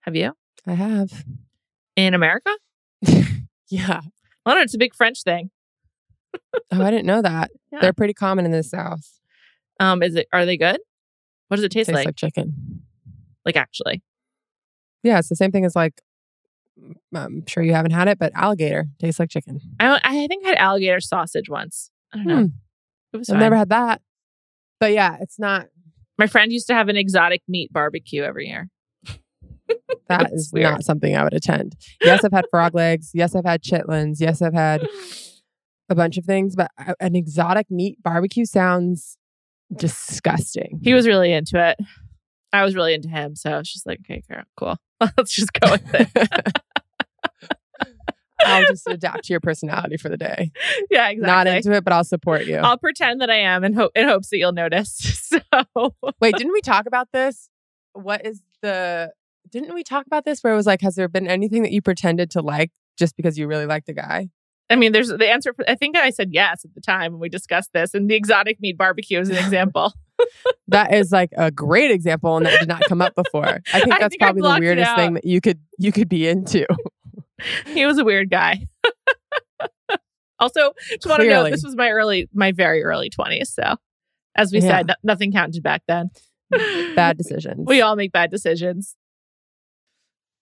Have 0.00 0.14
you? 0.14 0.34
I 0.66 0.74
have. 0.74 1.24
In 1.96 2.12
America? 2.12 2.50
Yeah. 3.74 4.00
I 4.46 4.50
don't 4.50 4.58
know. 4.58 4.62
It's 4.62 4.74
a 4.74 4.78
big 4.78 4.94
French 4.94 5.22
thing. 5.22 5.50
oh, 6.34 6.82
I 6.82 6.90
didn't 6.90 7.06
know 7.06 7.22
that. 7.22 7.50
Yeah. 7.72 7.80
They're 7.80 7.92
pretty 7.92 8.14
common 8.14 8.44
in 8.44 8.52
the 8.52 8.62
South. 8.62 9.18
Um, 9.80 10.00
is 10.00 10.14
it? 10.14 10.28
Are 10.32 10.46
they 10.46 10.56
good? 10.56 10.78
What 11.48 11.56
does 11.56 11.64
it 11.64 11.72
taste 11.72 11.88
Tastes 11.88 11.96
like? 11.96 12.06
like 12.06 12.14
chicken. 12.14 12.82
Like 13.44 13.56
actually? 13.56 14.00
Yeah, 15.02 15.18
it's 15.18 15.28
the 15.28 15.34
same 15.34 15.50
thing 15.50 15.64
as 15.64 15.74
like. 15.74 16.00
I'm 17.12 17.44
sure 17.48 17.64
you 17.64 17.74
haven't 17.74 17.90
had 17.90 18.06
it, 18.06 18.16
but 18.20 18.30
alligator 18.36 18.86
tastes 19.00 19.18
like 19.18 19.30
chicken. 19.30 19.60
I 19.80 19.98
I 20.04 20.26
think 20.28 20.46
I 20.46 20.50
had 20.50 20.58
alligator 20.58 21.00
sausage 21.00 21.48
once. 21.48 21.90
I 22.12 22.18
don't 22.18 22.26
know. 22.26 22.36
Hmm. 22.42 22.46
It 23.12 23.16
was. 23.16 23.28
I've 23.28 23.34
fine. 23.34 23.40
never 23.40 23.56
had 23.56 23.70
that. 23.70 24.00
But 24.78 24.92
yeah, 24.92 25.16
it's 25.20 25.40
not. 25.40 25.66
My 26.16 26.28
friend 26.28 26.52
used 26.52 26.68
to 26.68 26.74
have 26.74 26.88
an 26.88 26.96
exotic 26.96 27.42
meat 27.48 27.72
barbecue 27.72 28.22
every 28.22 28.46
year. 28.46 28.68
That 30.08 30.32
is 30.32 30.50
weird. 30.52 30.70
not 30.70 30.84
something 30.84 31.16
I 31.16 31.24
would 31.24 31.34
attend. 31.34 31.76
Yes, 32.02 32.24
I've 32.24 32.32
had 32.32 32.46
frog 32.50 32.74
legs. 32.74 33.10
Yes, 33.14 33.34
I've 33.34 33.44
had 33.44 33.62
chitlins. 33.62 34.20
Yes, 34.20 34.42
I've 34.42 34.54
had 34.54 34.86
a 35.88 35.94
bunch 35.94 36.16
of 36.18 36.24
things, 36.24 36.56
but 36.56 36.70
an 37.00 37.14
exotic 37.16 37.70
meat 37.70 38.02
barbecue 38.02 38.44
sounds 38.44 39.16
disgusting. 39.74 40.80
He 40.82 40.94
was 40.94 41.06
really 41.06 41.32
into 41.32 41.62
it. 41.62 41.78
I 42.52 42.64
was 42.64 42.74
really 42.74 42.94
into 42.94 43.08
him. 43.08 43.34
So 43.34 43.50
I 43.50 43.58
was 43.58 43.72
just 43.72 43.86
like, 43.86 44.00
okay, 44.08 44.22
cool. 44.56 44.76
Let's 45.00 45.34
just 45.34 45.52
go 45.52 45.72
with 45.72 45.94
it. 45.94 46.58
I'll 48.46 48.66
just 48.66 48.86
adapt 48.86 49.24
to 49.24 49.32
your 49.32 49.40
personality 49.40 49.96
for 49.96 50.08
the 50.08 50.16
day. 50.16 50.52
Yeah, 50.90 51.08
exactly. 51.08 51.26
Not 51.26 51.46
into 51.46 51.72
it, 51.72 51.82
but 51.82 51.92
I'll 51.92 52.04
support 52.04 52.44
you. 52.46 52.56
I'll 52.56 52.78
pretend 52.78 53.20
that 53.20 53.30
I 53.30 53.38
am 53.38 53.64
in, 53.64 53.72
hope 53.72 53.92
in 53.94 54.06
hopes 54.06 54.28
that 54.30 54.38
you'll 54.38 54.52
notice. 54.52 55.30
So 55.34 55.94
wait, 56.20 56.36
didn't 56.36 56.52
we 56.52 56.60
talk 56.60 56.86
about 56.86 57.08
this? 57.12 57.48
What 57.94 58.24
is 58.24 58.42
the 58.62 59.10
didn't 59.50 59.74
we 59.74 59.82
talk 59.82 60.06
about 60.06 60.24
this 60.24 60.40
where 60.42 60.52
it 60.52 60.56
was 60.56 60.66
like, 60.66 60.80
has 60.80 60.94
there 60.94 61.08
been 61.08 61.28
anything 61.28 61.62
that 61.62 61.72
you 61.72 61.82
pretended 61.82 62.30
to 62.32 62.42
like 62.42 62.70
just 62.98 63.16
because 63.16 63.38
you 63.38 63.46
really 63.46 63.66
liked 63.66 63.86
the 63.86 63.92
guy? 63.92 64.28
I 64.70 64.76
mean, 64.76 64.92
there's 64.92 65.08
the 65.08 65.28
answer. 65.28 65.52
For, 65.52 65.68
I 65.68 65.74
think 65.74 65.96
I 65.96 66.10
said 66.10 66.30
yes 66.32 66.64
at 66.64 66.74
the 66.74 66.80
time 66.80 67.12
when 67.12 67.20
we 67.20 67.28
discussed 67.28 67.70
this, 67.74 67.92
and 67.92 68.08
the 68.08 68.14
exotic 68.14 68.60
meat 68.60 68.78
barbecue 68.78 69.20
is 69.20 69.28
an 69.28 69.36
example. 69.36 69.92
that 70.68 70.94
is 70.94 71.12
like 71.12 71.30
a 71.36 71.50
great 71.50 71.90
example, 71.90 72.36
and 72.36 72.46
that 72.46 72.58
did 72.60 72.68
not 72.68 72.82
come 72.88 73.02
up 73.02 73.14
before. 73.14 73.44
I 73.44 73.60
think 73.80 73.90
that's 73.90 74.04
I 74.04 74.08
think 74.08 74.20
probably 74.22 74.42
the 74.42 74.58
weirdest 74.60 74.96
thing 74.96 75.14
that 75.14 75.24
you 75.24 75.40
could 75.40 75.60
you 75.78 75.92
could 75.92 76.08
be 76.08 76.26
into. 76.26 76.66
he 77.66 77.84
was 77.84 77.98
a 77.98 78.04
weird 78.04 78.30
guy. 78.30 78.66
also, 80.38 80.72
just 80.90 81.06
want 81.06 81.20
to 81.20 81.28
know 81.28 81.50
this 81.50 81.64
was 81.64 81.76
my 81.76 81.90
early, 81.90 82.28
my 82.32 82.52
very 82.52 82.82
early 82.82 83.10
twenties. 83.10 83.50
So, 83.50 83.76
as 84.34 84.50
we 84.50 84.60
yeah. 84.60 84.78
said, 84.78 84.86
no, 84.86 84.94
nothing 85.02 85.30
counted 85.30 85.62
back 85.62 85.82
then. 85.86 86.10
Bad 86.50 87.18
decisions. 87.18 87.66
We 87.66 87.82
all 87.82 87.96
make 87.96 88.12
bad 88.12 88.30
decisions. 88.30 88.96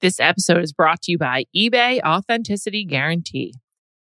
This 0.00 0.18
episode 0.18 0.62
is 0.62 0.72
brought 0.72 1.02
to 1.02 1.12
you 1.12 1.18
by 1.18 1.44
eBay 1.54 2.00
Authenticity 2.02 2.86
Guarantee. 2.86 3.52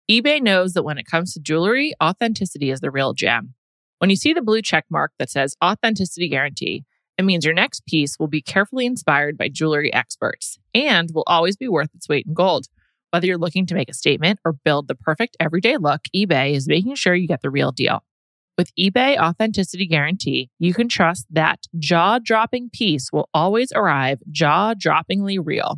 eBay 0.10 0.41
knows 0.41 0.72
that 0.74 0.84
when 0.84 0.98
it 0.98 1.06
comes 1.06 1.34
to 1.34 1.41
jewelry, 1.41 1.93
authenticity 2.02 2.72
is 2.72 2.80
the 2.80 2.89
real 2.89 3.12
gem. 3.12 3.54
When 3.98 4.10
you 4.10 4.15
see 4.15 4.32
the 4.32 4.41
blue 4.41 4.62
check 4.62 4.86
mark 4.89 5.12
that 5.19 5.30
says 5.30 5.58
Authenticity 5.62 6.30
Guarantee, 6.30 6.86
it 7.17 7.26
means 7.26 7.43
your 7.43 7.54
next 7.54 7.86
piece 7.86 8.17
will 8.17 8.30
be 8.30 8.41
carefully 8.41 8.86
inspired 8.86 9.38
by 9.38 9.50
jewelry 9.50 9.93
experts 9.93 10.58
and 10.74 11.10
will 11.13 11.26
always 11.28 11.58
be 11.58 11.67
worth 11.67 11.93
its 11.93 12.08
weight 12.08 12.26
in 12.26 12.34
gold. 12.34 12.67
Whether 13.12 13.28
you're 13.28 13.38
looking 13.38 13.65
to 13.65 13.76
make 13.76 13.89
a 13.89 13.93
statement 13.93 14.39
or 14.46 14.54
build 14.54 14.88
the 14.88 14.96
perfect 14.96 15.36
everyday 15.38 15.76
look, 15.76 16.04
eBay 16.15 16.56
is 16.56 16.65
making 16.65 16.96
sure 16.96 17.13
you 17.13 17.28
get 17.28 17.41
the 17.41 17.50
real 17.50 17.74
deal. 17.74 18.06
With 18.55 18.69
eBay 18.75 19.17
Authenticity 19.17 19.87
Guarantee, 19.87 20.51
you 20.59 20.75
can 20.75 20.87
trust 20.87 21.25
that 21.31 21.61
jaw 21.79 22.19
dropping 22.19 22.69
piece 22.69 23.11
will 23.11 23.27
always 23.33 23.71
arrive 23.73 24.19
jaw 24.29 24.75
droppingly 24.75 25.39
real. 25.43 25.77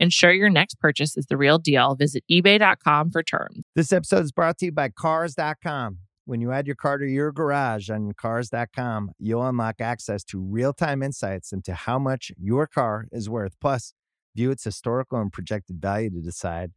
Ensure 0.00 0.32
your 0.32 0.48
next 0.48 0.80
purchase 0.80 1.16
is 1.18 1.26
the 1.26 1.36
real 1.36 1.58
deal. 1.58 1.94
Visit 1.94 2.24
eBay.com 2.30 3.10
for 3.10 3.22
terms. 3.22 3.64
This 3.74 3.92
episode 3.92 4.24
is 4.24 4.32
brought 4.32 4.56
to 4.58 4.66
you 4.66 4.72
by 4.72 4.88
Cars.com. 4.88 5.98
When 6.24 6.40
you 6.40 6.52
add 6.52 6.66
your 6.66 6.76
car 6.76 6.96
to 6.96 7.06
your 7.06 7.32
garage 7.32 7.90
on 7.90 8.12
Cars.com, 8.14 9.12
you'll 9.18 9.46
unlock 9.46 9.80
access 9.80 10.24
to 10.24 10.40
real 10.40 10.72
time 10.72 11.02
insights 11.02 11.52
into 11.52 11.74
how 11.74 11.98
much 11.98 12.32
your 12.38 12.66
car 12.66 13.06
is 13.12 13.28
worth. 13.28 13.54
Plus, 13.60 13.92
view 14.34 14.50
its 14.50 14.64
historical 14.64 15.20
and 15.20 15.32
projected 15.32 15.82
value 15.82 16.10
to 16.10 16.20
decide 16.20 16.72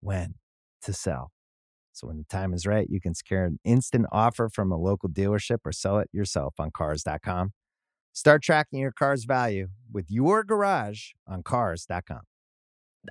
when 0.00 0.34
to 0.82 0.92
sell. 0.92 1.30
So 1.94 2.08
when 2.08 2.18
the 2.18 2.24
time 2.24 2.52
is 2.52 2.66
right, 2.66 2.88
you 2.90 3.00
can 3.00 3.14
secure 3.14 3.44
an 3.44 3.60
instant 3.64 4.06
offer 4.10 4.48
from 4.48 4.72
a 4.72 4.76
local 4.76 5.08
dealership 5.08 5.58
or 5.64 5.70
sell 5.70 5.98
it 5.98 6.10
yourself 6.12 6.54
on 6.58 6.72
cars.com. 6.72 7.52
Start 8.12 8.42
tracking 8.42 8.80
your 8.80 8.92
car's 8.92 9.24
value 9.24 9.68
with 9.92 10.10
your 10.10 10.42
garage 10.42 11.10
on 11.26 11.44
cars.com. 11.44 12.22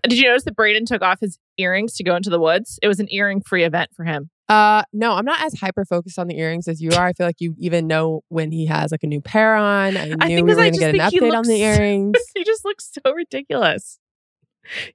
Did 0.03 0.19
you 0.19 0.27
notice 0.27 0.43
that 0.43 0.57
Brayden 0.57 0.85
took 0.85 1.01
off 1.01 1.19
his 1.21 1.39
earrings 1.57 1.93
to 1.95 2.03
go 2.03 2.15
into 2.15 2.29
the 2.29 2.39
woods? 2.39 2.77
It 2.81 2.87
was 2.87 2.99
an 2.99 3.07
earring 3.09 3.41
free 3.41 3.63
event 3.63 3.91
for 3.95 4.03
him. 4.03 4.29
Uh 4.49 4.83
no, 4.91 5.13
I'm 5.13 5.23
not 5.23 5.41
as 5.41 5.53
hyper 5.53 5.85
focused 5.85 6.19
on 6.19 6.27
the 6.27 6.37
earrings 6.37 6.67
as 6.67 6.81
you 6.81 6.91
are. 6.91 7.05
I 7.05 7.13
feel 7.13 7.25
like 7.25 7.39
you 7.39 7.55
even 7.59 7.87
know 7.87 8.21
when 8.27 8.51
he 8.51 8.65
has 8.65 8.91
like 8.91 9.03
a 9.03 9.07
new 9.07 9.21
pair 9.21 9.55
on. 9.55 9.95
I 9.95 10.07
knew 10.07 10.15
I 10.19 10.27
we 10.27 10.41
were 10.41 10.55
going 10.55 10.73
to 10.73 10.79
get 10.79 10.95
an 10.95 10.99
update 10.99 11.21
looks, 11.21 11.35
on 11.35 11.43
the 11.45 11.55
earrings. 11.63 12.17
he 12.35 12.43
just 12.43 12.65
looks 12.65 12.91
so 12.91 13.13
ridiculous. 13.13 13.99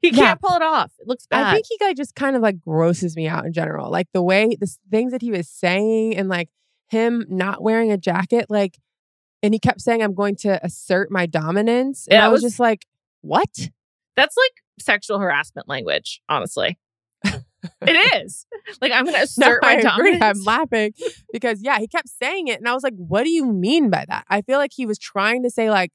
He 0.01 0.11
can't 0.11 0.41
pull 0.41 0.57
it 0.57 0.63
off. 0.63 0.93
It 0.99 1.07
looks 1.07 1.27
bad. 1.27 1.47
I 1.47 1.53
think 1.53 1.67
he 1.69 1.77
guy 1.79 1.93
just 1.93 2.15
kind 2.15 2.37
of 2.37 2.43
like 2.43 2.61
grosses 2.61 3.17
me 3.17 3.29
out 3.29 3.45
in 3.45 3.53
general. 3.53 3.91
Like 3.91 4.09
the 4.13 4.23
way 4.23 4.57
the 4.59 4.75
things 4.91 5.13
that 5.13 5.23
he 5.23 5.31
was 5.31 5.49
saying 5.49 6.17
and 6.17 6.29
like 6.29 6.49
him 6.89 7.27
not 7.29 7.63
wearing 7.63 7.93
a 7.93 7.99
jacket, 7.99 8.47
like, 8.49 8.79
and 9.43 9.55
he 9.55 9.61
kept 9.61 9.81
saying, 9.81 10.03
I'm 10.03 10.15
going 10.15 10.37
to 10.37 10.65
assert 10.65 11.11
my 11.11 11.27
dominance. 11.27 12.07
And 12.09 12.17
yeah, 12.17 12.25
I 12.25 12.29
was, 12.29 12.43
was 12.43 12.53
just 12.53 12.61
like, 12.61 12.87
what? 13.21 13.71
That's 14.17 14.37
like 14.37 14.53
sexual 14.81 15.19
harassment 15.19 15.69
language, 15.69 16.23
honestly. 16.29 16.79
it 17.25 17.45
is. 18.25 18.47
Like 18.81 18.93
I'm 18.93 19.05
gonna 19.05 19.19
assert 19.23 19.63
no, 19.63 19.69
my 19.69 19.81
dominance. 19.81 20.23
I'm 20.23 20.43
laughing 20.45 20.93
because 21.33 21.61
yeah, 21.63 21.79
he 21.79 21.89
kept 21.89 22.09
saying 22.09 22.49
it, 22.49 22.59
and 22.59 22.69
I 22.69 22.75
was 22.75 22.83
like, 22.83 22.95
"What 22.97 23.25
do 23.25 23.31
you 23.31 23.45
mean 23.47 23.91
by 23.91 24.05
that?" 24.09 24.25
I 24.29 24.43
feel 24.43 24.59
like 24.59 24.73
he 24.75 24.87
was 24.87 24.99
trying 24.99 25.43
to 25.43 25.51
say 25.51 25.71
like, 25.71 25.91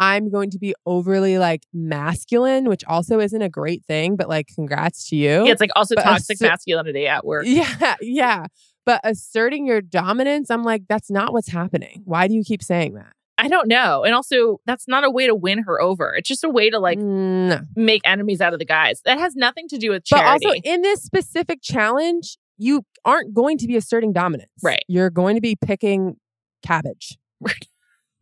I'm 0.00 0.30
going 0.30 0.48
to 0.50 0.58
be 0.58 0.74
overly 0.86 1.36
like 1.38 1.64
masculine, 1.74 2.68
which 2.68 2.82
also 2.86 3.20
isn't 3.20 3.42
a 3.42 3.50
great 3.50 3.84
thing, 3.84 4.16
but 4.16 4.28
like 4.28 4.48
congrats 4.54 5.08
to 5.10 5.16
you. 5.16 5.44
Yeah, 5.44 5.52
it's 5.52 5.60
like 5.60 5.70
also 5.76 5.94
but 5.94 6.04
toxic 6.04 6.36
asser- 6.36 6.46
masculinity 6.46 7.06
at 7.06 7.24
work. 7.24 7.44
Yeah, 7.50 7.96
yeah. 8.00 8.46
But 8.86 9.00
asserting 9.04 9.66
your 9.66 9.82
dominance, 9.82 10.50
I'm 10.50 10.64
like, 10.64 10.84
that's 10.88 11.10
not 11.10 11.32
what's 11.32 11.48
happening. 11.48 12.02
Why 12.06 12.26
do 12.26 12.34
you 12.34 12.42
keep 12.42 12.62
saying 12.62 12.94
that? 12.94 13.12
I 13.36 13.48
don't 13.48 13.68
know. 13.68 14.04
And 14.04 14.14
also, 14.14 14.60
that's 14.66 14.88
not 14.88 15.04
a 15.04 15.10
way 15.10 15.26
to 15.26 15.34
win 15.34 15.62
her 15.64 15.80
over. 15.80 16.14
It's 16.14 16.28
just 16.28 16.44
a 16.44 16.48
way 16.48 16.70
to 16.70 16.78
like 16.78 16.98
mm, 16.98 17.48
no. 17.48 17.60
make 17.76 18.00
enemies 18.04 18.40
out 18.40 18.54
of 18.54 18.58
the 18.58 18.64
guys. 18.64 19.02
That 19.04 19.18
has 19.18 19.36
nothing 19.36 19.68
to 19.68 19.78
do 19.78 19.90
with 19.90 20.04
charity. 20.04 20.44
But 20.44 20.48
also, 20.48 20.60
in 20.64 20.82
this 20.82 21.02
specific 21.02 21.60
challenge, 21.62 22.38
you 22.56 22.84
aren't 23.04 23.34
going 23.34 23.58
to 23.58 23.66
be 23.66 23.76
asserting 23.76 24.12
dominance. 24.12 24.50
Right. 24.62 24.82
You're 24.88 25.10
going 25.10 25.34
to 25.34 25.40
be 25.40 25.56
picking 25.56 26.16
cabbage. 26.62 27.18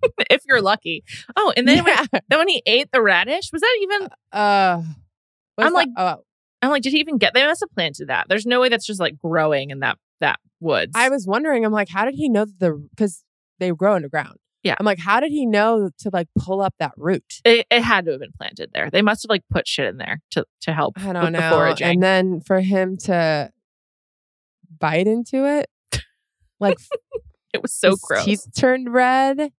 if 0.30 0.42
you're 0.46 0.62
lucky. 0.62 1.04
Oh, 1.36 1.52
and 1.56 1.66
then 1.66 1.78
yeah. 1.78 2.06
when, 2.12 2.22
then 2.28 2.38
when 2.38 2.48
he 2.48 2.62
ate 2.66 2.90
the 2.92 3.02
radish, 3.02 3.50
was 3.52 3.62
that 3.62 3.78
even? 3.82 4.08
Uh, 4.32 4.36
uh 4.36 4.82
I'm 5.58 5.72
like, 5.72 5.88
oh. 5.96 6.16
I'm 6.60 6.70
like, 6.70 6.82
did 6.82 6.92
he 6.92 6.98
even 6.98 7.18
get? 7.18 7.34
They 7.34 7.44
must 7.46 7.60
have 7.60 7.70
planted 7.70 8.08
that. 8.08 8.26
There's 8.28 8.46
no 8.46 8.60
way 8.60 8.68
that's 8.68 8.86
just 8.86 9.00
like 9.00 9.16
growing 9.16 9.70
in 9.70 9.80
that 9.80 9.98
that 10.20 10.40
woods. 10.60 10.92
I 10.94 11.08
was 11.08 11.26
wondering. 11.26 11.64
I'm 11.64 11.72
like, 11.72 11.88
how 11.88 12.04
did 12.04 12.14
he 12.14 12.28
know 12.28 12.44
that 12.44 12.58
the 12.58 12.72
because 12.90 13.24
they 13.58 13.70
grow 13.70 13.94
underground? 13.94 14.38
Yeah. 14.62 14.74
I'm 14.78 14.84
like, 14.86 14.98
how 14.98 15.20
did 15.20 15.30
he 15.30 15.46
know 15.46 15.90
to 16.00 16.10
like 16.12 16.28
pull 16.38 16.60
up 16.60 16.74
that 16.78 16.92
root? 16.96 17.40
It, 17.44 17.66
it 17.70 17.82
had 17.82 18.04
to 18.06 18.12
have 18.12 18.20
been 18.20 18.32
planted 18.36 18.70
there. 18.74 18.90
They 18.90 19.02
must 19.02 19.22
have 19.22 19.30
like 19.30 19.44
put 19.50 19.68
shit 19.68 19.86
in 19.86 19.98
there 19.98 20.20
to 20.32 20.44
to 20.62 20.72
help. 20.72 20.98
I 20.98 21.12
don't 21.12 21.24
with 21.24 21.32
The 21.34 21.40
know. 21.40 21.50
foraging. 21.50 21.86
And 21.86 22.02
then 22.02 22.40
for 22.40 22.60
him 22.60 22.96
to 23.04 23.50
bite 24.78 25.06
into 25.06 25.46
it, 25.46 25.70
like 26.60 26.78
it 27.54 27.62
was 27.62 27.72
so 27.72 27.96
gross. 28.02 28.24
teeth 28.24 28.46
turned 28.56 28.92
red. 28.92 29.52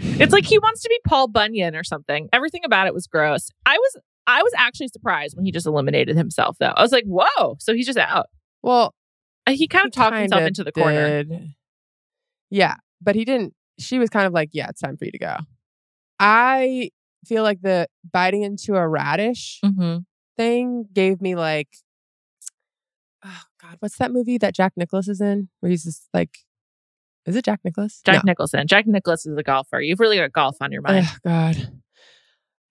It's 0.00 0.32
like 0.32 0.44
he 0.44 0.58
wants 0.58 0.82
to 0.82 0.88
be 0.88 0.98
Paul 1.06 1.28
Bunyan 1.28 1.74
or 1.76 1.84
something. 1.84 2.28
Everything 2.32 2.62
about 2.64 2.86
it 2.86 2.94
was 2.94 3.06
gross. 3.06 3.48
I 3.66 3.76
was 3.78 3.96
I 4.26 4.42
was 4.42 4.52
actually 4.56 4.88
surprised 4.88 5.36
when 5.36 5.44
he 5.44 5.52
just 5.52 5.66
eliminated 5.66 6.16
himself 6.16 6.56
though. 6.60 6.72
I 6.76 6.82
was 6.82 6.92
like, 6.92 7.04
whoa, 7.06 7.56
so 7.58 7.74
he's 7.74 7.86
just 7.86 7.98
out. 7.98 8.26
Well, 8.62 8.94
Uh, 9.46 9.52
He 9.52 9.66
kind 9.66 9.84
he 9.84 9.88
of 9.88 9.92
talked 9.92 10.16
himself 10.16 10.42
into 10.42 10.64
the 10.64 10.72
corner. 10.72 11.24
Yeah, 12.50 12.74
but 13.00 13.14
he 13.16 13.24
didn't. 13.24 13.54
She 13.78 13.98
was 13.98 14.10
kind 14.10 14.26
of 14.26 14.32
like, 14.32 14.50
"Yeah, 14.52 14.68
it's 14.68 14.80
time 14.80 14.96
for 14.96 15.04
you 15.06 15.10
to 15.12 15.18
go." 15.18 15.36
I 16.20 16.90
feel 17.26 17.42
like 17.42 17.62
the 17.62 17.88
biting 18.12 18.42
into 18.42 18.76
a 18.76 18.86
radish 18.86 19.58
Mm-hmm. 19.64 19.98
thing 20.36 20.84
gave 20.92 21.20
me 21.22 21.34
like, 21.34 21.68
oh 23.24 23.42
god, 23.60 23.76
what's 23.80 23.96
that 23.98 24.12
movie 24.12 24.38
that 24.38 24.54
Jack 24.54 24.72
Nicholas 24.76 25.08
is 25.08 25.20
in? 25.20 25.48
Where 25.60 25.70
he's 25.70 25.84
just 25.84 26.08
like, 26.12 26.38
is 27.26 27.36
it 27.36 27.44
Jack 27.44 27.60
Nicholas? 27.64 28.00
Jack 28.04 28.24
No. 28.24 28.30
Nicholson. 28.30 28.66
Jack 28.66 28.86
Nicklaus 28.86 29.26
is 29.26 29.36
a 29.36 29.42
golfer. 29.42 29.80
You've 29.80 30.00
really 30.00 30.16
got 30.16 30.32
golf 30.32 30.56
on 30.60 30.72
your 30.72 30.82
mind. 30.82 31.06
Oh 31.08 31.16
God, 31.24 31.72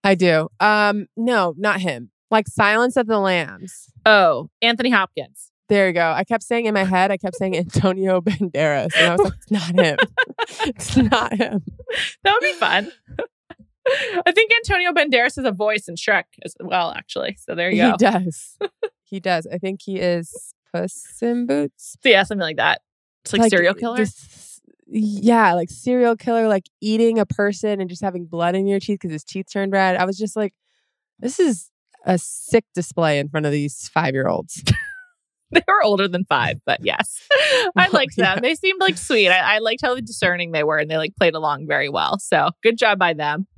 I 0.03 0.15
do. 0.15 0.49
Um, 0.59 1.07
no, 1.15 1.53
not 1.57 1.79
him. 1.81 2.11
Like 2.29 2.47
Silence 2.47 2.95
of 2.97 3.07
the 3.07 3.19
Lambs. 3.19 3.87
oh, 4.05 4.49
Anthony 4.61 4.89
Hopkins. 4.89 5.51
There 5.69 5.87
you 5.87 5.93
go. 5.93 6.11
I 6.11 6.25
kept 6.25 6.43
saying 6.43 6.65
in 6.65 6.73
my 6.73 6.83
head, 6.83 7.11
I 7.11 7.17
kept 7.17 7.35
saying 7.37 7.55
Antonio 7.57 8.19
Banderas, 8.21 8.89
and 8.97 9.07
I 9.07 9.11
was 9.15 9.21
like, 9.21 9.33
it's 9.37 9.51
not 9.51 9.79
him. 9.85 9.97
it's 10.67 10.97
not 10.97 11.33
him. 11.33 11.63
That 12.23 12.33
would 12.33 12.41
be 12.41 12.53
fun. 12.53 12.91
I 14.25 14.31
think 14.31 14.51
Antonio 14.53 14.91
Banderas 14.91 15.37
has 15.37 15.45
a 15.45 15.51
voice 15.51 15.87
in 15.87 15.95
Shrek 15.95 16.25
as 16.43 16.55
well, 16.59 16.91
actually. 16.91 17.37
So 17.39 17.55
there 17.55 17.71
you 17.71 17.77
go. 17.83 17.91
He 17.91 17.97
does. 17.97 18.57
he 19.03 19.19
does. 19.19 19.47
I 19.51 19.57
think 19.57 19.81
he 19.83 19.97
is 19.97 20.53
Puss 20.73 21.21
in 21.21 21.47
Boots. 21.47 21.95
So 22.03 22.09
yeah, 22.09 22.23
something 22.23 22.43
like 22.43 22.57
that. 22.57 22.81
It's 23.23 23.33
like, 23.33 23.49
serial 23.49 23.73
killer. 23.73 23.97
this- 23.97 24.61
yeah, 24.93 25.53
like 25.53 25.69
serial 25.69 26.17
killer, 26.17 26.47
like 26.49 26.65
eating 26.81 27.17
a 27.17 27.25
person 27.25 27.79
and 27.79 27.89
just 27.89 28.01
having 28.01 28.25
blood 28.25 28.55
in 28.55 28.67
your 28.67 28.79
teeth 28.79 28.99
because 29.01 29.11
his 29.13 29.23
teeth 29.23 29.45
turned 29.51 29.71
red. 29.71 29.95
I 29.95 30.03
was 30.05 30.17
just 30.17 30.35
like, 30.35 30.53
this 31.19 31.39
is 31.39 31.69
a 32.05 32.17
sick 32.17 32.65
display 32.75 33.19
in 33.19 33.29
front 33.29 33.45
of 33.45 33.51
these 33.53 33.87
five 33.93 34.13
year 34.13 34.27
olds. 34.27 34.61
they 35.51 35.61
were 35.67 35.83
older 35.83 36.07
than 36.09 36.25
five, 36.25 36.59
but 36.65 36.79
yes, 36.83 37.25
I 37.77 37.87
liked 37.93 38.17
them. 38.17 38.25
yeah. 38.35 38.39
They 38.41 38.55
seemed 38.55 38.81
like 38.81 38.97
sweet. 38.97 39.29
I, 39.29 39.55
I 39.55 39.59
liked 39.59 39.81
how 39.81 39.95
discerning 39.95 40.51
they 40.51 40.63
were, 40.63 40.77
and 40.77 40.89
they 40.91 40.97
like 40.97 41.15
played 41.15 41.35
along 41.35 41.67
very 41.67 41.87
well. 41.89 42.19
So 42.19 42.49
good 42.63 42.77
job 42.77 42.99
by 42.99 43.13
them. 43.13 43.47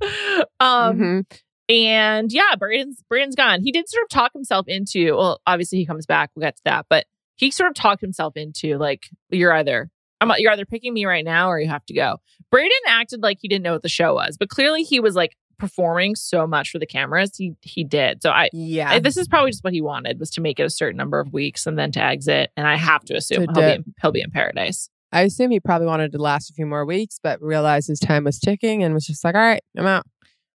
Um, 0.60 0.98
Mhm. 0.98 1.24
and 1.68 2.32
yeah, 2.32 2.54
Brayden's 2.58 3.02
Brayden's 3.12 3.34
gone. 3.36 3.60
He 3.62 3.70
did 3.72 3.88
sort 3.88 4.02
of 4.04 4.08
talk 4.08 4.32
himself 4.32 4.66
into. 4.68 5.14
Well, 5.16 5.40
obviously 5.46 5.78
he 5.78 5.86
comes 5.86 6.06
back. 6.06 6.30
We'll 6.34 6.42
get 6.42 6.56
to 6.56 6.62
that, 6.64 6.86
but 6.90 7.06
he 7.36 7.50
sort 7.50 7.68
of 7.70 7.74
talked 7.74 8.00
himself 8.00 8.36
into 8.36 8.76
like 8.78 9.08
you're 9.30 9.52
either 9.52 9.90
I'm 10.20 10.30
you're 10.38 10.52
either 10.52 10.64
picking 10.64 10.94
me 10.94 11.04
right 11.04 11.24
now 11.24 11.50
or 11.50 11.58
you 11.60 11.68
have 11.68 11.84
to 11.86 11.94
go. 11.94 12.16
Brayden 12.54 12.68
acted 12.88 13.22
like 13.22 13.38
he 13.40 13.48
didn't 13.48 13.64
know 13.64 13.72
what 13.72 13.82
the 13.82 13.88
show 13.88 14.14
was, 14.14 14.36
but 14.38 14.48
clearly 14.48 14.82
he 14.82 15.00
was 15.00 15.14
like 15.14 15.36
performing 15.58 16.14
so 16.16 16.46
much 16.46 16.70
for 16.70 16.78
the 16.78 16.86
cameras. 16.86 17.32
He 17.36 17.54
he 17.62 17.84
did. 17.84 18.22
So 18.22 18.30
I 18.30 18.48
Yeah. 18.52 18.90
I- 18.90 18.98
this 19.00 19.16
is 19.16 19.28
probably 19.28 19.50
just 19.50 19.62
what 19.64 19.72
he 19.72 19.80
wanted 19.80 20.18
was 20.18 20.30
to 20.32 20.40
make 20.40 20.58
it 20.58 20.64
a 20.64 20.70
certain 20.70 20.96
number 20.96 21.20
of 21.20 21.32
weeks 21.32 21.66
and 21.66 21.78
then 21.78 21.92
to 21.92 22.02
exit. 22.02 22.50
And 22.56 22.66
I 22.66 22.76
have 22.76 23.04
to 23.04 23.14
assume 23.14 23.46
To 23.46 23.52
he'll 23.60 23.68
be, 23.68 23.74
in, 23.74 23.84
he'll 24.00 24.12
be 24.12 24.20
in 24.20 24.30
paradise. 24.30 24.88
I 25.12 25.22
assume 25.22 25.50
he 25.52 25.60
probably 25.60 25.86
wanted 25.86 26.10
to 26.12 26.18
last 26.18 26.50
a 26.50 26.54
few 26.54 26.66
more 26.66 26.84
weeks, 26.84 27.20
but 27.22 27.40
realized 27.40 27.86
his 27.88 28.00
time 28.00 28.24
was 28.24 28.38
ticking 28.40 28.82
and 28.82 28.94
was 28.94 29.06
just 29.06 29.22
like, 29.24 29.36
all 29.36 29.40
right, 29.40 29.62
I'm 29.76 29.86
out. 29.86 30.04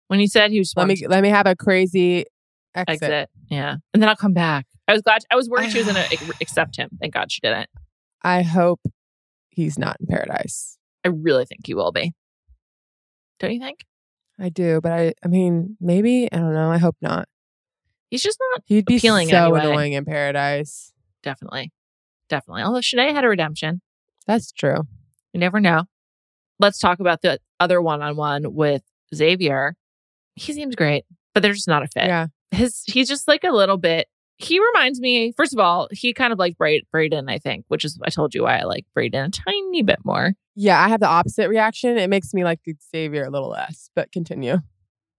When 0.08 0.20
he 0.20 0.26
said 0.28 0.50
he 0.52 0.58
was 0.60 0.74
Let 0.76 0.88
me 0.88 1.06
let 1.08 1.22
me 1.22 1.30
have 1.30 1.46
a 1.46 1.56
crazy 1.56 2.26
exit. 2.74 3.04
exit, 3.04 3.30
yeah, 3.50 3.76
and 3.94 4.02
then 4.02 4.10
I'll 4.10 4.16
come 4.16 4.34
back. 4.34 4.66
I 4.88 4.94
was 4.94 5.02
glad. 5.02 5.22
I 5.32 5.36
was 5.36 5.50
worried 5.50 5.72
she 5.72 5.80
was 5.80 5.88
going 5.88 6.04
to 6.10 6.34
accept 6.42 6.78
him. 6.78 6.90
Thank 7.00 7.14
God 7.14 7.32
she 7.32 7.42
didn't. 7.42 7.70
I 8.24 8.42
hope 8.42 8.82
he's 9.50 9.78
not 9.78 9.98
in 10.00 10.08
paradise. 10.08 10.78
I 11.06 11.10
really 11.10 11.46
think 11.46 11.62
he 11.66 11.74
will 11.74 11.92
be. 11.92 12.14
Don't 13.40 13.54
you 13.54 13.60
think? 13.60 13.86
I 14.40 14.50
do, 14.50 14.80
but 14.82 14.92
I 14.92 15.14
I 15.24 15.28
mean, 15.28 15.78
maybe, 15.80 16.32
I 16.32 16.38
don't 16.38 16.54
know. 16.54 16.72
I 16.72 16.78
hope 16.78 16.96
not. 17.02 17.28
He's 18.10 18.22
just 18.24 18.38
not 18.54 18.64
He'd 18.66 18.86
be 18.86 19.00
so 19.00 19.16
anyway. 19.16 19.60
annoying 19.60 19.94
in 19.94 20.06
paradise. 20.06 20.94
definitely, 21.24 21.72
definitely. 22.30 22.62
Although 22.64 22.80
Shanae 22.80 23.14
had 23.14 23.26
a 23.26 23.30
redemption. 23.30 23.82
That's 24.26 24.52
true. 24.52 24.84
You 25.34 25.40
never 25.40 25.60
know. 25.60 25.84
Let's 26.60 26.80
talk 26.80 27.00
about 27.00 27.22
the 27.22 27.40
other 27.60 27.82
one-on-one 27.82 28.54
with 28.54 28.82
Xavier. 29.14 29.76
He 30.36 30.54
seems 30.54 30.76
great, 30.76 31.06
but 31.34 31.44
they're 31.44 31.54
just 31.54 31.68
not 31.68 31.84
a 31.84 31.88
fit. 31.88 32.06
Yeah. 32.08 32.28
his 32.52 32.84
he's 32.88 33.08
just 33.08 33.28
like 33.28 33.44
a 33.44 33.52
little 33.52 33.78
bit 33.78 34.08
he 34.40 34.60
reminds 34.60 35.00
me 35.00 35.32
first 35.36 35.54
of 35.54 35.60
all 35.60 35.88
he 35.92 36.14
kind 36.14 36.32
of 36.32 36.38
like 36.40 36.58
Bra- 36.58 36.80
brayden 36.94 37.30
i 37.30 37.38
think 37.40 37.66
which 37.70 37.84
is 37.84 37.98
i 38.06 38.10
told 38.10 38.36
you 38.36 38.44
why 38.44 38.60
i 38.60 38.64
like 38.64 38.86
brayden 38.96 39.28
a 39.28 39.30
tiny 39.32 39.82
bit 39.84 40.00
more 40.06 40.34
Yeah, 40.56 40.84
I 40.84 40.88
have 40.90 41.00
the 41.00 41.08
opposite 41.08 41.50
reaction. 41.50 41.98
It 41.98 42.10
makes 42.10 42.34
me 42.34 42.44
like 42.44 42.60
Xavier 42.92 43.26
a 43.26 43.30
little 43.30 43.50
less, 43.50 43.90
but 43.96 44.12
continue. 44.12 44.58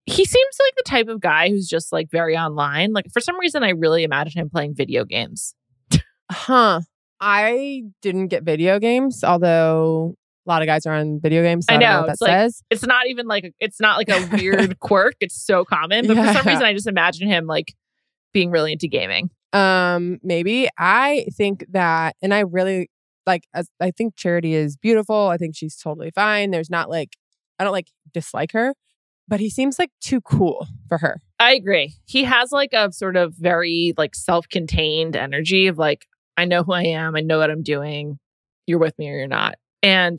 he 0.07 0.25
seems 0.25 0.57
like 0.65 0.75
the 0.77 0.83
type 0.85 1.09
of 1.09 1.21
guy 1.21 1.49
who's 1.51 1.69
just 1.69 1.93
like 1.93 2.11
very 2.11 2.37
online 2.37 2.93
like 2.93 3.07
for 3.13 3.21
some 3.21 3.39
reason 3.39 3.63
i 3.63 3.71
really 3.71 4.03
imagine 4.05 4.41
him 4.41 4.51
playing 4.51 4.75
video 4.75 5.05
games 5.05 5.55
Huh. 6.31 6.81
I 7.21 7.83
didn't 8.03 8.29
get 8.29 8.43
video 8.45 8.79
games, 8.79 9.25
although 9.25 10.15
a 10.47 10.49
lot 10.49 10.63
of 10.63 10.67
guys 10.67 10.87
are 10.87 10.95
on 10.95 11.21
video 11.21 11.43
games. 11.43 11.67
So 11.67 11.75
I 11.75 11.79
know, 11.79 11.87
know 11.93 12.01
what 12.03 12.11
it's 12.11 12.19
that 12.21 12.25
like- 12.25 12.33
says. 12.41 12.63
it's 12.71 12.87
not 12.87 13.07
even 13.09 13.27
like 13.27 13.53
it's 13.59 13.81
not 13.81 13.97
like 13.97 14.09
a 14.09 14.29
weird 14.37 14.79
quirk 14.89 15.15
it's 15.21 15.35
so 15.35 15.65
common 15.65 16.07
but 16.07 16.17
for 16.17 16.33
some 16.33 16.47
reason 16.47 16.65
i 16.65 16.73
just 16.73 16.87
imagine 16.87 17.29
him 17.29 17.47
like 17.47 17.75
being 18.33 18.51
really 18.51 18.73
into 18.73 18.89
gaming 18.89 19.31
Um, 19.53 20.19
maybe 20.23 20.69
I 20.79 21.27
think 21.35 21.65
that, 21.71 22.17
and 22.23 22.35
I 22.35 22.41
really 22.41 22.91
like. 23.27 23.45
As 23.55 23.69
I 23.81 23.91
think 23.91 24.17
Charity 24.17 24.55
is 24.55 24.77
beautiful. 24.77 25.29
I 25.29 25.37
think 25.37 25.57
she's 25.57 25.77
totally 25.77 26.11
fine. 26.15 26.51
There's 26.51 26.71
not 26.71 26.91
like 26.91 27.17
I 27.59 27.65
don't 27.65 27.73
like 27.73 27.89
dislike 28.13 28.53
her, 28.53 28.75
but 29.27 29.41
he 29.41 29.51
seems 29.51 29.79
like 29.79 29.91
too 30.01 30.21
cool 30.21 30.67
for 30.89 30.99
her. 30.99 31.21
I 31.39 31.55
agree. 31.55 31.95
He 32.07 32.25
has 32.25 32.53
like 32.53 32.73
a 32.73 32.93
sort 32.93 33.17
of 33.17 33.35
very 33.35 33.95
like 33.97 34.15
self-contained 34.15 35.17
energy 35.17 35.67
of 35.67 35.79
like 35.79 36.07
I 36.37 36.45
know 36.45 36.63
who 36.63 36.73
I 36.73 36.85
am, 36.85 37.17
I 37.17 37.21
know 37.21 37.39
what 37.39 37.51
I'm 37.51 37.63
doing. 37.63 38.19
You're 38.67 38.79
with 38.79 38.99
me 38.99 39.11
or 39.11 39.17
you're 39.19 39.27
not. 39.27 39.57
And 39.83 40.19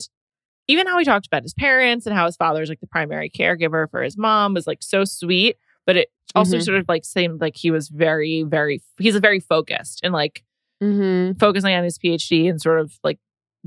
even 0.68 0.86
how 0.86 0.98
he 0.98 1.04
talked 1.04 1.26
about 1.26 1.42
his 1.42 1.54
parents 1.54 2.06
and 2.06 2.14
how 2.14 2.26
his 2.26 2.36
father 2.36 2.58
father's 2.58 2.68
like 2.68 2.80
the 2.80 2.86
primary 2.86 3.30
caregiver 3.30 3.90
for 3.90 4.02
his 4.02 4.16
mom 4.16 4.54
was 4.54 4.66
like 4.66 4.82
so 4.82 5.04
sweet, 5.04 5.56
but 5.86 5.96
it 5.96 6.08
also 6.34 6.56
Mhm. 6.58 6.62
sort 6.64 6.78
of 6.78 6.84
like 6.88 7.04
seemed 7.04 7.40
like 7.40 7.56
he 7.56 7.70
was 7.70 7.88
very 7.88 8.42
very 8.44 8.82
he's 8.98 9.14
a 9.16 9.20
very 9.20 9.40
focused 9.40 10.00
and 10.02 10.12
like 10.12 10.44
Mm-hmm. 10.82 11.38
focusing 11.38 11.74
on 11.74 11.84
his 11.84 11.98
PhD 11.98 12.48
and 12.48 12.58
sort 12.60 12.80
of 12.80 12.98
like 13.04 13.18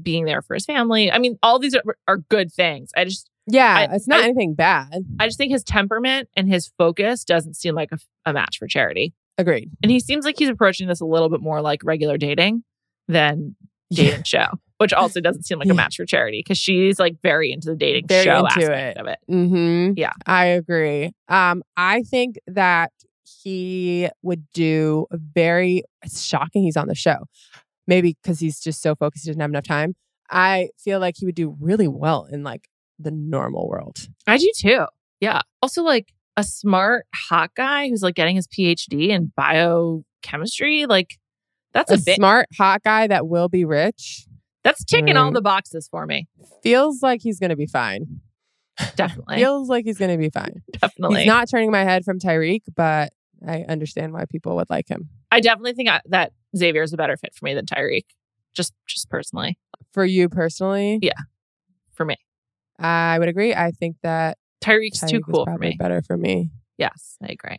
being 0.02 0.26
there 0.26 0.42
for 0.42 0.56
his 0.56 0.66
family. 0.66 1.12
I 1.12 1.20
mean, 1.20 1.38
all 1.44 1.60
these 1.60 1.76
are, 1.76 1.84
are 2.08 2.18
good 2.18 2.52
things. 2.52 2.90
I 2.98 3.04
just 3.06 3.30
Yeah, 3.46 3.88
I- 3.92 3.96
it's 3.96 4.08
not 4.08 4.22
I- 4.22 4.24
anything 4.24 4.56
bad. 4.56 5.06
I 5.20 5.28
just 5.28 5.38
think 5.38 5.52
his 5.52 5.64
temperament 5.64 6.28
and 6.36 6.48
his 6.48 6.72
focus 6.78 7.24
doesn't 7.24 7.54
seem 7.56 7.76
like 7.76 7.92
a, 7.92 8.00
a 8.26 8.34
match 8.34 8.58
for 8.58 8.68
charity. 8.68 9.14
Agreed. 9.38 9.70
And 9.84 9.92
he 9.92 10.00
seems 10.00 10.26
like 10.26 10.40
he's 10.40 10.50
approaching 10.50 10.88
this 10.88 11.02
a 11.02 11.06
little 11.06 11.30
bit 11.30 11.40
more 11.42 11.62
like 11.62 11.84
regular 11.84 12.18
dating 12.18 12.64
than 13.08 13.56
dating 13.92 14.24
show, 14.24 14.48
which 14.84 14.94
also 14.94 15.22
doesn't 15.22 15.44
seem 15.44 15.58
like 15.60 15.70
a 15.70 15.74
match 15.74 15.96
for 15.96 16.06
charity 16.06 16.40
because 16.40 16.58
she's 16.58 17.00
like 17.00 17.16
very 17.24 17.52
into 17.52 17.70
the 17.70 17.76
dating 17.76 18.06
Very 18.08 18.26
show 18.26 18.40
into 18.40 18.50
aspect 18.52 18.98
it. 18.98 19.02
of 19.02 19.08
it. 19.08 19.20
Mm-hmm. 19.32 19.94
Yeah. 19.96 20.12
I 20.28 20.46
agree. 20.46 21.14
Um, 21.30 21.64
I 21.78 22.04
think 22.04 22.38
that 22.48 22.92
he 23.42 24.10
would 24.22 24.46
do 24.54 25.08
very 25.12 25.84
it's 26.04 26.22
shocking 26.22 26.64
he's 26.64 26.76
on 26.78 26.88
the 26.88 26.96
show. 26.96 27.26
Maybe 27.88 28.18
because 28.22 28.40
he's 28.40 28.60
just 28.60 28.82
so 28.82 28.94
focused 28.96 29.24
he 29.26 29.30
doesn't 29.30 29.40
have 29.42 29.50
enough 29.52 29.64
time. 29.64 29.96
I 30.30 30.70
feel 30.78 31.00
like 31.00 31.16
he 31.18 31.26
would 31.26 31.36
do 31.36 31.56
really 31.60 31.88
well 31.88 32.26
in 32.32 32.44
like 32.44 32.68
the 33.00 33.12
normal 33.12 33.68
world. 33.70 34.08
I 34.28 34.38
do 34.38 34.52
too. 34.58 34.86
Yeah. 35.20 35.42
Also, 35.62 35.84
like 35.84 36.14
a 36.36 36.44
smart, 36.44 37.06
hot 37.14 37.52
guy 37.56 37.88
who's 37.88 38.04
like 38.04 38.16
getting 38.16 38.36
his 38.36 38.48
PhD 38.48 39.10
in 39.10 39.32
biochemistry. 39.38 40.86
Like 40.86 41.18
that's 41.74 41.92
a, 41.92 41.96
A 41.96 41.98
bit, 41.98 42.16
smart, 42.16 42.48
hot 42.58 42.84
guy 42.84 43.08
that 43.08 43.28
will 43.28 43.50
be 43.50 43.66
rich 43.66 44.26
that's 44.64 44.84
ticking 44.84 45.18
all 45.18 45.32
Mm. 45.32 45.34
the 45.36 45.42
boxes 45.42 45.88
for 45.90 46.06
me. 46.06 46.28
feels 46.62 47.02
like 47.04 47.22
he's 47.22 47.40
gonna 47.40 47.56
be 47.56 47.68
fine. 47.68 48.22
Definitely. 48.96 49.36
Feels 49.38 49.70
like 49.70 49.86
he's 49.86 49.98
gonna 50.00 50.18
be 50.18 50.30
fine. 50.30 50.64
definitely. 50.80 51.20
He's 51.20 51.28
not 51.28 51.48
turning 51.50 51.70
my 51.72 51.84
head 51.84 52.04
from 52.04 52.18
Tyrique, 52.20 52.64
but 52.76 53.14
I 53.46 53.62
understand 53.70 54.14
why 54.14 54.26
people 54.26 54.56
would 54.56 54.70
like 54.70 54.88
him. 54.90 55.10
I 55.32 55.42
definitely 55.42 55.74
think 55.74 55.90
I, 55.90 56.02
that 56.08 56.32
Xavier 56.58 56.82
is 56.82 56.92
a 56.94 56.98
better 56.98 57.16
fit 57.18 57.36
for 57.36 57.46
me 57.46 57.54
than 57.54 57.66
Tyrique. 57.68 58.08
Just, 58.54 58.74
just 58.88 59.10
personally, 59.10 59.58
For 59.92 60.04
you 60.06 60.28
personally, 60.30 61.00
Yeah. 61.02 61.12
for 61.94 62.06
me, 62.06 62.16
I 62.80 63.20
would 63.20 63.28
agree. 63.28 63.54
I 63.54 63.72
think 63.72 63.98
that 64.04 64.38
Tyrique's 64.64 65.02
Tyrique 65.04 65.10
too 65.10 65.22
cool 65.22 65.46
for 65.46 65.58
me. 65.58 65.76
better 65.78 66.02
for 66.02 66.18
me. 66.18 66.50
Yes, 66.78 67.18
I 67.22 67.28
agree. 67.28 67.58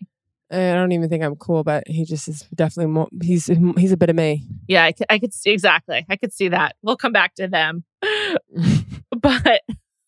I 0.51 0.75
don't 0.75 0.93
even 0.93 1.09
think 1.09 1.25
I'm 1.25 1.37
cool, 1.37 1.65
but 1.65 1.89
he 1.89 2.05
just 2.05 2.29
is 2.29 2.47
definitely 2.55 2.93
more. 2.93 3.09
He's 3.23 3.47
he's 3.47 3.93
a 3.93 3.97
bit 3.97 4.11
of 4.11 4.17
me. 4.17 4.47
Yeah, 4.69 4.85
I 4.85 4.93
could, 4.93 5.07
I 5.09 5.19
could 5.19 5.33
see 5.33 5.51
exactly. 5.51 6.05
I 6.09 6.17
could 6.17 6.33
see 6.33 6.49
that. 6.49 6.77
We'll 6.83 6.97
come 6.97 7.13
back 7.13 7.35
to 7.37 7.49
them, 7.49 7.85
but 9.11 9.63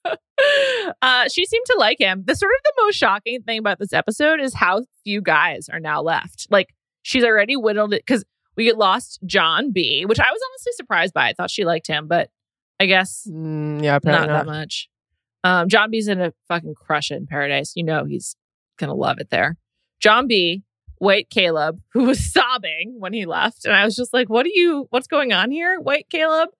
uh, 1.03 1.29
she 1.29 1.47
seemed 1.47 1.67
to 1.67 1.77
like 1.79 1.99
him. 2.01 2.25
The 2.27 2.37
sort 2.37 2.53
of 2.53 2.63
the 2.65 2.83
most 2.85 2.97
shocking 2.97 3.43
thing 3.43 3.59
about 3.59 3.79
this 3.79 3.93
episode 3.93 4.41
is 4.41 4.55
how 4.55 4.85
few 5.05 5.21
guys 5.21 5.69
are 5.71 5.81
now 5.81 6.03
left. 6.03 6.47
Like 6.51 6.69
she's 7.03 7.25
already 7.25 7.57
whittled 7.57 7.95
it 7.95 8.03
because 8.07 8.25
we 8.57 8.65
get 8.65 8.79
lost 8.79 9.21
John 9.25 9.73
B, 9.73 10.05
which 10.07 10.21
I 10.21 10.31
was 10.31 10.41
honestly 10.51 10.73
surprised 10.73 11.15
by. 11.15 11.29
I 11.29 11.33
thought 11.33 11.51
she 11.51 11.65
liked 11.65 11.87
him, 11.87 12.09
but 12.09 12.31
I 12.79 12.87
guess 12.87 13.27
mm, 13.31 13.83
yeah, 13.83 13.99
not, 14.05 14.05
not, 14.05 14.29
that 14.29 14.47
much. 14.47 14.89
Um, 15.45 15.69
John 15.69 15.91
B's 15.91 16.09
in 16.09 16.21
a 16.21 16.33
fucking 16.49 16.75
crush 16.75 17.11
in 17.11 17.27
paradise. 17.27 17.73
You 17.75 17.85
know 17.85 18.05
he's 18.05 18.37
gonna 18.79 18.95
love 18.95 19.19
it 19.19 19.31
there. 19.31 19.57
John 20.01 20.27
B, 20.27 20.63
White 20.99 21.31
Caleb, 21.31 21.81
who 21.93 22.05
was 22.05 22.25
sobbing 22.33 22.97
when 22.99 23.13
he 23.13 23.27
left, 23.27 23.65
and 23.65 23.75
I 23.75 23.85
was 23.85 23.97
just 23.97 24.13
like, 24.13 24.29
"What 24.29 24.47
are 24.47 24.51
you? 24.53 24.87
What's 24.91 25.07
going 25.07 25.33
on 25.33 25.51
here, 25.51 25.81
White 25.81 26.09
Caleb?" 26.11 26.51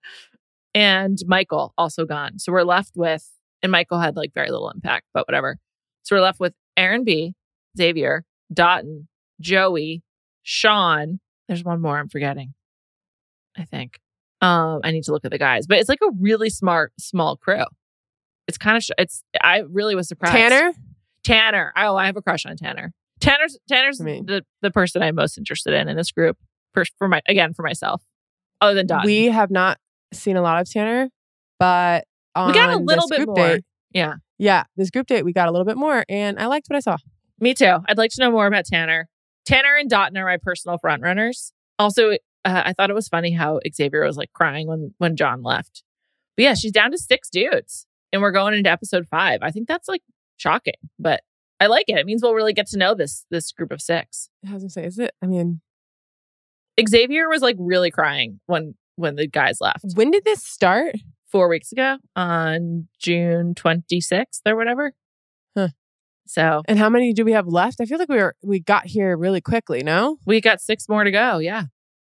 And 0.73 1.17
Michael 1.25 1.73
also 1.77 2.05
gone. 2.05 2.39
So 2.39 2.51
we're 2.51 2.63
left 2.63 2.91
with, 2.95 3.27
and 3.63 3.71
Michael 3.71 3.99
had 3.99 4.15
like 4.15 4.33
very 4.33 4.51
little 4.51 4.69
impact, 4.69 5.07
but 5.13 5.27
whatever. 5.27 5.57
So 6.03 6.15
we're 6.15 6.21
left 6.21 6.39
with 6.39 6.53
Aaron 6.75 7.03
B, 7.03 7.33
Xavier, 7.77 8.23
Dotun, 8.53 9.07
Joey, 9.41 10.03
Sean. 10.43 11.19
There's 11.47 11.63
one 11.63 11.81
more 11.81 11.97
I'm 11.97 12.09
forgetting. 12.09 12.53
I 13.57 13.65
think. 13.65 13.99
Um, 14.39 14.81
I 14.83 14.91
need 14.91 15.03
to 15.05 15.11
look 15.11 15.25
at 15.25 15.31
the 15.31 15.39
guys, 15.39 15.65
but 15.65 15.79
it's 15.79 15.89
like 15.89 15.99
a 16.03 16.11
really 16.19 16.49
smart, 16.49 16.93
small 16.99 17.37
crew. 17.37 17.63
It's 18.47 18.57
kind 18.57 18.77
of, 18.77 18.83
sh- 18.83 18.91
it's, 18.97 19.23
I 19.41 19.63
really 19.67 19.95
was 19.95 20.07
surprised. 20.07 20.35
Tanner? 20.35 20.73
Tanner. 21.23 21.73
Oh, 21.75 21.95
I 21.95 22.05
have 22.05 22.17
a 22.17 22.21
crush 22.21 22.45
on 22.45 22.55
Tanner. 22.55 22.93
Tanner's, 23.19 23.57
Tanner's 23.67 23.97
the, 23.97 24.43
the 24.61 24.71
person 24.71 25.01
I'm 25.01 25.15
most 25.15 25.37
interested 25.37 25.73
in 25.73 25.87
in 25.87 25.97
this 25.97 26.11
group 26.11 26.37
for, 26.73 26.83
for 26.97 27.07
my, 27.07 27.21
again, 27.27 27.53
for 27.53 27.63
myself, 27.63 28.03
other 28.61 28.75
than 28.75 28.87
Dot. 28.87 29.05
We 29.05 29.25
have 29.25 29.51
not 29.51 29.77
seen 30.13 30.37
a 30.37 30.41
lot 30.41 30.61
of 30.61 30.69
Tanner, 30.69 31.09
but 31.59 32.05
we 32.35 32.53
got 32.53 32.69
a 32.69 32.77
little 32.77 33.07
bit 33.07 33.27
more. 33.27 33.35
Date, 33.35 33.65
yeah. 33.91 34.15
Yeah. 34.37 34.63
This 34.75 34.91
group 34.91 35.07
date, 35.07 35.25
we 35.25 35.33
got 35.33 35.47
a 35.47 35.51
little 35.51 35.65
bit 35.65 35.77
more 35.77 36.05
and 36.07 36.37
I 36.39 36.45
liked 36.45 36.67
what 36.69 36.77
I 36.77 36.81
saw. 36.81 36.97
Me 37.39 37.53
too. 37.53 37.77
I'd 37.87 37.97
like 37.97 38.11
to 38.11 38.21
know 38.21 38.31
more 38.31 38.45
about 38.47 38.65
Tanner. 38.65 39.09
Tanner 39.45 39.75
and 39.75 39.89
Dotun 39.89 40.17
are 40.17 40.25
my 40.25 40.37
personal 40.37 40.77
front 40.77 41.01
runners. 41.01 41.53
Also, 41.79 42.11
uh, 42.11 42.15
I 42.43 42.73
thought 42.73 42.89
it 42.89 42.95
was 42.95 43.07
funny 43.07 43.31
how 43.31 43.59
Xavier 43.73 44.03
was 44.03 44.17
like 44.17 44.31
crying 44.33 44.67
when 44.67 44.93
when 44.97 45.15
John 45.15 45.41
left. 45.41 45.83
But 46.35 46.43
yeah, 46.43 46.53
she's 46.53 46.71
down 46.71 46.91
to 46.91 46.97
six 46.97 47.29
dudes, 47.29 47.87
and 48.11 48.21
we're 48.21 48.31
going 48.31 48.53
into 48.53 48.69
episode 48.69 49.07
five. 49.07 49.39
I 49.41 49.51
think 49.51 49.67
that's 49.67 49.87
like 49.87 50.01
shocking, 50.37 50.73
but 50.99 51.21
I 51.59 51.67
like 51.67 51.85
it. 51.87 51.97
It 51.97 52.05
means 52.05 52.21
we'll 52.21 52.33
really 52.35 52.53
get 52.53 52.67
to 52.67 52.77
know 52.77 52.93
this 52.93 53.25
this 53.31 53.51
group 53.51 53.71
of 53.71 53.81
six. 53.81 54.29
I 54.47 54.53
was 54.53 54.63
gonna 54.63 54.69
say, 54.69 54.85
is 54.85 54.99
it? 54.99 55.11
I 55.21 55.25
mean, 55.25 55.61
Xavier 56.87 57.27
was 57.29 57.41
like 57.41 57.55
really 57.59 57.91
crying 57.91 58.39
when 58.45 58.75
when 58.95 59.15
the 59.15 59.27
guys 59.27 59.59
left. 59.61 59.85
When 59.95 60.11
did 60.11 60.23
this 60.25 60.43
start? 60.43 60.95
Four 61.29 61.49
weeks 61.49 61.73
ago 61.73 61.97
on 62.15 62.87
June 62.99 63.53
twenty 63.53 63.99
sixth 63.99 64.41
or 64.45 64.55
whatever. 64.55 64.93
Huh. 65.57 65.67
So, 66.25 66.61
and 66.69 66.79
how 66.79 66.87
many 66.89 67.11
do 67.11 67.25
we 67.25 67.33
have 67.33 67.47
left? 67.47 67.81
I 67.81 67.85
feel 67.85 67.99
like 67.99 68.07
we 68.07 68.15
were 68.15 68.33
we 68.41 68.61
got 68.61 68.85
here 68.85 69.17
really 69.17 69.41
quickly. 69.41 69.83
No, 69.83 70.19
we 70.25 70.39
got 70.39 70.61
six 70.61 70.87
more 70.87 71.03
to 71.03 71.11
go. 71.11 71.39
Yeah. 71.39 71.63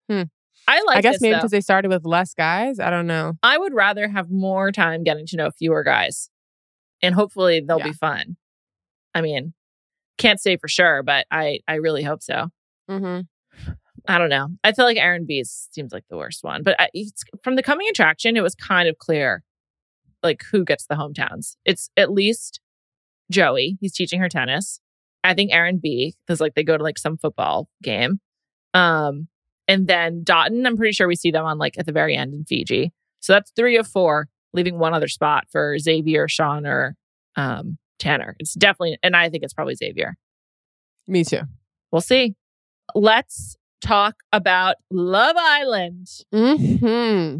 Hmm. 0.09 0.23
I 0.67 0.81
like. 0.87 0.97
I 0.97 1.01
guess 1.01 1.15
this, 1.15 1.21
maybe 1.21 1.35
because 1.35 1.51
they 1.51 1.61
started 1.61 1.89
with 1.89 2.05
less 2.05 2.33
guys. 2.33 2.79
I 2.79 2.89
don't 2.89 3.05
know. 3.05 3.33
I 3.43 3.55
would 3.59 3.73
rather 3.75 4.07
have 4.07 4.31
more 4.31 4.71
time 4.71 5.03
getting 5.03 5.27
to 5.27 5.37
know 5.37 5.51
fewer 5.51 5.83
guys, 5.83 6.31
and 7.03 7.13
hopefully 7.13 7.61
they'll 7.65 7.77
Yeah. 7.77 7.89
be 7.89 7.93
fun. 7.93 8.37
I 9.13 9.21
mean, 9.21 9.53
can't 10.17 10.39
say 10.39 10.57
for 10.57 10.67
sure, 10.67 11.03
but 11.03 11.25
I 11.31 11.59
I 11.67 11.75
really 11.75 12.03
hope 12.03 12.21
so. 12.21 12.47
Mm-hmm. 12.89 13.21
I 14.07 14.17
don't 14.17 14.29
know. 14.29 14.49
I 14.63 14.73
feel 14.73 14.85
like 14.85 14.97
Aaron 14.97 15.25
B 15.25 15.43
seems 15.43 15.93
like 15.93 16.03
the 16.09 16.17
worst 16.17 16.43
one, 16.43 16.61
but 16.61 16.75
I, 16.79 16.89
it's, 16.93 17.23
from 17.41 17.55
the 17.55 17.63
coming 17.63 17.87
attraction, 17.89 18.35
it 18.35 18.43
was 18.43 18.53
kind 18.53 18.89
of 18.89 18.97
clear, 18.97 19.43
like 20.21 20.43
who 20.51 20.65
gets 20.65 20.85
the 20.87 20.95
hometowns. 20.95 21.55
It's 21.63 21.89
at 21.95 22.11
least 22.11 22.59
Joey. 23.31 23.77
He's 23.79 23.93
teaching 23.93 24.19
her 24.19 24.27
tennis. 24.27 24.81
I 25.23 25.33
think 25.33 25.53
Aaron 25.53 25.79
B 25.81 26.15
because 26.25 26.41
like 26.41 26.53
they 26.55 26.63
go 26.63 26.77
to 26.77 26.83
like 26.83 26.97
some 26.97 27.17
football 27.17 27.69
game. 27.81 28.19
Um, 28.73 29.29
and 29.67 29.87
then 29.87 30.23
Dotun, 30.25 30.65
I'm 30.65 30.75
pretty 30.75 30.91
sure 30.91 31.07
we 31.07 31.15
see 31.15 31.31
them 31.31 31.45
on 31.45 31.57
like 31.57 31.77
at 31.77 31.85
the 31.85 31.93
very 31.93 32.15
end 32.15 32.33
in 32.33 32.43
Fiji. 32.43 32.91
So 33.21 33.31
that's 33.31 33.51
three 33.55 33.77
of 33.77 33.87
four, 33.87 34.27
leaving 34.51 34.79
one 34.79 34.93
other 34.93 35.07
spot 35.07 35.45
for 35.49 35.79
Xavier, 35.79 36.25
or 36.25 36.27
Sean, 36.27 36.65
or 36.65 36.97
um, 37.37 37.77
Tanner. 37.99 38.35
It's 38.39 38.53
definitely, 38.53 38.97
and 39.03 39.15
I 39.15 39.29
think 39.29 39.43
it's 39.43 39.53
probably 39.53 39.75
Xavier. 39.75 40.15
Me 41.07 41.23
too. 41.23 41.41
We'll 41.91 42.01
see. 42.01 42.35
Let's 42.95 43.57
talk 43.81 44.15
about 44.31 44.75
Love 44.91 45.35
Island. 45.37 46.07
Mm-hmm. 46.33 47.37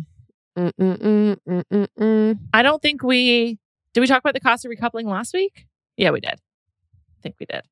Mm-mm-mm, 0.56 1.38
mm-mm-mm. 1.48 2.40
I 2.54 2.62
don't 2.62 2.82
think 2.82 3.02
we 3.02 3.58
did. 3.94 4.02
We 4.02 4.08
talk 4.08 4.20
about 4.20 4.34
the 4.34 4.40
Casa 4.40 4.68
recoupling 4.68 5.06
last 5.06 5.34
week. 5.34 5.66
Yeah, 5.98 6.12
we 6.12 6.20
did. 6.20 6.34
I 6.36 7.22
think 7.24 7.36
we 7.40 7.48
did. 7.48 7.64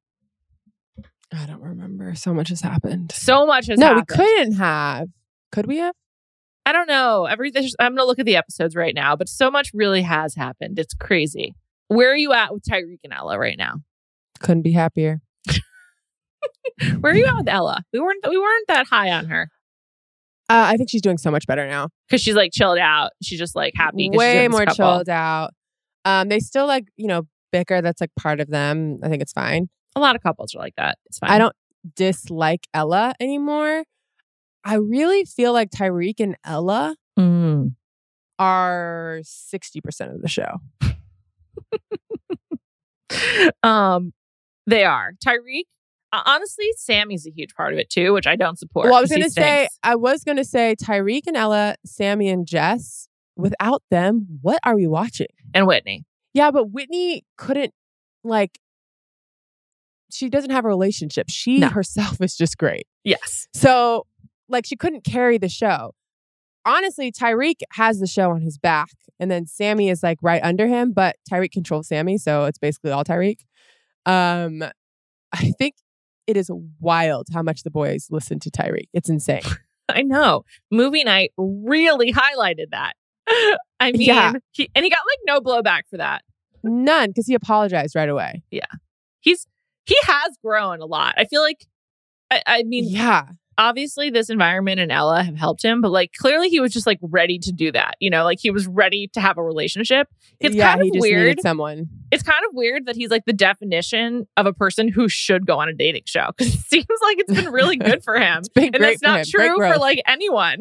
I 1.34 1.46
don't 1.46 1.62
remember. 1.62 2.16
So 2.16 2.34
much 2.34 2.50
has 2.50 2.62
happened. 2.62 3.12
So 3.12 3.46
much 3.46 3.68
has 3.68 3.80
happened. 3.80 4.08
no, 4.10 4.16
happened. 4.16 4.20
we 4.20 4.36
couldn't 4.36 4.54
have. 4.54 5.08
Could 5.52 5.68
we 5.68 5.78
have? 5.78 5.94
I 6.66 6.72
don't 6.74 6.88
know. 6.88 7.26
Everything. 7.26 7.68
I'm 7.80 7.96
gonna 7.96 8.06
look 8.06 8.20
at 8.20 8.26
the 8.26 8.36
episodes 8.36 8.76
right 8.76 8.94
now, 8.94 9.16
but 9.16 9.30
so 9.30 9.50
much 9.52 9.72
really 9.74 10.02
has 10.02 10.36
happened. 10.36 10.78
It's 10.80 10.94
crazy. 10.94 11.56
Where 11.94 12.12
are 12.12 12.16
you 12.16 12.32
at 12.34 12.54
with 12.54 12.64
Tyrique 12.64 13.00
and 13.04 13.14
Ella 13.14 13.38
right 13.38 13.58
now? 13.58 13.76
Couldn't 14.40 14.62
be 14.64 14.72
happier. 14.72 15.22
Where 17.00 17.12
are 17.14 17.16
you 17.16 17.26
at 17.26 17.36
with 17.38 17.50
Ella? 17.50 17.84
We 17.94 18.00
weren't. 18.00 18.26
We 18.28 18.38
weren't 18.38 18.68
that 18.68 18.88
high 18.88 19.12
on 19.12 19.26
her 19.26 19.50
Uh, 20.50 20.66
I 20.74 20.78
think 20.78 20.90
she's 20.90 21.02
doing 21.02 21.18
so 21.18 21.30
much 21.32 21.46
better 21.48 21.68
now. 21.68 21.90
because 22.08 22.22
she's 22.22 22.36
like 22.36 22.52
chilled 22.54 22.78
out. 22.80 23.12
She's 23.22 23.38
just 23.40 23.56
like 23.56 23.74
happy. 23.76 24.10
Way 24.12 24.48
more 24.48 24.62
couple. 24.66 24.76
chilled 24.76 25.10
out. 25.10 25.52
Um, 26.06 26.30
they 26.30 26.40
still 26.40 26.66
like 26.66 26.86
you 26.98 27.08
know 27.08 27.24
bicker. 27.52 27.82
That's 27.82 28.02
like 28.02 28.12
part 28.18 28.40
of 28.40 28.50
them. 28.50 29.00
I 29.04 29.10
think 29.10 29.22
it's 29.22 29.34
fine. 29.34 29.70
A 29.96 30.00
lot 30.00 30.16
of 30.16 30.24
couples 30.24 30.56
are 30.56 30.60
like 30.60 30.76
that. 30.78 30.98
It's 31.08 31.20
fine. 31.20 31.30
I 31.30 31.38
don't 31.38 31.56
dislike 31.96 32.68
Ella 32.74 33.14
anymore. 33.20 33.84
I 34.64 34.76
really 34.76 35.26
feel 35.26 35.54
like 35.54 35.70
Tyrique 35.72 36.20
and 36.20 36.36
Ella 36.46 36.96
Mm. 37.20 37.76
are 38.40 39.20
sixty 39.24 39.82
percent 39.82 40.12
of 40.16 40.22
the 40.22 40.30
show. 40.30 40.62
um, 43.64 44.14
they 44.68 44.84
are 44.84 45.14
Tyrique. 45.26 45.66
Uh, 46.14 46.22
honestly, 46.26 46.68
Sammy's 46.76 47.26
a 47.26 47.32
huge 47.32 47.54
part 47.56 47.72
of 47.74 47.80
it 47.80 47.90
too, 47.90 48.12
which 48.14 48.28
I 48.28 48.36
don't 48.36 48.60
support. 48.60 48.88
Well, 48.88 48.96
I 48.96 49.02
was 49.02 49.10
gonna 49.10 49.30
say. 49.30 49.70
I 49.84 49.96
was 49.96 50.24
gonna 50.24 50.44
say 50.44 50.76
Tyrique 50.76 51.28
and 51.28 51.38
Ella, 51.38 51.76
Sammy 51.86 52.30
and 52.30 52.46
Jess. 52.46 53.08
Without 53.38 53.82
them, 53.90 54.28
what 54.42 54.60
are 54.64 54.76
we 54.76 54.88
watching? 54.88 55.28
and 55.54 55.66
Whitney. 55.66 56.04
Yeah, 56.34 56.52
but 56.52 56.72
Whitney 56.72 57.24
couldn't 57.38 57.74
like. 58.24 58.60
She 60.12 60.30
doesn't 60.30 60.50
have 60.52 60.66
a 60.66 60.68
relationship. 60.68 61.28
She 61.30 61.60
No. 61.60 61.70
herself 61.70 62.20
is 62.22 62.36
just 62.36 62.58
great. 62.58 62.86
Yes, 63.06 63.48
So, 63.54 64.06
like, 64.50 64.66
she 64.66 64.76
couldn't 64.76 65.06
carry 65.06 65.38
the 65.38 65.48
show. 65.48 65.94
Honestly, 66.66 67.12
Tyrique 67.12 67.62
has 67.74 68.00
the 68.00 68.08
show 68.08 68.32
on 68.32 68.42
his 68.42 68.58
back, 68.58 68.90
and 69.20 69.30
then 69.32 69.46
Sammy 69.48 69.90
is 69.90 70.04
like 70.04 70.18
right 70.22 70.42
under 70.44 70.68
him, 70.68 70.92
but 70.92 71.16
Tyrique 71.32 71.52
controls 71.52 71.88
Sammy, 71.88 72.18
so 72.18 72.46
it's 72.46 72.60
basically 72.60 72.92
all 72.92 73.04
Tyrique. 73.04 73.42
Um, 74.06 74.64
I 75.34 75.52
think 75.58 75.76
it 76.28 76.38
is 76.38 76.52
wild 76.80 77.28
how 77.34 77.42
much 77.42 77.64
the 77.64 77.72
boys 77.72 78.08
listen 78.12 78.40
to 78.42 78.52
Tyrique. 78.52 78.90
It's 78.94 79.10
insane. 79.10 79.42
I 79.90 80.04
know. 80.04 80.44
Movie 80.70 81.04
night 81.04 81.32
really 81.38 82.14
highlighted 82.14 82.68
that. 82.72 82.94
I 83.80 83.92
mean, 83.92 84.02
Yeah. 84.02 84.34
he, 84.52 84.70
and 84.76 84.84
he 84.86 84.90
got 84.90 85.00
like 85.00 85.20
no 85.26 85.42
blowback 85.42 85.82
for 85.90 85.98
that. 85.98 86.24
None, 86.64 87.10
because 87.10 87.26
he 87.28 87.34
apologized 87.34 87.96
right 87.96 88.08
away. 88.10 88.44
Yeah, 88.52 88.66
he's 89.20 89.48
he 89.86 89.98
has 90.04 90.38
grown 90.44 90.80
a 90.82 90.86
lot. 90.86 91.16
I 91.18 91.26
feel 91.26 91.42
like. 91.42 91.66
I, 92.30 92.42
I 92.46 92.64
mean, 92.64 92.86
Yeah, 92.88 93.24
obviously 93.62 94.10
this 94.10 94.30
environment 94.30 94.80
and 94.80 94.92
Ella 94.92 95.24
have 95.24 95.36
helped 95.36 95.64
him, 95.64 95.82
but 95.82 95.92
like 95.92 96.12
clearly 96.18 96.50
he 96.50 96.60
was 96.60 96.74
just 96.74 96.88
like 96.88 97.00
ready 97.02 97.38
to 97.40 97.52
do 97.52 97.72
that. 97.72 97.96
You 98.00 98.10
know, 98.10 98.24
like 98.24 98.40
he 98.40 98.52
was 98.52 98.68
ready 98.68 99.08
to 99.14 99.22
have 99.22 99.38
a 99.38 99.44
relationship. 99.44 100.08
It's 100.40 100.56
yeah, 100.56 100.72
kind 100.72 100.82
of 100.82 100.86
he 100.86 100.92
just 100.92 101.02
weird. 101.02 101.40
someone. 101.42 101.88
It's 102.12 102.24
kind 102.24 102.44
of 102.50 102.56
weird 102.56 102.88
that 102.88 102.96
he's 102.96 103.10
like 103.10 103.26
the 103.26 103.34
definition 103.34 104.28
of 104.36 104.46
a 104.46 104.54
person 104.54 104.88
who 104.88 105.08
should 105.08 105.46
go 105.46 105.60
on 105.60 105.70
a 105.70 105.74
dating 105.74 106.04
show 106.06 106.32
because 106.36 106.54
it 106.54 106.60
seems 106.68 106.88
like 107.02 107.20
it's 107.20 107.34
been 107.34 107.52
really 107.52 107.78
good 107.78 108.04
for 108.04 108.16
him. 108.16 108.44
And 108.56 108.74
that's 108.74 109.02
for 109.02 109.08
not 109.08 109.20
him. 109.20 109.26
True 109.30 109.56
for 109.56 109.78
like 109.78 110.02
anyone. 110.08 110.60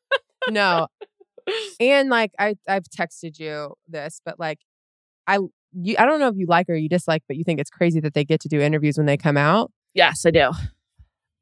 no 0.50 0.88
and 1.80 2.08
like 2.08 2.32
i 2.38 2.54
i've 2.68 2.84
texted 2.84 3.38
you 3.38 3.74
this 3.88 4.20
but 4.24 4.38
like 4.38 4.58
i 5.26 5.38
you 5.72 5.96
i 5.98 6.04
don't 6.04 6.20
know 6.20 6.28
if 6.28 6.36
you 6.36 6.46
like 6.46 6.68
or 6.68 6.74
you 6.74 6.88
dislike 6.88 7.22
but 7.28 7.36
you 7.36 7.44
think 7.44 7.60
it's 7.60 7.70
crazy 7.70 8.00
that 8.00 8.14
they 8.14 8.24
get 8.24 8.40
to 8.40 8.48
do 8.48 8.60
interviews 8.60 8.96
when 8.96 9.06
they 9.06 9.16
come 9.16 9.36
out 9.36 9.70
Yes, 9.94 10.24
I 10.24 10.30
do. 10.30 10.50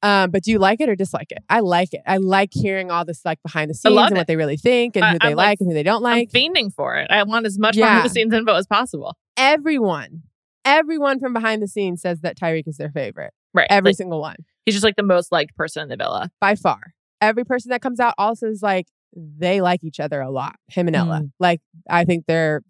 Um 0.02 0.30
but 0.30 0.42
do 0.44 0.50
you 0.50 0.58
like 0.58 0.80
it 0.80 0.88
or 0.88 0.96
dislike 0.96 1.30
it 1.30 1.38
i 1.50 1.60
like 1.60 1.92
it 1.92 2.00
i 2.06 2.16
like 2.16 2.50
hearing 2.52 2.90
all 2.90 3.04
this 3.04 3.22
like 3.24 3.38
behind 3.42 3.68
the 3.70 3.74
scenes 3.74 3.96
and 3.96 4.12
it. 4.12 4.16
what 4.16 4.26
they 4.26 4.36
really 4.36 4.56
think 4.56 4.96
and 4.96 5.04
I- 5.04 5.12
who 5.12 5.18
they 5.20 5.34
like, 5.34 5.46
like, 5.48 5.60
and 5.60 5.68
who 5.70 5.74
they 5.74 5.82
don't 5.82 5.96
I'm 5.98 6.02
like 6.20 6.30
fiending 6.30 6.72
for 6.72 6.96
it. 6.96 7.10
I 7.10 7.22
want 7.24 7.44
as 7.46 7.58
much 7.58 7.76
Yeah. 7.76 7.86
behind 7.86 8.04
the 8.06 8.10
scenes 8.10 8.32
info 8.32 8.54
as 8.54 8.66
possible. 8.66 9.16
everyone 9.36 10.22
everyone 10.64 11.18
from 11.20 11.32
behind 11.32 11.62
the 11.62 11.68
scenes 11.68 12.00
says 12.02 12.20
that 12.20 12.36
tyrique 12.38 12.68
is 12.68 12.76
their 12.78 12.90
favorite 12.90 13.32
Right. 13.52 13.66
every 13.70 13.90
Like, 13.90 13.96
single 13.96 14.20
one 14.20 14.36
he's 14.64 14.74
just 14.74 14.84
like 14.84 14.96
the 14.96 15.02
most 15.02 15.32
liked 15.32 15.54
person 15.56 15.82
in 15.82 15.88
the 15.88 15.96
villa. 15.96 16.30
by 16.40 16.54
far 16.54 16.94
every 17.20 17.44
person 17.44 17.68
that 17.70 17.82
comes 17.82 18.00
out 18.00 18.14
also 18.16 18.46
is 18.46 18.62
like 18.62 18.86
they 19.14 19.60
like 19.60 19.82
each 19.84 20.00
other 20.00 20.20
a 20.20 20.30
lot 20.30 20.56
him 20.68 20.86
and 20.86 20.96
ella 20.96 21.20
Mm. 21.24 21.30
like 21.40 21.60
i 21.88 22.04
think 22.04 22.24
they're 22.26 22.62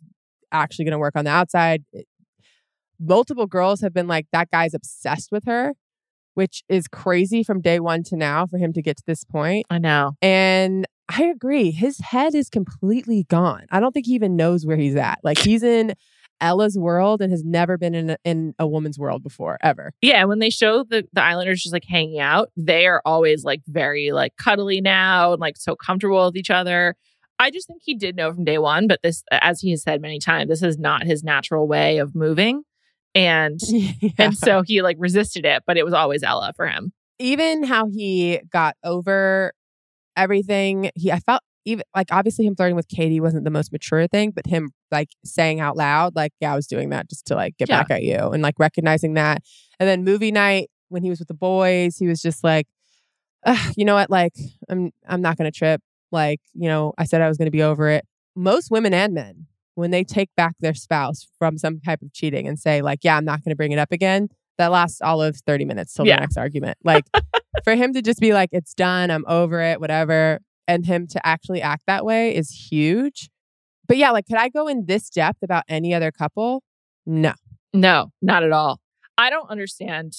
actually 0.52 0.84
going 0.86 0.92
to 0.92 0.98
work 0.98 1.14
on 1.14 1.24
the 1.24 1.30
outside. 1.30 1.84
Multiple 2.98 3.46
girls 3.46 3.80
have 3.80 3.94
been 3.94 4.06
like, 4.08 4.26
that 4.32 4.50
guy's 4.50 4.74
obsessed 4.74 5.30
with 5.32 5.44
her, 5.46 5.74
which 6.34 6.62
is 6.68 6.88
crazy 6.88 7.42
from 7.42 7.60
day 7.60 7.80
one 7.80 8.02
to 8.04 8.16
now 8.16 8.46
for 8.46 8.58
him 8.58 8.72
to 8.72 8.82
get 8.82 8.96
to 8.98 9.02
this 9.06 9.24
point. 9.24 9.66
I 9.70 9.78
know. 9.78 10.12
And 10.22 10.86
I 11.08 11.24
agree. 11.24 11.70
His 11.72 11.98
head 11.98 12.34
is 12.34 12.48
completely 12.48 13.24
gone. 13.28 13.66
I 13.70 13.80
don't 13.80 13.92
think 13.92 14.06
he 14.06 14.12
even 14.12 14.36
knows 14.36 14.64
where 14.64 14.76
he's 14.76 14.96
at. 14.96 15.18
Like 15.24 15.38
he's 15.38 15.62
in 15.62 15.94
Ella's 16.40 16.78
world 16.78 17.20
and 17.20 17.30
has 17.30 17.44
never 17.44 17.76
been 17.76 17.94
in 17.94 18.10
a, 18.10 18.16
in 18.24 18.54
a 18.58 18.66
woman's 18.66 18.98
world 18.98 19.22
before 19.22 19.58
ever. 19.62 19.92
Yeah, 20.00 20.24
when 20.24 20.38
they 20.38 20.50
show 20.50 20.84
the 20.84 21.04
the 21.12 21.22
Islanders 21.22 21.62
just 21.62 21.72
like 21.72 21.84
hanging 21.84 22.20
out, 22.20 22.50
they 22.56 22.86
are 22.86 23.02
always 23.04 23.44
like 23.44 23.62
very 23.66 24.12
like 24.12 24.36
cuddly 24.36 24.80
now 24.80 25.32
and 25.32 25.40
like 25.40 25.56
so 25.56 25.76
comfortable 25.76 26.24
with 26.26 26.36
each 26.36 26.50
other. 26.50 26.96
I 27.38 27.50
just 27.50 27.66
think 27.66 27.80
he 27.84 27.94
did 27.94 28.16
know 28.16 28.32
from 28.32 28.44
day 28.44 28.58
one, 28.58 28.86
but 28.86 29.00
this, 29.02 29.24
as 29.32 29.60
he 29.60 29.70
has 29.70 29.82
said 29.82 30.02
many 30.02 30.18
times, 30.18 30.50
this 30.50 30.62
is 30.62 30.78
not 30.78 31.04
his 31.04 31.24
natural 31.24 31.66
way 31.66 31.96
of 31.96 32.14
moving, 32.14 32.64
and 33.14 33.60
yeah. 33.68 34.10
and 34.18 34.36
so 34.36 34.62
he 34.62 34.82
like 34.82 34.96
resisted 34.98 35.44
it, 35.44 35.62
but 35.66 35.76
it 35.76 35.84
was 35.84 35.94
always 35.94 36.22
Ella 36.22 36.52
for 36.56 36.66
him. 36.66 36.92
Even 37.18 37.64
how 37.64 37.88
he 37.88 38.40
got 38.50 38.76
over 38.84 39.52
everything, 40.16 40.90
he 40.94 41.12
I 41.12 41.20
felt 41.20 41.42
even 41.64 41.84
like 41.94 42.08
obviously 42.10 42.46
him 42.46 42.56
flirting 42.56 42.76
with 42.76 42.88
Katie 42.88 43.20
wasn't 43.20 43.44
the 43.44 43.50
most 43.50 43.72
mature 43.72 44.06
thing, 44.06 44.30
but 44.30 44.46
him 44.46 44.70
like 44.90 45.10
saying 45.24 45.60
out 45.60 45.76
loud, 45.76 46.16
like, 46.16 46.32
yeah, 46.40 46.52
I 46.52 46.56
was 46.56 46.66
doing 46.66 46.90
that 46.90 47.08
just 47.08 47.26
to 47.26 47.34
like 47.34 47.56
get 47.58 47.68
yeah. 47.68 47.80
back 47.80 47.90
at 47.90 48.02
you 48.02 48.16
and 48.16 48.42
like 48.42 48.58
recognizing 48.58 49.14
that. 49.14 49.42
And 49.78 49.88
then 49.88 50.04
movie 50.04 50.32
night 50.32 50.70
when 50.88 51.02
he 51.02 51.10
was 51.10 51.18
with 51.18 51.28
the 51.28 51.34
boys, 51.34 51.96
he 51.96 52.06
was 52.06 52.22
just 52.22 52.42
like, 52.42 52.66
you 53.76 53.84
know 53.84 53.94
what? 53.94 54.10
Like, 54.10 54.34
I'm 54.68 54.90
I'm 55.06 55.22
not 55.22 55.36
gonna 55.36 55.50
trip. 55.50 55.80
Like, 56.12 56.40
you 56.54 56.68
know, 56.68 56.92
I 56.98 57.04
said 57.04 57.20
I 57.20 57.28
was 57.28 57.38
gonna 57.38 57.50
be 57.50 57.62
over 57.62 57.88
it. 57.88 58.04
Most 58.36 58.70
women 58.70 58.94
and 58.94 59.14
men, 59.14 59.46
when 59.80 59.90
they 59.90 60.04
take 60.04 60.30
back 60.36 60.54
their 60.60 60.74
spouse 60.74 61.26
from 61.38 61.58
some 61.58 61.80
type 61.80 62.02
of 62.02 62.12
cheating 62.12 62.46
and 62.46 62.58
say, 62.58 62.82
like, 62.82 63.00
yeah, 63.02 63.16
I'm 63.16 63.24
not 63.24 63.42
gonna 63.42 63.56
bring 63.56 63.72
it 63.72 63.78
up 63.78 63.92
again, 63.92 64.28
that 64.58 64.70
lasts 64.70 65.00
all 65.00 65.22
of 65.22 65.36
30 65.46 65.64
minutes 65.64 65.94
till 65.94 66.06
yeah. 66.06 66.16
the 66.16 66.20
next 66.20 66.36
argument. 66.36 66.78
Like 66.84 67.04
for 67.64 67.74
him 67.74 67.92
to 67.94 68.02
just 68.02 68.20
be 68.20 68.32
like, 68.32 68.50
it's 68.52 68.74
done, 68.74 69.10
I'm 69.10 69.24
over 69.26 69.60
it, 69.60 69.80
whatever 69.80 70.40
and 70.70 70.86
him 70.86 71.08
to 71.08 71.26
actually 71.26 71.60
act 71.60 71.82
that 71.88 72.04
way 72.04 72.34
is 72.34 72.68
huge. 72.70 73.28
But 73.88 73.96
yeah, 73.96 74.12
like, 74.12 74.26
could 74.26 74.36
I 74.36 74.48
go 74.48 74.68
in 74.68 74.86
this 74.86 75.10
depth 75.10 75.42
about 75.42 75.64
any 75.68 75.92
other 75.92 76.12
couple? 76.12 76.62
No. 77.04 77.32
No, 77.72 78.12
not 78.22 78.44
at 78.44 78.52
all. 78.52 78.78
I 79.18 79.30
don't 79.30 79.50
understand 79.50 80.14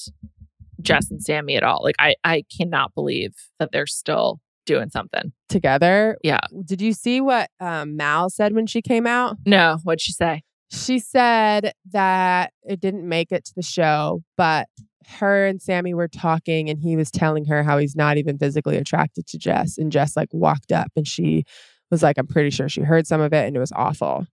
Jess 0.82 1.10
and 1.10 1.24
Sammy 1.24 1.56
at 1.56 1.64
all. 1.64 1.80
Like, 1.82 1.96
I, 2.00 2.16
I 2.26 2.44
cannot 2.56 2.94
believe 2.94 3.34
that 3.60 3.72
they're 3.72 3.88
still 3.88 4.42
doing 4.66 4.90
something 4.90 5.34
together. 5.50 6.18
Yeah. 6.24 6.42
Did 6.66 6.82
you 6.82 6.94
see 6.94 7.22
what 7.22 7.50
um, 7.60 7.96
Mal 7.98 8.30
said 8.30 8.54
when 8.54 8.68
she 8.68 8.82
came 8.82 9.08
out? 9.08 9.38
No. 9.46 9.78
What'd 9.84 10.02
she 10.02 10.14
say? 10.14 10.44
She 10.72 11.00
said 11.00 11.74
that 11.92 12.54
it 12.64 12.80
didn't 12.80 13.08
make 13.08 13.32
it 13.32 13.46
to 13.46 13.54
the 13.56 13.62
show, 13.62 14.24
but 14.38 14.68
her 15.08 15.46
and 15.46 15.62
Sammy 15.62 15.94
were 15.94 16.08
talking 16.08 16.70
and 16.70 16.80
he 16.80 16.96
was 16.96 17.12
telling 17.12 17.46
her 17.46 17.64
how 17.64 17.78
he's 17.78 17.96
not 17.96 18.18
even 18.18 18.38
physically 18.38 18.78
attracted 18.78 19.28
to 19.28 19.38
Jess. 19.38 19.78
And 19.78 19.92
Jess 19.92 20.16
like 20.16 20.30
walked 20.32 20.72
up 20.72 20.92
and 20.96 21.08
she 21.08 21.44
was 21.90 22.02
like, 22.02 22.18
I'm 22.18 22.28
pretty 22.28 22.52
sure 22.52 22.70
she 22.70 22.82
heard 22.82 23.08
some 23.08 23.22
of 23.22 23.34
it 23.34 23.46
and 23.46 23.56
it 23.56 23.60
was 23.60 23.74
awful. 23.74 24.26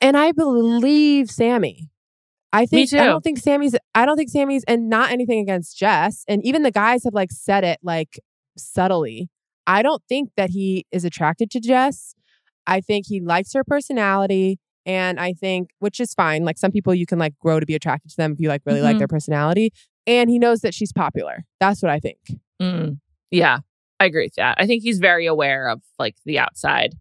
And 0.00 0.16
I 0.16 0.32
believe 0.32 1.30
Sammy. 1.30 1.90
I 2.52 2.64
think 2.64 2.92
I 2.94 3.04
don't 3.04 3.22
think 3.22 3.38
Sammy's 3.38 3.76
I 3.94 4.06
don't 4.06 4.16
think 4.16 4.30
Sammy's 4.30 4.64
and 4.64 4.88
not 4.88 5.10
anything 5.10 5.38
against 5.40 5.76
Jess. 5.76 6.24
And 6.28 6.44
even 6.46 6.62
the 6.62 6.70
guys 6.70 7.04
have 7.04 7.12
like 7.12 7.30
said 7.30 7.62
it 7.62 7.78
like 7.82 8.18
subtly. 8.56 9.28
I 9.68 9.82
don't 9.82 10.02
think 10.08 10.30
that 10.36 10.50
he 10.50 10.86
is 10.90 11.04
attracted 11.04 11.50
to 11.52 11.60
Jess. 11.60 12.14
I 12.66 12.80
think 12.80 13.06
he 13.06 13.20
likes 13.20 13.52
her 13.52 13.62
personality. 13.62 14.58
And 14.86 15.20
I 15.20 15.34
think, 15.34 15.70
which 15.78 16.00
is 16.00 16.14
fine. 16.14 16.44
Like 16.44 16.56
some 16.56 16.72
people 16.72 16.94
you 16.94 17.04
can 17.04 17.18
like 17.18 17.38
grow 17.38 17.60
to 17.60 17.66
be 17.66 17.74
attracted 17.74 18.10
to 18.10 18.16
them 18.16 18.32
if 18.32 18.40
you 18.40 18.48
like 18.48 18.62
really 18.64 18.78
mm-hmm. 18.78 18.86
like 18.86 18.98
their 18.98 19.06
personality 19.06 19.72
and 20.08 20.30
he 20.30 20.38
knows 20.38 20.62
that 20.62 20.74
she's 20.74 20.92
popular. 20.92 21.44
That's 21.60 21.82
what 21.82 21.90
I 21.90 22.00
think. 22.00 22.18
Mm, 22.60 22.98
yeah, 23.30 23.58
I 24.00 24.06
agree 24.06 24.24
with 24.24 24.34
that. 24.36 24.56
I 24.58 24.66
think 24.66 24.82
he's 24.82 24.98
very 24.98 25.26
aware 25.26 25.68
of 25.68 25.82
like 25.98 26.16
the 26.24 26.38
outside, 26.38 26.94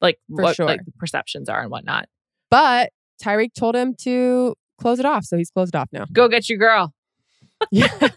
like 0.00 0.20
For 0.34 0.44
what 0.44 0.56
sure. 0.56 0.66
like 0.66 0.84
the 0.84 0.92
perceptions 0.92 1.48
are 1.48 1.60
and 1.60 1.70
whatnot. 1.70 2.08
But 2.48 2.92
Tyrique 3.20 3.54
told 3.54 3.74
him 3.74 3.94
to 4.02 4.54
close 4.80 5.00
it 5.00 5.04
off, 5.04 5.24
so 5.24 5.36
he's 5.36 5.50
closed 5.50 5.74
off 5.74 5.88
now. 5.92 6.06
Go 6.12 6.28
get 6.28 6.48
your 6.48 6.58
girl. 6.58 6.94
yeah. 7.72 7.88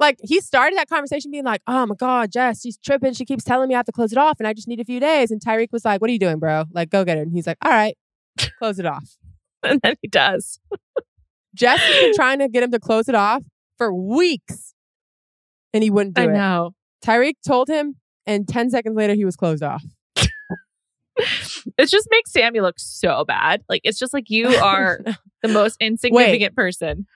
like 0.00 0.18
he 0.22 0.40
started 0.40 0.78
that 0.78 0.88
conversation 0.88 1.30
being 1.30 1.44
like, 1.44 1.62
"Oh 1.66 1.86
my 1.86 1.94
god, 1.94 2.32
Jess, 2.32 2.62
she's 2.62 2.78
tripping. 2.78 3.12
She 3.12 3.24
keeps 3.24 3.44
telling 3.44 3.68
me 3.68 3.74
I 3.74 3.78
have 3.78 3.86
to 3.86 3.92
close 3.92 4.12
it 4.12 4.18
off, 4.18 4.38
and 4.38 4.46
I 4.46 4.52
just 4.52 4.68
need 4.68 4.80
a 4.80 4.84
few 4.84 5.00
days." 5.00 5.30
And 5.30 5.40
Tyrique 5.40 5.72
was 5.72 5.84
like, 5.84 6.00
"What 6.00 6.10
are 6.10 6.12
you 6.12 6.18
doing, 6.18 6.38
bro? 6.38 6.64
Like, 6.72 6.90
go 6.90 7.04
get 7.04 7.16
her." 7.16 7.22
And 7.22 7.32
he's 7.32 7.46
like, 7.46 7.58
"All 7.62 7.70
right, 7.70 7.96
close 8.58 8.78
it 8.78 8.86
off." 8.86 9.16
and 9.62 9.80
then 9.82 9.96
he 10.02 10.08
does. 10.08 10.60
Jess 11.54 11.80
has 11.80 12.00
been 12.00 12.14
trying 12.16 12.38
to 12.40 12.48
get 12.48 12.62
him 12.62 12.70
to 12.72 12.78
close 12.78 13.08
it 13.08 13.14
off 13.14 13.42
for 13.78 13.92
weeks 13.92 14.74
and 15.76 15.82
he 15.82 15.90
wouldn't 15.90 16.16
do 16.16 16.22
I 16.22 16.24
it. 16.24 16.28
I 16.30 16.32
know. 16.32 16.74
Tyrique 17.04 17.36
told 17.46 17.68
him, 17.68 17.96
and 18.26 18.48
10 18.48 18.70
seconds 18.70 18.96
later, 18.96 19.14
he 19.14 19.24
was 19.24 19.36
closed 19.36 19.62
off. 19.62 19.84
it 20.16 21.86
just 21.86 22.08
makes 22.10 22.32
Sammy 22.32 22.60
look 22.60 22.76
so 22.78 23.24
bad. 23.24 23.62
Like, 23.68 23.82
it's 23.84 23.98
just 23.98 24.14
like 24.14 24.30
you 24.30 24.48
are 24.48 25.00
the 25.42 25.48
most 25.48 25.76
insignificant 25.78 26.52
Wait. 26.52 26.56
person. 26.56 27.06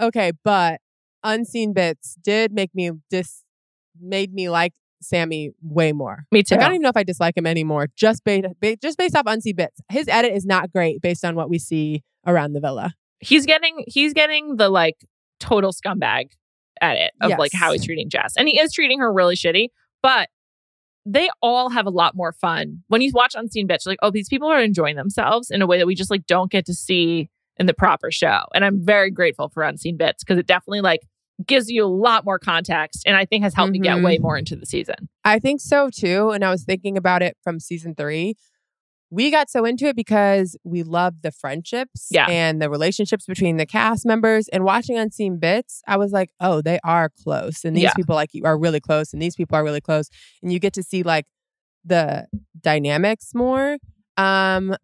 okay, 0.00 0.32
but 0.44 0.80
unseen 1.24 1.72
bits 1.72 2.16
did 2.22 2.52
make 2.52 2.74
me 2.74 2.90
dis 3.10 3.42
made 4.00 4.32
me 4.32 4.48
like 4.48 4.72
Sammy 5.00 5.50
way 5.62 5.92
more. 5.92 6.26
Me 6.30 6.42
too. 6.42 6.54
Like, 6.54 6.62
I 6.62 6.66
don't 6.66 6.74
even 6.74 6.82
know 6.82 6.88
if 6.88 6.96
I 6.96 7.02
dislike 7.02 7.36
him 7.36 7.46
anymore. 7.46 7.88
Just 7.96 8.24
based 8.24 8.46
just 8.80 8.98
based 8.98 9.16
off 9.16 9.24
unseen 9.26 9.56
bits. 9.56 9.80
His 9.90 10.08
edit 10.08 10.32
is 10.32 10.46
not 10.46 10.72
great 10.72 11.02
based 11.02 11.24
on 11.24 11.34
what 11.34 11.50
we 11.50 11.58
see 11.58 12.02
around 12.26 12.52
the 12.52 12.60
villa 12.60 12.94
he's 13.22 13.46
getting 13.46 13.84
he's 13.86 14.12
getting 14.12 14.56
the 14.56 14.68
like 14.68 15.06
total 15.40 15.72
scumbag 15.72 16.32
edit 16.80 17.12
of 17.20 17.30
yes. 17.30 17.38
like 17.38 17.52
how 17.54 17.72
he's 17.72 17.84
treating 17.84 18.10
Jess. 18.10 18.34
And 18.36 18.48
he 18.48 18.60
is 18.60 18.72
treating 18.72 18.98
her 18.98 19.10
really 19.12 19.36
shitty, 19.36 19.68
but 20.02 20.28
they 21.06 21.30
all 21.40 21.70
have 21.70 21.86
a 21.86 21.90
lot 21.90 22.14
more 22.14 22.32
fun. 22.32 22.82
When 22.88 23.00
you 23.00 23.10
watch 23.14 23.34
Unseen 23.34 23.66
Bits, 23.66 23.86
like, 23.86 23.98
oh, 24.02 24.10
these 24.10 24.28
people 24.28 24.48
are 24.48 24.60
enjoying 24.60 24.96
themselves 24.96 25.50
in 25.50 25.62
a 25.62 25.66
way 25.66 25.78
that 25.78 25.86
we 25.86 25.94
just 25.94 26.10
like 26.10 26.26
don't 26.26 26.50
get 26.50 26.66
to 26.66 26.74
see 26.74 27.28
in 27.56 27.66
the 27.66 27.74
proper 27.74 28.10
show. 28.10 28.42
And 28.54 28.64
I'm 28.64 28.84
very 28.84 29.10
grateful 29.10 29.48
for 29.48 29.62
Unseen 29.62 29.96
Bits 29.96 30.22
because 30.22 30.38
it 30.38 30.46
definitely 30.46 30.80
like 30.80 31.00
gives 31.46 31.70
you 31.70 31.84
a 31.84 31.86
lot 31.86 32.24
more 32.24 32.38
context 32.38 33.02
and 33.06 33.16
I 33.16 33.24
think 33.24 33.42
has 33.42 33.54
helped 33.54 33.72
mm-hmm. 33.72 33.82
me 33.82 33.88
get 33.88 34.02
way 34.02 34.16
mm-hmm. 34.16 34.22
more 34.22 34.36
into 34.36 34.56
the 34.56 34.66
season. 34.66 35.08
I 35.24 35.38
think 35.38 35.60
so 35.60 35.90
too. 35.90 36.30
And 36.30 36.44
I 36.44 36.50
was 36.50 36.64
thinking 36.64 36.96
about 36.96 37.22
it 37.22 37.36
from 37.42 37.58
season 37.58 37.94
three 37.94 38.36
we 39.12 39.30
got 39.30 39.50
so 39.50 39.66
into 39.66 39.84
it 39.84 39.94
because 39.94 40.56
we 40.64 40.82
loved 40.82 41.22
the 41.22 41.30
friendships 41.30 42.08
yeah. 42.10 42.26
and 42.30 42.62
the 42.62 42.70
relationships 42.70 43.26
between 43.26 43.58
the 43.58 43.66
cast 43.66 44.06
members 44.06 44.48
and 44.48 44.64
watching 44.64 44.96
unseen 44.96 45.38
bits 45.38 45.82
i 45.86 45.96
was 45.96 46.12
like 46.12 46.30
oh 46.40 46.62
they 46.62 46.80
are 46.82 47.10
close 47.22 47.62
and 47.64 47.76
these 47.76 47.84
yeah. 47.84 47.92
people 47.92 48.14
like 48.14 48.30
you 48.32 48.42
are 48.44 48.58
really 48.58 48.80
close 48.80 49.12
and 49.12 49.20
these 49.20 49.36
people 49.36 49.54
are 49.56 49.62
really 49.62 49.82
close 49.82 50.08
and 50.42 50.50
you 50.50 50.58
get 50.58 50.72
to 50.72 50.82
see 50.82 51.02
like 51.02 51.26
the 51.84 52.26
dynamics 52.60 53.34
more 53.34 53.76
um 54.16 54.74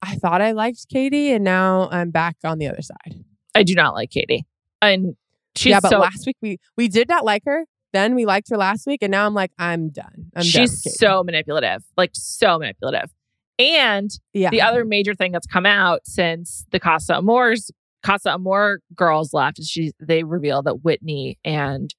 i 0.00 0.14
thought 0.16 0.40
i 0.40 0.52
liked 0.52 0.86
katie 0.90 1.30
and 1.30 1.44
now 1.44 1.88
i'm 1.92 2.10
back 2.10 2.36
on 2.44 2.58
the 2.58 2.66
other 2.66 2.82
side 2.82 3.22
i 3.54 3.62
do 3.62 3.74
not 3.74 3.92
like 3.92 4.10
katie 4.10 4.46
and 4.80 5.14
she's 5.56 5.70
yeah 5.70 5.80
but 5.80 5.90
so- 5.90 5.98
last 5.98 6.26
week 6.26 6.36
we 6.42 6.58
we 6.76 6.88
did 6.88 7.08
not 7.08 7.24
like 7.24 7.42
her 7.44 7.64
then 7.92 8.14
we 8.14 8.24
liked 8.24 8.48
her 8.50 8.56
last 8.56 8.86
week 8.86 9.00
and 9.02 9.10
now 9.10 9.26
i'm 9.26 9.34
like 9.34 9.52
i'm 9.58 9.88
done 9.90 10.30
I'm 10.34 10.42
she's 10.42 10.82
done 10.82 10.92
so 10.92 11.24
manipulative 11.24 11.82
like 11.96 12.10
so 12.14 12.58
manipulative 12.58 13.10
and 13.58 14.10
yeah. 14.32 14.50
the 14.50 14.62
other 14.62 14.84
major 14.84 15.14
thing 15.14 15.30
that's 15.30 15.46
come 15.46 15.66
out 15.66 16.00
since 16.04 16.64
the 16.70 16.80
Casa 16.80 17.14
Amores 17.14 17.70
Casa 18.02 18.32
Amor 18.32 18.80
girls 18.94 19.32
left 19.32 19.58
is 19.58 19.68
she 19.68 19.92
they 20.00 20.24
revealed 20.24 20.66
that 20.66 20.82
Whitney 20.82 21.38
and 21.44 21.94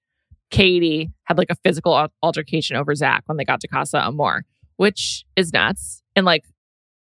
Katie 0.52 1.12
had 1.24 1.38
like 1.38 1.50
a 1.50 1.56
physical 1.56 2.08
altercation 2.22 2.76
over 2.76 2.94
Zach 2.94 3.24
when 3.26 3.38
they 3.38 3.46
got 3.46 3.60
to 3.62 3.68
Casa 3.68 4.06
Amor, 4.06 4.44
which 4.76 5.26
is 5.36 5.54
nuts. 5.54 6.04
And 6.16 6.26
like 6.26 6.44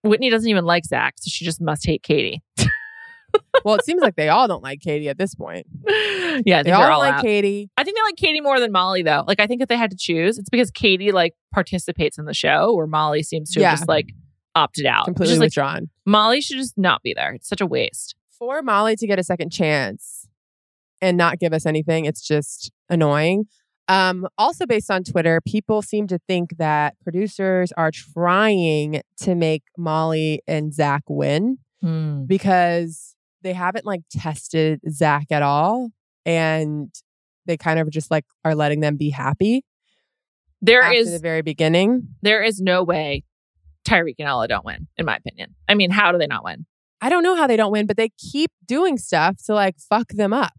Whitney 0.04 0.30
doesn't 0.30 0.50
even 0.50 0.66
like 0.66 0.86
Zach, 0.86 1.16
so 1.18 1.30
she 1.30 1.46
just 1.46 1.62
must 1.62 1.86
hate 1.86 2.04
Katie. 2.04 2.42
Well, 3.64 3.76
it 3.76 3.86
seems 3.86 4.02
like 4.02 4.16
they 4.16 4.30
all 4.30 4.48
don't 4.48 4.64
like 4.64 4.82
Katie 4.82 5.10
at 5.10 5.18
this 5.18 5.36
point. 5.36 5.68
Yeah, 6.46 6.64
they 6.64 6.72
all, 6.72 6.84
all 6.84 7.00
like 7.00 7.14
out. 7.14 7.22
Katie. 7.22 7.70
I 7.78 7.86
think 7.86 7.96
they 7.96 8.04
like 8.04 8.18
Katie 8.18 8.42
more 8.42 8.60
than 8.60 8.74
Molly, 8.74 9.04
though. 9.04 9.24
Like, 9.26 9.40
I 9.40 9.48
think 9.48 9.62
if 9.62 9.70
they 9.70 9.78
had 9.78 9.90
to 9.92 9.98
choose, 9.98 10.38
it's 10.38 10.50
because 10.50 10.70
Katie 10.70 11.14
like 11.14 11.34
participates 11.54 12.18
in 12.18 12.26
the 12.26 12.34
show, 12.34 12.74
where 12.76 12.88
Molly 12.88 13.24
seems 13.24 13.52
to 13.52 13.62
yeah. 13.62 13.72
just 13.72 13.88
like 13.88 14.10
opted 14.54 14.86
out. 14.86 15.06
Completely 15.06 15.36
like, 15.36 15.46
withdrawn. 15.46 15.90
Molly 16.06 16.42
should 16.42 16.58
just 16.58 16.78
not 16.78 17.02
be 17.04 17.14
there. 17.14 17.32
It's 17.32 17.48
such 17.48 17.62
a 17.62 17.66
waste. 17.66 18.16
For 18.38 18.62
Molly 18.62 18.98
to 18.98 19.08
get 19.08 19.18
a 19.18 19.24
second 19.24 19.52
chance 19.52 20.28
and 21.02 21.16
not 21.16 21.40
give 21.40 21.54
us 21.54 21.66
anything, 21.66 22.04
it's 22.04 22.22
just 22.22 22.70
annoying. 22.90 23.46
Um, 23.88 24.28
also, 24.38 24.66
based 24.66 24.90
on 24.90 25.04
Twitter, 25.04 25.42
people 25.46 25.82
seem 25.82 26.08
to 26.08 26.20
think 26.28 26.58
that 26.58 26.96
producers 27.04 27.72
are 27.78 27.92
trying 27.92 29.02
to 29.22 29.36
make 29.36 29.64
Molly 29.78 30.42
and 30.48 30.74
Zach 30.74 31.04
win 31.08 31.60
hmm. 31.82 32.26
because 32.26 33.15
they 33.46 33.54
haven't 33.54 33.86
like 33.86 34.02
tested 34.12 34.82
Zach 34.90 35.28
at 35.32 35.44
all. 35.44 35.92
And 36.26 36.94
they 37.46 37.56
kind 37.56 37.80
of 37.80 37.90
just 37.92 38.10
like 38.10 38.26
are 38.44 38.56
letting 38.56 38.80
them 38.80 38.98
be 38.98 39.12
happy. 39.12 39.64
There 40.62 40.92
is 40.92 41.12
the 41.12 41.20
very 41.20 41.44
beginning. 41.44 42.08
There 42.24 42.42
is 42.42 42.60
no 42.60 42.84
way 42.84 43.24
Tyrique 43.88 44.16
and 44.18 44.28
Ella 44.28 44.48
don't 44.48 44.66
win, 44.66 44.88
in 44.98 45.06
my 45.06 45.18
opinion. 45.18 45.54
I 45.70 45.76
mean, 45.76 45.92
how 45.92 46.12
do 46.12 46.18
they 46.18 46.26
not 46.26 46.44
win? 46.44 46.66
I 47.02 47.10
don't 47.10 47.22
know 47.22 47.36
how 47.36 47.46
they 47.46 47.56
don't 47.56 47.72
win, 47.72 47.86
but 47.86 47.98
they 47.98 48.10
keep 48.18 48.50
doing 48.66 48.98
stuff 48.98 49.38
to 49.46 49.54
like 49.54 49.76
fuck 49.78 50.08
them 50.10 50.34
up. 50.34 50.54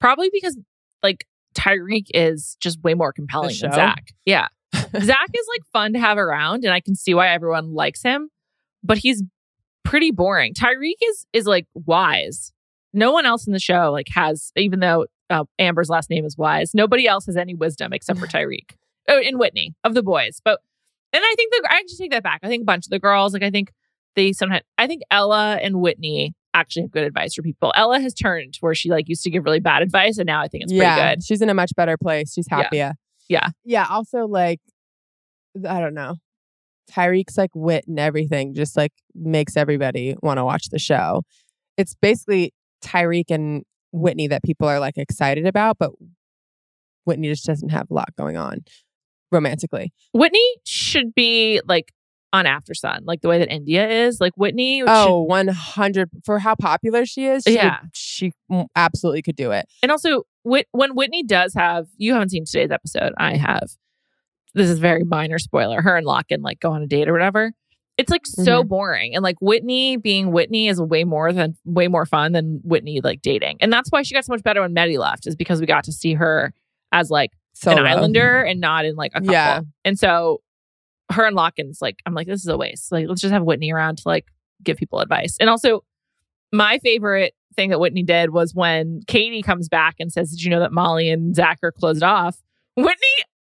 Probably 0.00 0.30
because 0.32 0.56
like 1.02 1.26
Tyrique 1.56 2.06
is 2.14 2.56
just 2.60 2.80
way 2.84 2.94
more 2.94 3.12
compelling 3.12 3.56
than 3.60 3.72
Zach. 3.72 4.04
Yeah. 4.24 4.46
Zach 4.74 4.90
is 4.92 5.46
like 5.48 5.62
fun 5.72 5.94
to 5.94 5.98
have 5.98 6.18
around 6.18 6.62
and 6.64 6.72
I 6.72 6.78
can 6.78 6.94
see 6.94 7.14
why 7.14 7.30
everyone 7.30 7.74
likes 7.74 8.02
him, 8.02 8.28
but 8.84 8.98
he's 8.98 9.24
pretty 9.84 10.10
boring. 10.10 10.54
Tyrique 10.54 11.02
is 11.02 11.26
is 11.32 11.46
like 11.46 11.66
wise. 11.74 12.52
No 12.92 13.12
one 13.12 13.26
else 13.26 13.46
in 13.46 13.52
the 13.52 13.60
show 13.60 13.90
like 13.92 14.08
has 14.14 14.52
even 14.56 14.80
though 14.80 15.06
uh, 15.30 15.44
Amber's 15.58 15.90
last 15.90 16.10
name 16.10 16.24
is 16.24 16.36
Wise, 16.38 16.74
nobody 16.74 17.06
else 17.06 17.26
has 17.26 17.36
any 17.36 17.54
wisdom 17.54 17.92
except 17.92 18.18
for 18.18 18.26
Tyrique. 18.28 18.76
Oh, 19.08 19.20
in 19.20 19.38
Whitney 19.38 19.74
of 19.84 19.94
the 19.94 20.02
boys. 20.02 20.40
But 20.44 20.60
and 21.12 21.22
I 21.24 21.34
think 21.36 21.52
the 21.52 21.68
I 21.70 21.76
actually 21.76 21.96
take 21.96 22.10
that 22.12 22.22
back. 22.22 22.40
I 22.42 22.48
think 22.48 22.62
a 22.62 22.66
bunch 22.66 22.86
of 22.86 22.90
the 22.90 22.98
girls 22.98 23.32
like 23.32 23.42
I 23.42 23.50
think 23.50 23.72
they 24.16 24.32
sometimes 24.32 24.62
I 24.76 24.86
think 24.86 25.02
Ella 25.10 25.58
and 25.62 25.80
Whitney 25.80 26.34
actually 26.54 26.82
have 26.82 26.90
good 26.90 27.04
advice 27.04 27.34
for 27.34 27.42
people. 27.42 27.72
Ella 27.76 28.00
has 28.00 28.14
turned 28.14 28.56
where 28.60 28.74
she 28.74 28.90
like 28.90 29.08
used 29.08 29.22
to 29.22 29.30
give 29.30 29.44
really 29.44 29.60
bad 29.60 29.82
advice 29.82 30.18
and 30.18 30.26
now 30.26 30.42
I 30.42 30.48
think 30.48 30.64
it's 30.64 30.72
yeah, 30.72 30.94
pretty 30.94 31.16
good. 31.16 31.24
She's 31.24 31.42
in 31.42 31.50
a 31.50 31.54
much 31.54 31.72
better 31.76 31.96
place. 31.96 32.32
She's 32.32 32.48
happier. 32.48 32.94
Yeah. 33.28 33.48
Yeah. 33.64 33.86
Also, 33.88 34.26
like, 34.26 34.60
I 35.68 35.80
don't 35.80 35.94
know. 35.94 36.16
Tyrique's 36.90 37.36
like 37.36 37.50
wit 37.54 37.84
and 37.86 37.98
everything 37.98 38.54
just 38.54 38.76
like 38.76 38.92
makes 39.14 39.56
everybody 39.56 40.16
want 40.22 40.38
to 40.38 40.44
watch 40.44 40.68
the 40.70 40.78
show. 40.78 41.22
It's 41.76 41.94
basically 41.94 42.52
Tyrique 42.82 43.30
and 43.30 43.64
Whitney 43.92 44.28
that 44.28 44.42
people 44.42 44.68
are 44.68 44.80
like 44.80 44.96
excited 44.96 45.46
about, 45.46 45.78
but 45.78 45.92
Whitney 47.04 47.28
just 47.28 47.44
doesn't 47.44 47.70
have 47.70 47.90
a 47.90 47.94
lot 47.94 48.08
going 48.16 48.36
on 48.36 48.64
romantically. 49.30 49.92
Whitney 50.12 50.46
should 50.64 51.14
be 51.14 51.60
like 51.66 51.92
on 52.32 52.46
After 52.46 52.74
Sun, 52.74 53.04
like 53.04 53.22
the 53.22 53.28
way 53.28 53.38
that 53.38 53.50
India 53.50 53.88
is. 53.88 54.20
Like 54.20 54.32
Whitney. 54.36 54.82
Oh, 54.86 55.22
should, 55.22 55.28
100 55.28 56.10
for 56.24 56.38
how 56.38 56.54
popular 56.54 57.06
she 57.06 57.26
is. 57.26 57.44
She 57.46 57.54
yeah. 57.54 57.78
Would, 57.82 57.90
she 57.94 58.32
absolutely 58.76 59.22
could 59.22 59.36
do 59.36 59.50
it. 59.50 59.66
And 59.82 59.90
also, 59.90 60.24
when 60.42 60.94
Whitney 60.94 61.22
does 61.22 61.54
have, 61.54 61.86
you 61.96 62.12
haven't 62.12 62.30
seen 62.30 62.44
today's 62.44 62.70
episode. 62.70 63.12
I 63.18 63.36
have. 63.36 63.70
This 64.54 64.70
is 64.70 64.78
very 64.78 65.04
minor 65.04 65.38
spoiler. 65.38 65.82
Her 65.82 65.96
and 65.96 66.06
Lochan 66.06 66.42
like 66.42 66.60
go 66.60 66.72
on 66.72 66.82
a 66.82 66.86
date 66.86 67.08
or 67.08 67.12
whatever. 67.12 67.52
It's 67.96 68.10
like 68.10 68.26
so 68.26 68.60
mm-hmm. 68.60 68.68
boring. 68.68 69.14
And 69.14 69.22
like 69.24 69.36
Whitney 69.40 69.96
being 69.96 70.30
Whitney 70.30 70.68
is 70.68 70.80
way 70.80 71.04
more 71.04 71.32
than 71.32 71.56
way 71.64 71.88
more 71.88 72.06
fun 72.06 72.32
than 72.32 72.60
Whitney 72.62 73.00
like 73.02 73.22
dating. 73.22 73.58
And 73.60 73.72
that's 73.72 73.90
why 73.90 74.02
she 74.02 74.14
got 74.14 74.24
so 74.24 74.32
much 74.32 74.42
better 74.42 74.60
when 74.60 74.74
Mehdi 74.74 74.98
left, 74.98 75.26
is 75.26 75.36
because 75.36 75.60
we 75.60 75.66
got 75.66 75.84
to 75.84 75.92
see 75.92 76.14
her 76.14 76.54
as 76.92 77.10
like 77.10 77.32
Solo. 77.54 77.78
an 77.78 77.86
islander 77.86 78.42
and 78.42 78.60
not 78.60 78.84
in 78.84 78.94
like 78.94 79.12
a 79.14 79.20
couple. 79.20 79.32
Yeah. 79.32 79.60
And 79.84 79.98
so 79.98 80.42
her 81.10 81.26
and 81.26 81.36
Lochan's 81.36 81.80
like, 81.80 82.00
I'm 82.06 82.14
like, 82.14 82.26
this 82.26 82.40
is 82.40 82.48
a 82.48 82.56
waste. 82.56 82.92
Like, 82.92 83.08
let's 83.08 83.20
just 83.20 83.32
have 83.32 83.42
Whitney 83.42 83.72
around 83.72 83.98
to 83.98 84.02
like 84.06 84.26
give 84.62 84.76
people 84.76 85.00
advice. 85.00 85.36
And 85.40 85.50
also, 85.50 85.84
my 86.52 86.78
favorite 86.78 87.34
thing 87.56 87.70
that 87.70 87.80
Whitney 87.80 88.02
did 88.02 88.30
was 88.30 88.54
when 88.54 89.00
Katie 89.06 89.42
comes 89.42 89.68
back 89.68 89.96
and 89.98 90.12
says, 90.12 90.30
Did 90.30 90.42
you 90.42 90.50
know 90.50 90.60
that 90.60 90.72
Molly 90.72 91.10
and 91.10 91.34
Zach 91.34 91.58
are 91.62 91.72
closed 91.72 92.02
off? 92.02 92.40
Whitney 92.76 92.94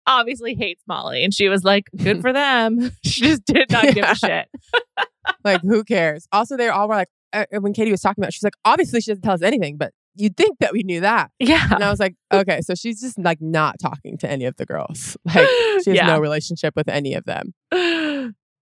obviously 0.06 0.54
hates 0.54 0.82
Molly. 0.86 1.24
And 1.24 1.32
she 1.32 1.48
was 1.48 1.64
like, 1.64 1.84
Good 1.96 2.20
for 2.20 2.32
them. 2.32 2.92
she 3.04 3.22
just 3.22 3.44
did 3.44 3.70
not 3.70 3.84
yeah. 3.84 3.92
give 3.92 4.04
a 4.04 4.14
shit. 4.14 4.48
like, 5.44 5.62
who 5.62 5.84
cares? 5.84 6.26
Also, 6.32 6.56
they 6.56 6.68
all 6.68 6.88
were 6.88 6.94
like, 6.94 7.08
uh, 7.32 7.46
when 7.60 7.72
Katie 7.72 7.90
was 7.90 8.00
talking 8.00 8.22
about, 8.22 8.32
she's 8.32 8.42
like, 8.42 8.56
obviously 8.64 9.00
she 9.00 9.10
doesn't 9.10 9.22
tell 9.22 9.34
us 9.34 9.42
anything, 9.42 9.76
but 9.76 9.92
you'd 10.14 10.36
think 10.36 10.58
that 10.58 10.72
we 10.72 10.82
knew 10.82 11.00
that. 11.00 11.30
Yeah. 11.38 11.66
And 11.72 11.82
I 11.82 11.90
was 11.90 11.98
like, 11.98 12.14
okay, 12.32 12.60
so 12.60 12.74
she's 12.74 13.00
just 13.00 13.18
like 13.18 13.40
not 13.40 13.76
talking 13.80 14.18
to 14.18 14.30
any 14.30 14.44
of 14.44 14.56
the 14.56 14.66
girls. 14.66 15.16
Like 15.24 15.48
she 15.84 15.90
has 15.90 15.96
yeah. 15.96 16.06
no 16.06 16.20
relationship 16.20 16.74
with 16.76 16.88
any 16.88 17.14
of 17.14 17.24
them. 17.24 17.54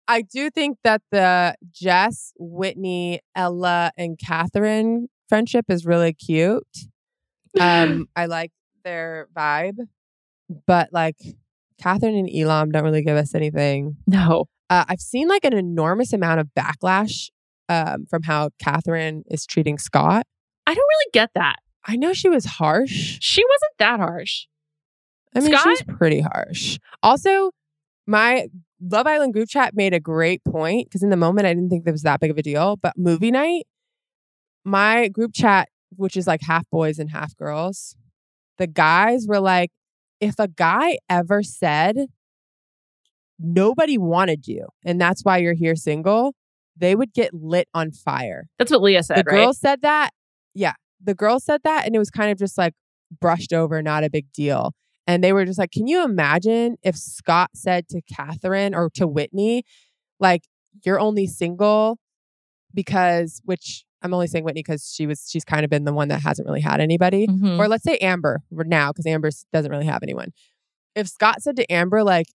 I 0.08 0.22
do 0.22 0.50
think 0.50 0.78
that 0.84 1.02
the 1.10 1.56
Jess, 1.72 2.32
Whitney, 2.38 3.20
Ella, 3.34 3.90
and 3.96 4.16
Catherine 4.18 5.08
friendship 5.28 5.66
is 5.68 5.84
really 5.84 6.12
cute. 6.12 6.62
Um, 7.58 8.06
I 8.14 8.26
like 8.26 8.52
their 8.84 9.28
vibe, 9.36 9.78
but 10.66 10.90
like 10.92 11.16
Catherine 11.80 12.16
and 12.16 12.28
Elom 12.28 12.70
don't 12.70 12.84
really 12.84 13.02
give 13.02 13.16
us 13.16 13.34
anything. 13.34 13.96
No. 14.06 14.46
Uh, 14.68 14.84
I've 14.88 15.00
seen 15.00 15.28
like 15.28 15.44
an 15.44 15.52
enormous 15.52 16.12
amount 16.12 16.40
of 16.40 16.48
backlash 16.58 17.30
um, 17.68 18.06
from 18.06 18.22
how 18.22 18.50
Catherine 18.60 19.22
is 19.28 19.46
treating 19.46 19.78
Scott. 19.78 20.26
I 20.66 20.74
don't 20.74 20.78
really 20.78 21.10
get 21.12 21.30
that. 21.34 21.56
I 21.86 21.96
know 21.96 22.12
she 22.12 22.28
was 22.28 22.44
harsh. 22.44 23.18
She 23.20 23.44
wasn't 23.44 23.78
that 23.78 24.00
harsh. 24.00 24.46
I 25.34 25.40
mean, 25.40 25.52
Scott? 25.52 25.66
was 25.66 25.82
pretty 25.96 26.20
harsh. 26.20 26.78
Also, 27.02 27.50
my 28.06 28.46
Love 28.80 29.06
Island 29.06 29.32
group 29.32 29.48
chat 29.48 29.74
made 29.74 29.94
a 29.94 30.00
great 30.00 30.42
point 30.44 30.88
because 30.88 31.02
in 31.02 31.10
the 31.10 31.16
moment 31.16 31.46
I 31.46 31.54
didn't 31.54 31.70
think 31.70 31.84
that 31.84 31.92
was 31.92 32.02
that 32.02 32.20
big 32.20 32.30
of 32.30 32.38
a 32.38 32.42
deal. 32.42 32.76
But 32.76 32.94
movie 32.96 33.30
night, 33.30 33.66
my 34.64 35.08
group 35.08 35.32
chat, 35.34 35.68
which 35.94 36.16
is 36.16 36.26
like 36.26 36.40
half 36.42 36.64
boys 36.70 36.98
and 36.98 37.10
half 37.10 37.36
girls, 37.36 37.96
the 38.58 38.66
guys 38.66 39.26
were 39.28 39.40
like, 39.40 39.70
if 40.20 40.34
a 40.38 40.48
guy 40.48 40.98
ever 41.08 41.42
said 41.42 42.06
nobody 43.38 43.98
wanted 43.98 44.46
you 44.46 44.66
and 44.84 45.00
that's 45.00 45.22
why 45.22 45.38
you're 45.38 45.54
here 45.54 45.76
single, 45.76 46.34
they 46.76 46.94
would 46.94 47.12
get 47.12 47.34
lit 47.34 47.68
on 47.74 47.92
fire. 47.92 48.48
That's 48.58 48.70
what 48.70 48.82
Leah 48.82 49.02
said. 49.02 49.18
The 49.18 49.30
right? 49.30 49.42
girl 49.42 49.52
said 49.52 49.82
that 49.82 50.10
yeah, 50.54 50.72
the 51.02 51.14
girl 51.14 51.38
said 51.38 51.60
that 51.64 51.86
and 51.86 51.94
it 51.94 51.98
was 51.98 52.10
kind 52.10 52.30
of 52.30 52.38
just 52.38 52.56
like 52.56 52.72
brushed 53.20 53.52
over, 53.52 53.82
not 53.82 54.04
a 54.04 54.10
big 54.10 54.32
deal. 54.32 54.72
And 55.06 55.22
they 55.22 55.32
were 55.32 55.44
just 55.44 55.58
like, 55.58 55.70
can 55.70 55.86
you 55.86 56.02
imagine 56.02 56.76
if 56.82 56.96
Scott 56.96 57.50
said 57.54 57.88
to 57.88 58.00
Catherine 58.12 58.74
or 58.74 58.90
to 58.94 59.06
Whitney, 59.06 59.62
like, 60.18 60.42
you're 60.84 60.98
only 60.98 61.26
single 61.26 61.98
because, 62.74 63.40
which 63.44 63.84
I'm 64.02 64.12
only 64.12 64.26
saying 64.26 64.44
Whitney 64.44 64.60
because 64.60 64.92
she 64.92 65.06
was, 65.06 65.26
she's 65.28 65.44
kind 65.44 65.64
of 65.64 65.70
been 65.70 65.84
the 65.84 65.92
one 65.92 66.08
that 66.08 66.20
hasn't 66.20 66.46
really 66.46 66.60
had 66.60 66.80
anybody. 66.80 67.26
Mm-hmm. 67.26 67.60
Or 67.60 67.68
let's 67.68 67.84
say 67.84 67.96
Amber 67.98 68.42
now, 68.50 68.92
because 68.92 69.06
Amber 69.06 69.30
doesn't 69.52 69.70
really 69.70 69.86
have 69.86 70.02
anyone. 70.02 70.32
If 70.94 71.08
Scott 71.08 71.42
said 71.42 71.56
to 71.56 71.72
Amber, 71.72 72.02
like, 72.04 72.26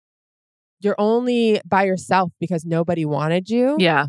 you're 0.81 0.97
only 0.99 1.61
by 1.65 1.85
yourself 1.85 2.33
because 2.41 2.65
nobody 2.65 3.05
wanted 3.05 3.51
you. 3.51 3.77
Yeah 3.79 4.07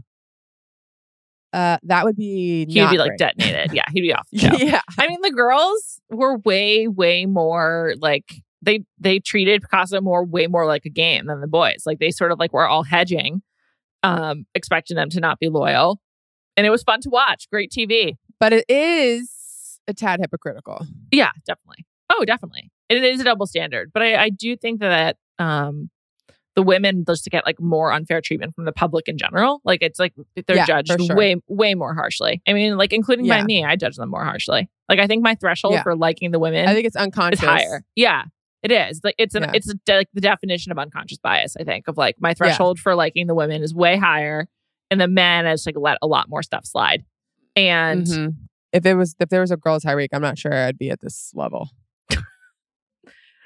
uh, 1.53 1.77
that 1.83 2.05
would 2.05 2.15
be 2.15 2.65
he'd 2.65 2.89
be 2.89 2.97
like 2.97 3.09
great. 3.09 3.19
detonated. 3.19 3.73
Yeah, 3.73 3.83
he'd 3.91 4.01
be 4.01 4.13
off. 4.13 4.27
yeah, 4.31 4.81
I 4.97 5.07
mean 5.07 5.19
the 5.21 5.31
girls 5.31 5.99
were 6.09 6.37
way 6.39 6.87
way 6.87 7.25
more 7.25 7.93
like 7.99 8.35
they 8.61 8.83
they 8.99 9.19
treated 9.19 9.61
Picasso 9.61 9.99
more 10.01 10.23
way 10.23 10.47
more 10.47 10.65
like 10.65 10.85
a 10.85 10.89
game 10.89 11.27
than 11.27 11.41
the 11.41 11.47
boys. 11.47 11.83
Like 11.85 11.99
they 11.99 12.11
sort 12.11 12.31
of 12.31 12.39
like 12.39 12.53
were 12.53 12.67
all 12.67 12.83
hedging, 12.83 13.41
um, 14.03 14.45
expecting 14.55 14.95
them 14.95 15.09
to 15.09 15.19
not 15.19 15.39
be 15.39 15.49
loyal, 15.49 15.99
and 16.57 16.65
it 16.65 16.69
was 16.69 16.83
fun 16.83 17.01
to 17.01 17.09
watch. 17.09 17.49
Great 17.49 17.71
TV, 17.71 18.17
but 18.39 18.53
it 18.53 18.65
is 18.69 19.79
a 19.87 19.93
tad 19.93 20.19
hypocritical. 20.19 20.85
Yeah, 21.11 21.31
definitely. 21.45 21.85
Oh, 22.09 22.25
definitely. 22.25 22.71
It 22.89 23.03
is 23.03 23.21
a 23.21 23.23
double 23.23 23.47
standard, 23.47 23.91
but 23.93 24.03
I, 24.03 24.23
I 24.23 24.29
do 24.29 24.57
think 24.57 24.81
that 24.81 25.17
um, 25.39 25.89
the 26.55 26.61
women 26.61 27.05
just 27.07 27.23
to 27.23 27.29
get 27.29 27.45
like 27.45 27.59
more 27.59 27.91
unfair 27.93 28.21
treatment 28.21 28.53
from 28.53 28.65
the 28.65 28.71
public 28.71 29.07
in 29.07 29.17
general. 29.17 29.61
Like 29.63 29.81
it's 29.81 29.99
like 29.99 30.13
they're 30.47 30.55
yeah, 30.55 30.65
judged 30.65 31.01
sure. 31.01 31.15
way 31.15 31.35
way 31.47 31.73
more 31.75 31.93
harshly. 31.93 32.41
I 32.47 32.53
mean, 32.53 32.77
like 32.77 32.93
including 32.93 33.25
yeah. 33.25 33.39
by 33.39 33.45
me, 33.45 33.63
I 33.63 33.75
judge 33.75 33.95
them 33.95 34.09
more 34.09 34.25
harshly. 34.25 34.69
Like 34.89 34.99
I 34.99 35.07
think 35.07 35.23
my 35.23 35.35
threshold 35.35 35.75
yeah. 35.75 35.83
for 35.83 35.95
liking 35.95 36.31
the 36.31 36.39
women, 36.39 36.67
I 36.67 36.73
think 36.73 36.85
it's 36.85 36.95
unconscious, 36.95 37.41
is 37.41 37.47
higher. 37.47 37.83
Yeah, 37.95 38.25
it 38.63 38.71
is. 38.71 39.01
Like 39.03 39.15
it's 39.17 39.35
an 39.35 39.55
it's 39.55 39.69
a 39.69 39.75
de- 39.85 39.97
like 39.97 40.09
the 40.13 40.21
definition 40.21 40.71
of 40.71 40.77
unconscious 40.77 41.17
bias. 41.17 41.55
I 41.57 41.63
think 41.63 41.87
of 41.87 41.97
like 41.97 42.15
my 42.19 42.33
threshold 42.33 42.79
for 42.79 42.95
liking 42.95 43.27
the 43.27 43.35
women 43.35 43.63
is 43.63 43.73
way 43.73 43.95
higher, 43.95 44.47
and 44.91 45.01
the 45.01 45.07
men 45.07 45.45
has 45.45 45.65
like 45.65 45.75
let 45.77 45.97
a 46.01 46.07
lot 46.07 46.29
more 46.29 46.43
stuff 46.43 46.65
slide. 46.65 47.03
And 47.55 48.05
mm-hmm. 48.05 48.29
if 48.71 48.85
it 48.85 48.93
was 48.93 49.15
if 49.19 49.29
there 49.29 49.41
was 49.41 49.51
a 49.51 49.57
girl 49.57 49.79
Tyrique, 49.79 50.09
I'm 50.13 50.21
not 50.21 50.37
sure 50.37 50.53
I'd 50.53 50.77
be 50.77 50.91
at 50.91 51.01
this 51.01 51.31
level 51.33 51.69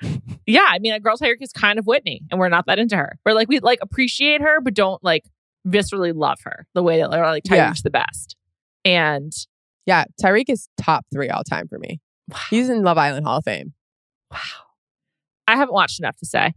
yeah, 0.45 0.67
I 0.67 0.79
mean, 0.79 0.93
a 0.93 0.99
girl's 0.99 1.19
hierarchy 1.19 1.43
is 1.43 1.51
kind 1.51 1.79
of 1.79 1.85
Whitney, 1.85 2.21
and 2.29 2.39
we're 2.39 2.49
not 2.49 2.65
that 2.67 2.79
into 2.79 2.95
her. 2.97 3.17
We're 3.25 3.33
like 3.33 3.47
we 3.47 3.59
like 3.59 3.79
appreciate 3.81 4.41
her, 4.41 4.61
but 4.61 4.73
don't 4.73 5.03
like 5.03 5.23
viscerally 5.67 6.13
love 6.15 6.39
her 6.43 6.67
the 6.73 6.83
way 6.83 6.99
that 6.99 7.09
like 7.09 7.43
Tyrique's 7.43 7.79
yeah. 7.79 7.83
the 7.83 7.89
best. 7.89 8.35
And 8.83 9.33
yeah, 9.85 10.05
Tyrique 10.21 10.49
is 10.49 10.67
top 10.77 11.05
three 11.13 11.29
all 11.29 11.43
time 11.43 11.67
for 11.67 11.79
me. 11.79 11.99
Wow. 12.29 12.39
He's 12.49 12.69
in 12.69 12.83
Love 12.83 12.97
Island 12.97 13.25
Hall 13.25 13.37
of 13.37 13.45
Fame. 13.45 13.73
Wow, 14.31 14.39
I 15.47 15.55
haven't 15.55 15.73
watched 15.73 15.99
enough 15.99 16.17
to 16.17 16.25
say, 16.25 16.53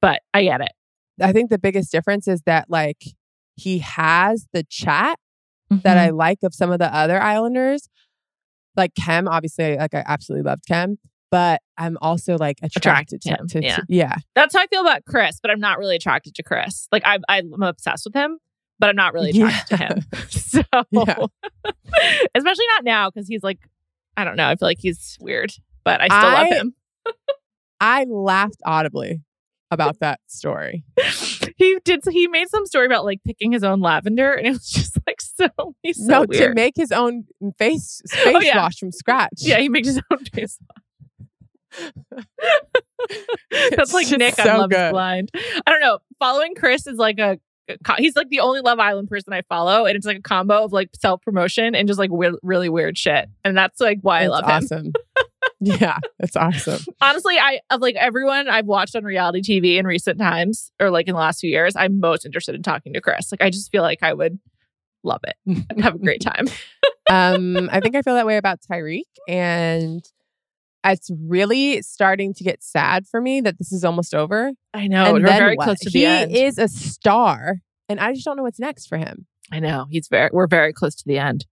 but 0.00 0.20
I 0.34 0.44
get 0.44 0.60
it. 0.60 0.72
I 1.20 1.32
think 1.32 1.50
the 1.50 1.58
biggest 1.58 1.90
difference 1.90 2.28
is 2.28 2.42
that 2.42 2.68
like 2.68 3.04
he 3.56 3.78
has 3.78 4.46
the 4.52 4.64
chat 4.64 5.18
mm-hmm. 5.72 5.80
that 5.82 5.98
I 5.98 6.10
like 6.10 6.38
of 6.42 6.54
some 6.54 6.70
of 6.70 6.78
the 6.78 6.94
other 6.94 7.20
Islanders. 7.20 7.88
Like 8.76 8.94
Kem, 8.94 9.26
obviously, 9.26 9.76
like 9.76 9.94
I 9.94 10.04
absolutely 10.06 10.48
loved 10.48 10.66
Kem, 10.66 10.98
but 11.30 11.62
I'm 11.78 11.96
also 12.02 12.36
like 12.36 12.58
attracted, 12.62 13.22
attracted 13.22 13.22
to 13.22 13.28
him. 13.30 13.48
To, 13.48 13.62
yeah. 13.62 13.76
To, 13.76 13.84
yeah. 13.88 14.16
That's 14.34 14.54
how 14.54 14.62
I 14.62 14.66
feel 14.66 14.82
about 14.82 15.04
Chris, 15.06 15.38
but 15.40 15.50
I'm 15.50 15.60
not 15.60 15.78
really 15.78 15.96
attracted 15.96 16.34
to 16.34 16.42
Chris. 16.42 16.86
Like 16.92 17.02
I, 17.06 17.18
I'm 17.28 17.62
obsessed 17.62 18.04
with 18.04 18.14
him, 18.14 18.38
but 18.78 18.90
I'm 18.90 18.96
not 18.96 19.14
really 19.14 19.30
attracted 19.30 19.80
yeah. 19.80 19.88
to 19.88 19.94
him. 19.94 20.04
so, 20.28 20.62
especially 22.34 22.66
not 22.74 22.84
now 22.84 23.10
because 23.10 23.28
he's 23.28 23.42
like, 23.42 23.60
I 24.16 24.24
don't 24.24 24.36
know. 24.36 24.48
I 24.48 24.56
feel 24.56 24.68
like 24.68 24.78
he's 24.80 25.16
weird, 25.20 25.52
but 25.84 26.00
I 26.00 26.06
still 26.06 26.18
I, 26.18 26.42
love 26.42 26.52
him. 26.52 26.74
I 27.80 28.04
laughed 28.04 28.60
audibly 28.64 29.22
about 29.70 29.98
that 30.00 30.20
story. 30.26 30.84
He 31.56 31.78
did. 31.84 32.02
He 32.08 32.28
made 32.28 32.48
some 32.48 32.66
story 32.66 32.86
about 32.86 33.04
like 33.04 33.20
picking 33.24 33.50
his 33.52 33.64
own 33.64 33.80
lavender, 33.80 34.32
and 34.32 34.46
it 34.46 34.50
was 34.50 34.68
just 34.70 34.98
like 35.06 35.20
so. 35.20 35.74
He's 35.82 35.96
so 35.96 36.06
no, 36.06 36.26
weird. 36.28 36.50
to 36.50 36.54
make 36.54 36.74
his 36.76 36.92
own 36.92 37.24
face 37.58 38.02
oh, 38.12 38.16
face 38.16 38.36
oh, 38.36 38.40
yeah. 38.40 38.56
wash 38.58 38.78
from 38.78 38.92
scratch. 38.92 39.38
Yeah, 39.38 39.58
he 39.58 39.68
makes 39.68 39.88
his 39.88 40.00
own 40.10 40.24
face 40.26 40.58
wash. 40.60 40.82
That's 43.76 43.92
like 43.92 44.08
Nick 44.10 44.34
so 44.34 44.48
on 44.50 44.58
Love 44.58 44.70
good. 44.70 44.92
Blind. 44.92 45.30
I 45.34 45.70
don't 45.70 45.80
know. 45.80 45.98
Following 46.18 46.54
Chris 46.54 46.86
is 46.86 46.96
like 46.96 47.18
a 47.18 47.38
he's 47.98 48.16
like 48.16 48.28
the 48.28 48.40
only 48.40 48.60
Love 48.60 48.78
Island 48.78 49.08
person 49.08 49.32
I 49.32 49.42
follow, 49.42 49.86
and 49.86 49.96
it's 49.96 50.06
like 50.06 50.18
a 50.18 50.22
combo 50.22 50.64
of 50.64 50.72
like 50.72 50.90
self 50.94 51.22
promotion 51.22 51.74
and 51.74 51.88
just 51.88 51.98
like 51.98 52.10
we- 52.10 52.38
really 52.42 52.68
weird 52.68 52.98
shit, 52.98 53.28
and 53.44 53.56
that's 53.56 53.80
like 53.80 53.98
why 54.02 54.20
that's 54.20 54.32
I 54.32 54.34
love 54.34 54.44
awesome. 54.44 54.86
him. 54.86 54.92
Yeah, 55.60 55.98
it's 56.18 56.36
awesome. 56.36 56.82
Honestly, 57.00 57.38
I 57.38 57.60
of 57.70 57.80
like 57.80 57.96
everyone 57.96 58.48
I've 58.48 58.66
watched 58.66 58.94
on 58.94 59.04
reality 59.04 59.40
TV 59.40 59.78
in 59.78 59.86
recent 59.86 60.18
times 60.18 60.70
or 60.80 60.90
like 60.90 61.08
in 61.08 61.14
the 61.14 61.20
last 61.20 61.40
few 61.40 61.50
years, 61.50 61.74
I'm 61.76 62.00
most 62.00 62.26
interested 62.26 62.54
in 62.54 62.62
talking 62.62 62.92
to 62.92 63.00
Chris. 63.00 63.32
Like 63.32 63.42
I 63.42 63.50
just 63.50 63.70
feel 63.70 63.82
like 63.82 64.02
I 64.02 64.12
would 64.12 64.38
love 65.02 65.20
it 65.24 65.36
and 65.70 65.82
have 65.82 65.94
a 65.94 65.98
great 65.98 66.20
time. 66.20 66.46
um, 67.10 67.70
I 67.72 67.80
think 67.80 67.96
I 67.96 68.02
feel 68.02 68.14
that 68.14 68.26
way 68.26 68.36
about 68.36 68.60
Tyrique 68.70 69.02
and 69.28 70.02
it's 70.84 71.10
really 71.20 71.82
starting 71.82 72.34
to 72.34 72.44
get 72.44 72.62
sad 72.62 73.06
for 73.06 73.20
me 73.20 73.40
that 73.40 73.58
this 73.58 73.72
is 73.72 73.84
almost 73.84 74.14
over. 74.14 74.52
I 74.72 74.86
know. 74.86 75.04
And 75.04 75.24
We're 75.24 75.30
very 75.30 75.56
what? 75.56 75.64
close 75.64 75.78
to 75.80 75.90
he 75.90 76.00
the 76.00 76.06
end. 76.06 76.30
He 76.30 76.44
is 76.44 76.58
a 76.58 76.68
star, 76.68 77.56
and 77.88 77.98
I 77.98 78.12
just 78.12 78.24
don't 78.24 78.36
know 78.36 78.42
what's 78.42 78.60
next 78.60 78.86
for 78.86 78.98
him. 78.98 79.26
I 79.50 79.60
know. 79.60 79.86
He's 79.90 80.08
very. 80.08 80.30
We're 80.32 80.46
very 80.46 80.72
close 80.72 80.94
to 80.96 81.04
the 81.06 81.18
end. 81.18 81.46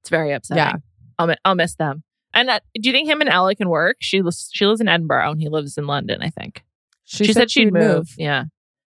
It's 0.00 0.08
very 0.08 0.32
upsetting. 0.32 0.62
Yeah. 0.62 0.76
I'll 1.18 1.34
I'll 1.44 1.54
miss 1.54 1.74
them. 1.74 2.02
And 2.32 2.50
uh, 2.50 2.60
do 2.80 2.88
you 2.88 2.92
think 2.92 3.08
him 3.08 3.20
and 3.20 3.30
Ella 3.30 3.54
can 3.54 3.68
work? 3.68 3.96
She 4.00 4.22
lives 4.22 4.50
she 4.52 4.66
lives 4.66 4.80
in 4.80 4.88
Edinburgh 4.88 5.32
and 5.32 5.40
he 5.40 5.48
lives 5.48 5.76
in 5.76 5.86
London. 5.86 6.22
I 6.22 6.30
think. 6.30 6.62
She, 7.04 7.24
she 7.24 7.32
said, 7.32 7.40
said, 7.42 7.50
she'd 7.50 7.72
move. 7.72 7.82
move. 7.82 8.14
Yeah. 8.16 8.44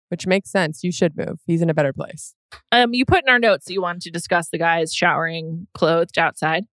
Which 0.09 0.26
makes 0.26 0.51
sense. 0.51 0.82
You 0.82 0.91
should 0.91 1.16
move. 1.16 1.39
He's 1.47 1.62
in 1.62 1.70
a 1.70 1.74
better 1.74 1.93
place. 1.93 2.34
Um, 2.72 2.95
you 2.95 3.05
put 3.05 3.24
in 3.24 3.28
our 3.28 3.39
notes 3.39 3.66
that 3.66 3.74
you 3.74 3.82
wanted 3.82 4.03
to 4.03 4.11
discuss 4.11 4.49
the 4.49 4.59
guys 4.59 4.93
showering 4.95 5.66
clothed 5.74 6.18
outside. 6.18 6.64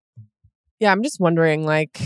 Yeah, 0.80 0.90
I'm 0.90 1.02
just 1.02 1.20
wondering, 1.20 1.64
like, 1.64 2.00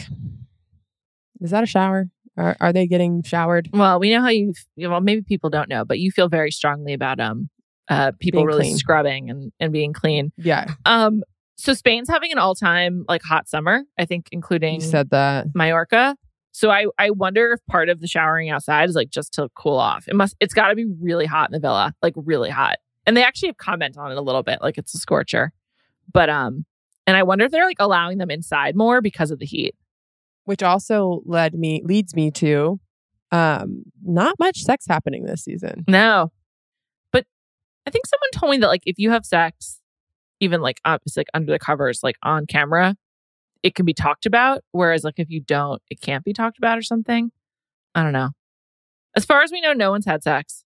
is 1.40 1.50
that 1.52 1.62
a 1.62 1.66
shower? 1.66 2.08
Are, 2.36 2.56
are 2.60 2.72
they 2.72 2.86
getting 2.86 3.22
showered? 3.22 3.70
Well, 3.72 3.98
we 3.98 4.10
know 4.10 4.20
how 4.20 4.28
you. 4.28 4.54
Well, 4.76 5.00
maybe 5.00 5.22
people 5.22 5.50
don't 5.50 5.68
know, 5.68 5.84
but 5.84 5.98
you 5.98 6.10
feel 6.10 6.28
very 6.28 6.50
strongly 6.50 6.92
about 6.92 7.20
um, 7.20 7.48
uh, 7.88 8.12
people 8.18 8.40
being 8.40 8.46
really 8.46 8.62
clean. 8.62 8.76
scrubbing 8.76 9.30
and 9.30 9.52
and 9.60 9.72
being 9.72 9.92
clean. 9.92 10.32
Yeah. 10.36 10.66
Um. 10.84 11.22
So 11.60 11.74
Spain's 11.74 12.08
having 12.08 12.32
an 12.32 12.38
all 12.38 12.54
time 12.54 13.04
like 13.08 13.22
hot 13.22 13.48
summer. 13.48 13.84
I 13.98 14.04
think, 14.04 14.28
including 14.32 14.76
you 14.76 14.80
said 14.80 15.10
that 15.10 15.48
Mallorca. 15.54 16.16
So 16.52 16.70
I 16.70 16.86
I 16.98 17.10
wonder 17.10 17.52
if 17.52 17.60
part 17.66 17.88
of 17.88 18.00
the 18.00 18.06
showering 18.06 18.50
outside 18.50 18.88
is 18.88 18.94
like 18.94 19.10
just 19.10 19.34
to 19.34 19.48
cool 19.54 19.76
off. 19.76 20.08
It 20.08 20.16
must. 20.16 20.36
It's 20.40 20.54
got 20.54 20.68
to 20.68 20.74
be 20.74 20.86
really 21.00 21.26
hot 21.26 21.48
in 21.48 21.52
the 21.52 21.60
villa, 21.60 21.94
like 22.02 22.14
really 22.16 22.50
hot. 22.50 22.78
And 23.06 23.16
they 23.16 23.24
actually 23.24 23.48
have 23.48 23.56
comment 23.56 23.96
on 23.96 24.12
it 24.12 24.18
a 24.18 24.22
little 24.22 24.42
bit, 24.42 24.60
like 24.60 24.78
it's 24.78 24.94
a 24.94 24.98
scorcher. 24.98 25.52
But 26.12 26.28
um, 26.28 26.64
and 27.06 27.16
I 27.16 27.22
wonder 27.22 27.44
if 27.44 27.52
they're 27.52 27.64
like 27.64 27.76
allowing 27.80 28.18
them 28.18 28.30
inside 28.30 28.76
more 28.76 29.00
because 29.00 29.30
of 29.30 29.38
the 29.38 29.46
heat 29.46 29.74
which 30.50 30.62
also 30.64 31.22
led 31.26 31.54
me 31.54 31.80
leads 31.84 32.14
me 32.14 32.30
to 32.30 32.80
um 33.30 33.84
not 34.02 34.34
much 34.40 34.62
sex 34.62 34.84
happening 34.88 35.24
this 35.24 35.44
season. 35.44 35.84
No. 35.86 36.32
But 37.12 37.24
I 37.86 37.90
think 37.90 38.06
someone 38.06 38.30
told 38.34 38.50
me 38.50 38.58
that 38.58 38.66
like 38.66 38.82
if 38.84 38.98
you 38.98 39.10
have 39.10 39.24
sex 39.24 39.79
even 40.40 40.60
like 40.60 40.80
up 40.84 41.02
it's 41.06 41.16
like 41.16 41.28
under 41.34 41.52
the 41.52 41.58
covers 41.58 42.00
like 42.02 42.16
on 42.22 42.46
camera, 42.46 42.96
it 43.62 43.74
can 43.74 43.84
be 43.86 43.94
talked 43.94 44.26
about 44.26 44.62
whereas 44.72 45.04
like 45.04 45.18
if 45.18 45.30
you 45.30 45.40
don't 45.40 45.80
it 45.90 46.00
can't 46.00 46.24
be 46.24 46.32
talked 46.32 46.58
about 46.58 46.78
or 46.78 46.82
something. 46.82 47.30
I 47.94 48.02
don't 48.02 48.12
know. 48.12 48.30
As 49.16 49.24
far 49.24 49.42
as 49.42 49.50
we 49.52 49.60
know 49.60 49.72
no 49.72 49.90
one's 49.90 50.06
had 50.06 50.22
sex. 50.22 50.64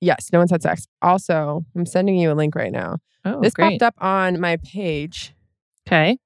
Yes, 0.00 0.28
no 0.32 0.38
one's 0.38 0.50
had 0.50 0.62
sex. 0.62 0.86
Also, 1.00 1.64
I'm 1.74 1.86
sending 1.86 2.16
you 2.16 2.30
a 2.30 2.34
link 2.34 2.54
right 2.54 2.72
now. 2.72 2.98
Oh, 3.24 3.40
this 3.40 3.54
great. 3.54 3.80
popped 3.80 3.82
up 3.82 3.94
on 4.04 4.38
my 4.40 4.58
page. 4.58 5.34
Okay. 5.86 6.18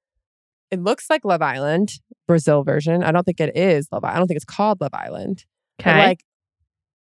It 0.70 0.82
looks 0.82 1.08
like 1.08 1.24
Love 1.24 1.42
Island, 1.42 1.92
Brazil 2.26 2.62
version. 2.62 3.02
I 3.02 3.12
don't 3.12 3.24
think 3.24 3.40
it 3.40 3.56
is 3.56 3.88
Love 3.92 4.04
Island. 4.04 4.16
I 4.16 4.18
don't 4.18 4.26
think 4.26 4.36
it's 4.36 4.44
called 4.44 4.80
Love 4.80 4.94
Island. 4.94 5.44
Okay. 5.80 5.96
Like, 5.96 6.24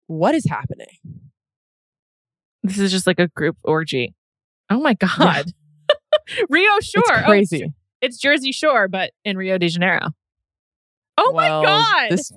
what 0.08 0.36
is 0.36 0.46
happening? 0.46 0.98
This 2.64 2.80
is 2.80 2.92
just 2.92 3.08
like 3.08 3.20
a 3.20 3.28
group 3.28 3.58
orgy. 3.64 4.16
Oh 4.70 4.80
my 4.80 4.94
God. 4.96 5.52
Rio 6.50 6.80
Shore. 6.82 7.04
It's 7.06 7.12
oh, 7.12 7.26
crazy. 7.26 7.66
Oh, 7.68 7.74
it's, 8.02 8.18
Jersey 8.18 8.52
Shore, 8.52 8.88
but 8.88 9.12
in 9.24 9.38
Rio 9.38 9.58
de 9.58 9.68
Janeiro. 9.68 10.10
Oh 11.18 11.32
well, 11.34 11.62
my 11.62 11.68
God. 11.68 12.12
This, 12.12 12.32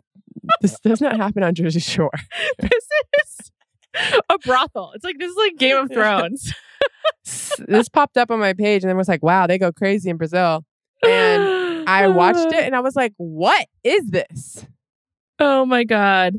this 0.60 0.78
does 0.80 1.00
not 1.00 1.16
happen 1.16 1.42
on 1.42 1.54
Jersey 1.54 1.80
Shore. 1.80 2.12
this 2.58 2.88
is 3.20 3.50
a 4.30 4.38
brothel. 4.38 4.92
It's 4.94 5.04
like, 5.04 5.18
this 5.18 5.30
is 5.30 5.36
like 5.36 5.56
Game 5.56 5.76
of 5.76 5.88
Thrones. 5.92 6.52
this 7.66 7.88
popped 7.88 8.16
up 8.16 8.30
on 8.30 8.38
my 8.38 8.52
page 8.52 8.82
and 8.82 8.90
then 8.90 8.96
was 8.96 9.08
like, 9.08 9.22
wow, 9.22 9.46
they 9.46 9.58
go 9.58 9.72
crazy 9.72 10.10
in 10.10 10.16
Brazil. 10.16 10.64
And 11.04 11.88
I 11.88 12.08
watched 12.08 12.52
it 12.52 12.54
and 12.64 12.76
I 12.76 12.80
was 12.80 12.96
like, 12.96 13.14
what 13.16 13.66
is 13.82 14.10
this? 14.10 14.66
Oh 15.38 15.64
my 15.66 15.84
God. 15.84 16.34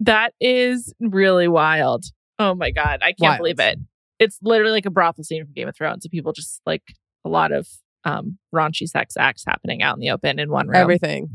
That 0.00 0.32
is 0.40 0.94
really 1.00 1.48
wild. 1.48 2.04
Oh 2.38 2.54
my 2.54 2.70
God. 2.70 3.00
I 3.02 3.12
can't 3.12 3.20
wild. 3.20 3.38
believe 3.38 3.60
it. 3.60 3.78
It's 4.18 4.38
literally 4.42 4.72
like 4.72 4.86
a 4.86 4.90
brothel 4.90 5.24
scene 5.24 5.44
from 5.44 5.52
Game 5.52 5.68
of 5.68 5.76
Thrones. 5.76 6.04
So 6.04 6.08
people 6.08 6.32
just 6.32 6.60
like 6.66 6.82
a 7.24 7.28
lot 7.28 7.52
of 7.52 7.68
um 8.04 8.38
raunchy 8.54 8.88
sex 8.88 9.16
acts 9.16 9.44
happening 9.46 9.82
out 9.82 9.96
in 9.96 10.00
the 10.00 10.10
open 10.10 10.38
in 10.38 10.50
one 10.50 10.68
room. 10.68 10.76
Everything. 10.76 11.30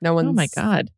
No 0.00 0.14
one's. 0.14 0.28
Oh 0.28 0.32
my 0.32 0.48
God. 0.54 0.90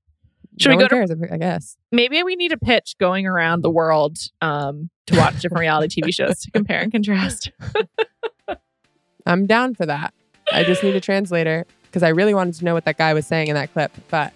Should 0.59 0.71
no 0.71 0.77
we 0.77 0.83
go 0.83 0.89
cares, 0.89 1.11
to? 1.11 1.29
I 1.33 1.39
guess 1.39 1.77
maybe 1.93 2.23
we 2.23 2.37
need 2.37 2.53
a 2.53 2.59
pitch 2.59 2.97
going 2.99 3.27
around 3.27 3.63
the 3.63 3.71
world 3.71 4.19
um, 4.43 4.91
to 5.07 5.17
watch 5.17 5.41
different 5.41 5.61
reality 5.61 6.03
TV 6.03 6.15
shows 6.15 6.41
to 6.41 6.51
compare 6.51 6.81
and 6.81 6.93
contrast. 6.93 7.51
I'm 9.27 9.47
down 9.47 9.75
for 9.75 9.87
that. 9.87 10.13
I 10.53 10.65
just 10.65 10.83
need 10.83 10.97
a 10.97 11.01
translator 11.01 11.67
because 11.85 12.03
I 12.03 12.09
really 12.09 12.35
wanted 12.35 12.55
to 12.55 12.65
know 12.65 12.75
what 12.75 12.85
that 12.85 12.99
guy 12.99 13.15
was 13.15 13.27
saying 13.27 13.49
in 13.49 13.55
that 13.55 13.73
clip. 13.73 13.93
But 14.09 14.33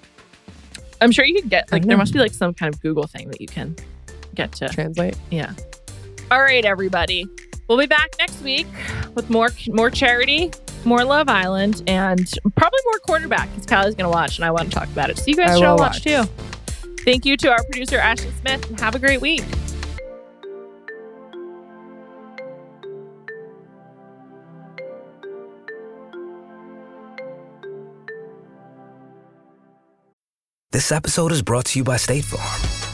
I'm 1.00 1.10
sure 1.10 1.24
you 1.24 1.34
could 1.34 1.50
get 1.50 1.70
like 1.72 1.84
there 1.84 1.96
must 1.96 2.12
be 2.12 2.20
like 2.20 2.32
some 2.32 2.54
kind 2.54 2.72
of 2.72 2.80
Google 2.80 3.06
thing 3.06 3.28
that 3.30 3.40
you 3.40 3.48
can 3.48 3.76
get 4.34 4.52
to 4.52 4.68
translate. 4.68 5.16
Yeah. 5.30 5.52
All 6.30 6.40
right, 6.40 6.64
everybody. 6.64 7.26
We'll 7.68 7.78
be 7.78 7.86
back 7.86 8.14
next 8.18 8.42
week 8.42 8.66
with 9.14 9.30
more 9.30 9.50
more 9.68 9.90
charity, 9.90 10.50
more 10.84 11.04
Love 11.04 11.28
Island, 11.28 11.82
and 11.86 12.28
probably 12.56 12.80
more 12.84 12.98
quarterback 13.00 13.48
because 13.50 13.66
Kylie's 13.66 13.94
going 13.94 14.10
to 14.10 14.14
watch 14.14 14.36
and 14.38 14.44
I 14.44 14.50
want 14.50 14.70
to 14.70 14.74
talk 14.78 14.88
about 14.88 15.10
it. 15.10 15.18
So 15.18 15.24
you 15.28 15.36
guys 15.36 15.50
I 15.50 15.54
should 15.54 15.64
all 15.64 15.78
watch. 15.78 15.94
watch 15.94 16.02
too. 16.04 16.24
Thank 17.04 17.24
you 17.24 17.36
to 17.38 17.50
our 17.50 17.62
producer 17.64 17.98
Ashley 17.98 18.32
Smith 18.40 18.68
and 18.68 18.80
have 18.80 18.94
a 18.94 18.98
great 18.98 19.20
week. 19.20 19.44
This 30.72 30.90
episode 30.90 31.30
is 31.30 31.42
brought 31.42 31.66
to 31.66 31.78
you 31.78 31.84
by 31.84 31.96
State 31.98 32.24
Farm. 32.24 32.93